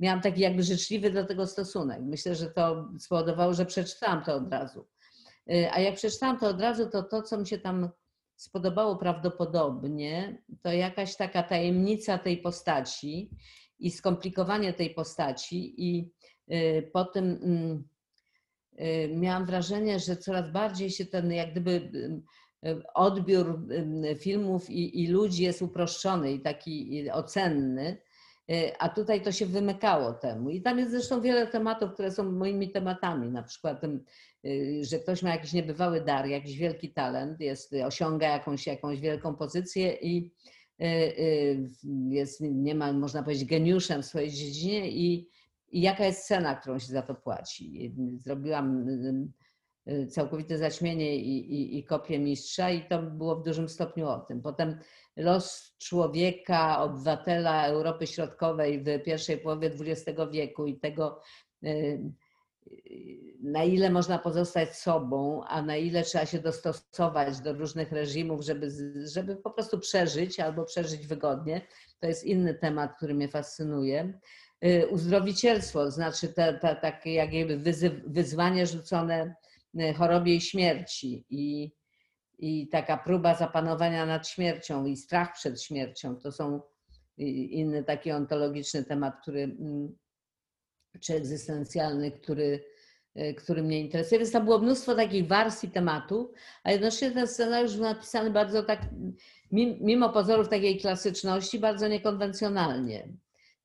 miałam 0.00 0.20
taki 0.20 0.40
jakby 0.40 0.62
życzliwy 0.62 1.10
do 1.10 1.24
tego 1.24 1.46
stosunek. 1.46 2.00
Myślę, 2.02 2.34
że 2.34 2.50
to 2.50 2.88
spowodowało, 2.98 3.54
że 3.54 3.66
przeczytałam 3.66 4.24
to 4.24 4.34
od 4.34 4.52
razu. 4.52 4.86
Y, 5.50 5.70
a 5.72 5.80
jak 5.80 5.94
przeczytałam 5.94 6.38
to 6.38 6.48
od 6.48 6.60
razu, 6.60 6.90
to 6.90 7.02
to, 7.02 7.22
co 7.22 7.38
mi 7.38 7.46
się 7.46 7.58
tam 7.58 7.88
spodobało 8.36 8.96
prawdopodobnie, 8.96 10.42
to 10.62 10.72
jakaś 10.72 11.16
taka 11.16 11.42
tajemnica 11.42 12.18
tej 12.18 12.38
postaci 12.38 13.30
i 13.78 13.90
skomplikowanie 13.90 14.72
tej 14.72 14.94
postaci 14.94 15.74
i 15.90 16.10
y, 16.52 16.90
po 16.92 17.04
tym 17.04 17.24
mm, 17.42 17.84
y, 18.80 19.16
miałam 19.16 19.46
wrażenie, 19.46 19.98
że 19.98 20.16
coraz 20.16 20.50
bardziej 20.50 20.90
się 20.90 21.06
ten 21.06 21.32
jak 21.32 21.50
gdyby 21.50 21.90
odbiór 22.94 23.60
filmów 24.18 24.70
i, 24.70 25.02
i 25.02 25.08
ludzi 25.08 25.42
jest 25.42 25.62
uproszczony 25.62 26.32
i 26.32 26.40
taki 26.40 27.10
ocenny, 27.10 27.96
y, 28.50 28.78
a 28.78 28.88
tutaj 28.88 29.22
to 29.22 29.32
się 29.32 29.46
wymykało 29.46 30.12
temu. 30.12 30.50
I 30.50 30.62
tam 30.62 30.78
jest 30.78 30.90
zresztą 30.90 31.20
wiele 31.20 31.46
tematów, 31.46 31.92
które 31.92 32.10
są 32.10 32.32
moimi 32.32 32.70
tematami, 32.70 33.28
na 33.30 33.42
przykład, 33.42 33.84
y, 33.84 34.80
że 34.84 34.98
ktoś 34.98 35.22
ma 35.22 35.30
jakiś 35.30 35.52
niebywały 35.52 36.00
dar, 36.00 36.26
jakiś 36.26 36.56
wielki 36.56 36.92
talent, 36.92 37.40
jest, 37.40 37.72
osiąga 37.72 38.28
jakąś, 38.28 38.66
jakąś 38.66 39.00
wielką 39.00 39.34
pozycję 39.34 39.92
i 39.92 40.32
y, 40.82 41.70
jest 42.08 42.40
niemal, 42.40 42.98
można 42.98 43.22
powiedzieć, 43.22 43.48
geniuszem 43.48 44.02
w 44.02 44.06
swojej 44.06 44.30
dziedzinie 44.30 44.90
i, 44.90 45.28
i 45.68 45.80
jaka 45.80 46.04
jest 46.04 46.26
cena, 46.26 46.54
którą 46.54 46.78
się 46.78 46.86
za 46.86 47.02
to 47.02 47.14
płaci. 47.14 47.94
Zrobiłam 48.18 48.86
całkowite 50.10 50.58
zaćmienie 50.58 51.16
i, 51.16 51.54
i, 51.54 51.78
i 51.78 51.84
kopię 51.84 52.18
mistrza 52.18 52.70
i 52.70 52.88
to 52.88 53.02
było 53.02 53.36
w 53.36 53.42
dużym 53.42 53.68
stopniu 53.68 54.08
o 54.08 54.18
tym. 54.18 54.42
Potem 54.42 54.78
los 55.16 55.74
człowieka, 55.78 56.82
obywatela 56.82 57.66
Europy 57.66 58.06
Środkowej 58.06 58.84
w 58.84 59.02
pierwszej 59.04 59.38
połowie 59.38 59.70
XX 59.80 60.20
wieku 60.32 60.66
i 60.66 60.78
tego, 60.78 61.20
y, 61.64 61.68
y, 61.68 62.80
na 63.42 63.64
ile 63.64 63.90
można 63.90 64.18
pozostać 64.18 64.76
sobą, 64.76 65.44
a 65.44 65.62
na 65.62 65.76
ile 65.76 66.02
trzeba 66.02 66.26
się 66.26 66.38
dostosować 66.38 67.40
do 67.40 67.52
różnych 67.52 67.92
reżimów, 67.92 68.42
żeby, 68.42 68.68
żeby 69.08 69.36
po 69.36 69.50
prostu 69.50 69.78
przeżyć 69.78 70.40
albo 70.40 70.64
przeżyć 70.64 71.06
wygodnie, 71.06 71.60
to 72.00 72.06
jest 72.06 72.24
inny 72.24 72.54
temat, 72.54 72.96
który 72.96 73.14
mnie 73.14 73.28
fascynuje. 73.28 74.18
Uzdrowicielstwo, 74.90 75.90
znaczy 75.90 76.28
te, 76.28 76.54
te, 76.54 76.76
takie 76.76 77.14
jakby 77.14 77.56
wyzwanie 78.06 78.66
rzucone 78.66 79.34
Y, 79.34 79.51
chorobie 79.96 80.34
i 80.34 80.40
śmierci 80.40 81.24
i, 81.30 81.72
i 82.38 82.68
taka 82.68 82.96
próba 82.96 83.34
zapanowania 83.34 84.06
nad 84.06 84.28
śmiercią 84.28 84.86
i 84.86 84.96
strach 84.96 85.34
przed 85.34 85.62
śmiercią 85.62 86.16
to 86.16 86.32
są 86.32 86.60
y, 87.20 87.22
inny 87.24 87.84
taki 87.84 88.12
ontologiczny 88.12 88.84
temat, 88.84 89.14
który, 89.22 89.42
mm, 89.42 89.96
czy 91.00 91.14
egzystencjalny, 91.14 92.10
który, 92.10 92.64
y, 93.16 93.34
który 93.34 93.62
mnie 93.62 93.80
interesuje. 93.80 94.18
Więc 94.18 94.32
tam 94.32 94.44
było 94.44 94.58
mnóstwo 94.58 94.94
takich 94.94 95.26
wersji 95.26 95.70
tematu, 95.70 96.32
a 96.64 96.72
jednocześnie 96.72 97.10
ten 97.10 97.26
scenariusz 97.26 97.74
był 97.74 97.84
napisany 97.84 98.30
bardzo 98.30 98.62
tak, 98.62 98.80
mimo 99.80 100.08
pozorów 100.08 100.48
takiej 100.48 100.80
klasyczności, 100.80 101.58
bardzo 101.58 101.88
niekonwencjonalnie. 101.88 103.08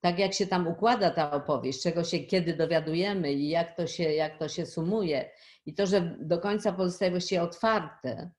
Tak 0.07 0.19
jak 0.19 0.33
się 0.33 0.47
tam 0.47 0.67
układa 0.67 1.11
ta 1.11 1.31
opowieść, 1.31 1.83
czego 1.83 2.03
się 2.03 2.19
kiedy 2.19 2.53
dowiadujemy 2.53 3.33
i 3.33 3.49
jak 3.49 3.75
to 3.75 3.87
się, 3.87 4.03
jak 4.03 4.39
to 4.39 4.47
się 4.47 4.65
sumuje 4.65 5.29
i 5.65 5.73
to, 5.73 5.85
że 5.85 6.17
do 6.19 6.39
końca 6.39 6.73
pozostaje 6.73 7.11
właściwie 7.11 7.41
otwarte, 7.41 8.31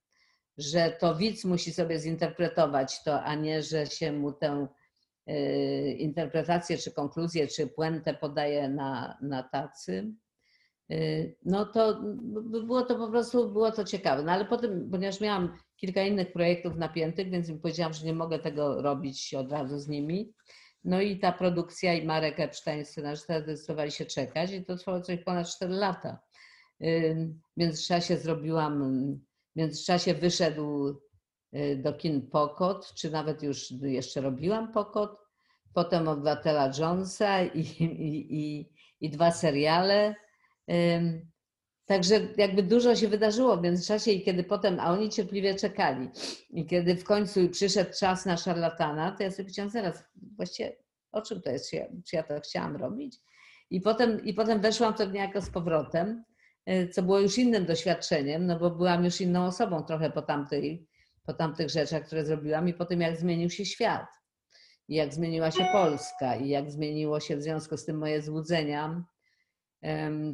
że 0.59 0.97
to 1.01 1.15
widz 1.15 1.45
musi 1.45 1.73
sobie 1.73 1.99
zinterpretować 1.99 3.03
to, 3.03 3.23
a 3.23 3.35
nie, 3.35 3.63
że 3.63 3.87
się 3.87 4.13
mu 4.13 4.33
tę 4.33 4.67
y, 5.31 5.97
interpretację, 5.99 6.79
czy 6.79 6.93
konkluzję, 6.93 7.49
czy 7.49 7.67
puentę 7.67 8.15
podaje 8.15 8.69
na, 8.69 9.19
na 9.23 9.43
tacy, 9.43 10.13
y, 10.93 11.37
no 11.45 11.67
to 11.67 12.03
było 12.51 12.83
to 12.83 12.97
po 12.97 13.09
prostu, 13.09 13.53
było 13.53 13.73
to 13.73 13.85
ciekawe. 13.85 14.23
No 14.23 14.33
ale 14.33 14.45
potem, 14.45 14.91
ponieważ 14.91 15.21
miałam 15.21 15.57
kilka 15.77 16.03
innych 16.03 16.33
projektów 16.33 16.77
napiętych, 16.77 17.31
więc 17.31 17.49
im 17.49 17.61
powiedziałam, 17.61 17.95
że 17.95 18.07
nie 18.07 18.15
mogę 18.15 18.39
tego 18.39 18.83
robić 18.83 19.35
od 19.35 19.53
razu 19.53 19.79
z 19.79 19.89
nimi. 19.89 20.33
No 20.85 21.01
i 21.01 21.19
ta 21.19 21.33
produkcja 21.33 21.95
i 21.95 22.07
Marek 22.07 22.41
Epstein, 22.41 22.85
scenarzysta, 22.85 23.41
zdecydowali 23.41 23.91
się 23.91 24.07
czekać 24.07 24.53
i 24.53 24.65
to 24.65 24.77
trwało 24.77 25.01
coś 25.01 25.25
ponad 25.25 25.49
4 25.49 25.75
lata. 25.75 26.19
W 26.81 27.57
międzyczasie 27.57 28.17
zrobiłam, 28.17 29.03
w 29.55 29.59
międzyczasie 29.59 30.15
wyszedł 30.15 30.89
y, 31.55 31.77
do 31.77 31.93
kin 31.93 32.31
Pokot, 32.31 32.95
czy 32.95 33.11
nawet 33.11 33.43
już 33.43 33.71
jeszcze 33.71 34.21
robiłam 34.21 34.73
Pokot, 34.73 35.19
potem 35.75 36.09
Obywatela 36.09 36.73
Jonesa 36.79 37.43
i, 37.43 37.61
i, 37.61 38.35
i, 38.41 38.73
i 39.01 39.11
dwa 39.11 39.31
seriale. 39.31 40.15
Także 41.89 42.21
jakby 42.37 42.63
dużo 42.63 42.97
się 42.97 43.09
wydarzyło 43.09 43.57
w 43.57 43.63
międzyczasie 43.63 44.11
i 44.11 44.23
kiedy 44.23 44.45
potem, 44.45 44.81
a 44.81 44.93
oni 44.93 45.11
cierpliwie 45.11 45.55
czekali. 45.55 46.09
I 46.51 46.67
kiedy 46.67 46.97
w 46.97 47.05
końcu 47.05 47.49
przyszedł 47.49 47.91
czas 48.01 48.27
na 48.27 48.37
szarlatana, 48.37 49.13
to 49.13 49.23
ja 49.23 49.31
sobie 49.31 49.45
powiedziałam, 49.45 49.71
zaraz, 49.71 50.05
właściwie 50.37 50.77
o 51.13 51.23
czym 51.23 51.43
to 51.43 51.51
jest, 51.51 51.71
czy 51.71 51.77
ja, 51.77 51.87
czy 52.07 52.17
ja 52.17 52.23
to 52.23 52.41
chciałam 52.41 52.77
robić? 52.77 53.17
I 53.71 53.81
potem, 53.81 54.25
I 54.25 54.35
potem 54.35 54.61
weszłam 54.61 54.95
to 54.95 55.05
niejako 55.05 55.41
z 55.41 55.51
powrotem. 55.51 56.25
E, 56.67 56.89
co 56.89 57.03
było 57.03 57.21
już 57.21 57.39
innym 57.39 57.67
doświadczeniem, 57.67 58.47
no 58.47 58.59
bo 58.59 58.71
byłam 58.71 59.05
już 59.05 59.21
inną 59.21 59.47
osobą 59.47 59.83
trochę 59.83 60.11
po, 60.11 60.23
tamtej, 60.23 60.87
po 61.27 61.33
tamtych 61.35 61.71
rzeczach, 61.71 62.07
które 62.07 62.25
zrobiłam 62.25 62.69
i 62.69 62.75
po 62.75 62.85
tym, 62.85 63.01
jak 63.01 63.17
zmienił 63.17 63.51
się 63.51 63.65
świat. 63.65 64.07
i 64.89 64.95
jak 64.95 65.15
zmieniła 65.15 65.51
się 65.51 65.67
Polska 65.73 66.37
i 66.37 66.49
jak 66.49 66.71
zmieniło 66.71 67.21
się 67.21 67.37
w 67.37 67.43
związku 67.43 67.77
z 67.77 67.85
tym 67.85 67.99
moje 67.99 68.23
złudzenia 68.23 69.05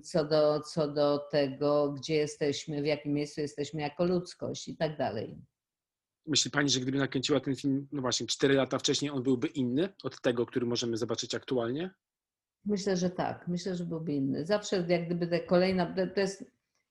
co 0.02 0.24
do, 0.24 0.60
co 0.60 0.88
do 0.88 1.18
tego, 1.18 1.92
gdzie 1.92 2.14
jesteśmy, 2.14 2.82
w 2.82 2.86
jakim 2.86 3.12
miejscu 3.12 3.40
jesteśmy 3.40 3.80
jako 3.80 4.04
ludzkość 4.04 4.68
i 4.68 4.76
tak 4.76 4.98
dalej. 4.98 5.38
Myśli 6.26 6.50
Pani, 6.50 6.68
że 6.68 6.80
gdyby 6.80 6.98
nakręciła 6.98 7.40
ten 7.40 7.56
film, 7.56 7.88
no 7.92 8.02
właśnie, 8.02 8.26
4 8.26 8.54
lata 8.54 8.78
wcześniej, 8.78 9.10
on 9.10 9.22
byłby 9.22 9.46
inny 9.46 9.88
od 10.02 10.20
tego, 10.20 10.46
który 10.46 10.66
możemy 10.66 10.96
zobaczyć 10.96 11.34
aktualnie? 11.34 11.90
Myślę, 12.64 12.96
że 12.96 13.10
tak. 13.10 13.48
Myślę, 13.48 13.74
że 13.76 13.84
byłby 13.84 14.12
inny. 14.12 14.44
Zawsze 14.46 14.86
jak 14.88 15.06
gdyby 15.06 15.26
te 15.26 15.40
kolejna, 15.40 15.94
to 16.14 16.20
jest 16.20 16.44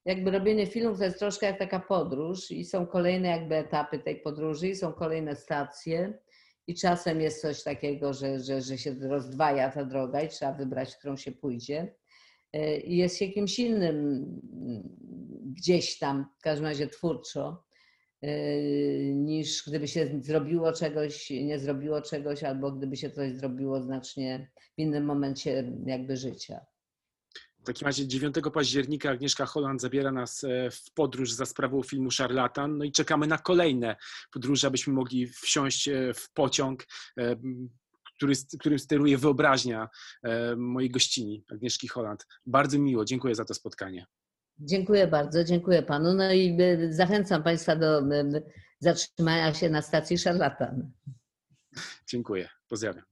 jakby 0.06 0.32
robienie 0.32 0.68
filmów 0.68 0.98
to 0.98 1.04
jest 1.04 1.20
troszkę 1.20 1.46
jak 1.46 1.60
taka 1.60 1.80
podróż 1.80 2.52
i 2.52 2.66
są 2.66 2.88
kolejne 2.88 3.28
jakby 3.28 3.56
etapy 3.56 4.00
tej 4.00 4.16
podróży 4.16 4.68
i 4.68 4.76
są 4.76 4.94
kolejne 4.94 5.36
stacje 5.36 6.20
i 6.68 6.76
czasem 6.76 7.22
jest 7.22 7.42
coś 7.42 7.64
takiego, 7.64 8.14
że, 8.14 8.40
że, 8.40 8.62
że 8.62 8.78
się 8.78 8.96
rozdwaja 9.00 9.72
ta 9.72 9.86
droga 9.86 10.22
i 10.22 10.30
trzeba 10.30 10.52
wybrać, 10.52 10.96
którą 10.96 11.18
się 11.18 11.32
pójdzie. 11.32 11.96
E, 12.54 12.78
I 12.78 12.98
jest 12.98 13.18
się 13.18 13.28
kimś 13.28 13.60
innym 13.60 13.96
mm, 13.96 14.84
gdzieś 15.44 16.00
tam, 16.00 16.26
w 16.40 16.42
każdym 16.42 16.66
razie 16.66 16.88
twórczo, 16.88 17.64
e, 18.22 18.30
niż 19.14 19.64
gdyby 19.68 19.88
się 19.88 20.20
zrobiło 20.22 20.74
czegoś, 20.74 21.30
nie 21.30 21.60
zrobiło 21.60 22.02
czegoś, 22.02 22.44
albo 22.44 22.72
gdyby 22.72 22.98
się 22.98 23.10
coś 23.10 23.32
zrobiło 23.32 23.82
znacznie 23.82 24.52
w 24.78 24.82
innym 24.82 25.06
momencie 25.06 25.74
jakby 25.86 26.18
życia. 26.18 26.66
W 27.64 27.66
takim 27.66 27.86
razie 27.86 28.08
9 28.08 28.36
października 28.54 29.10
Agnieszka 29.10 29.46
Holland 29.46 29.82
zabiera 29.82 30.12
nas 30.12 30.44
e, 30.44 30.72
w 30.72 30.92
podróż 30.94 31.32
za 31.32 31.46
sprawą 31.46 31.84
filmu 31.84 32.12
Szarlatan. 32.12 32.78
No 32.78 32.84
i 32.84 32.92
czekamy 32.92 33.28
na 33.28 33.38
kolejne 33.38 33.96
podróże, 34.32 34.68
abyśmy 34.68 34.94
mogli 34.94 35.28
wsiąść 35.28 35.88
e, 35.88 36.14
w 36.14 36.32
pociąg, 36.34 36.88
e, 37.18 37.36
który, 38.16 38.34
którym 38.60 38.80
steruje 38.80 39.18
wyobraźnia 39.18 39.90
mojej 40.58 40.90
gościni, 40.90 41.46
Agnieszki 41.52 41.88
Holland. 41.88 42.28
Bardzo 42.46 42.80
miło, 42.80 43.06
dziękuję 43.06 43.36
za 43.36 43.46
to 43.46 43.54
spotkanie. 43.54 44.06
Dziękuję 44.60 45.08
bardzo, 45.08 45.44
dziękuję 45.44 45.84
panu. 45.84 46.14
No 46.14 46.34
i 46.34 46.58
zachęcam 46.90 47.44
państwa 47.44 47.76
do 47.76 48.02
zatrzymania 48.80 49.54
się 49.54 49.70
na 49.70 49.82
stacji 49.82 50.18
Szarlatan. 50.18 50.92
Dziękuję, 52.08 52.50
pozdrawiam. 52.68 53.06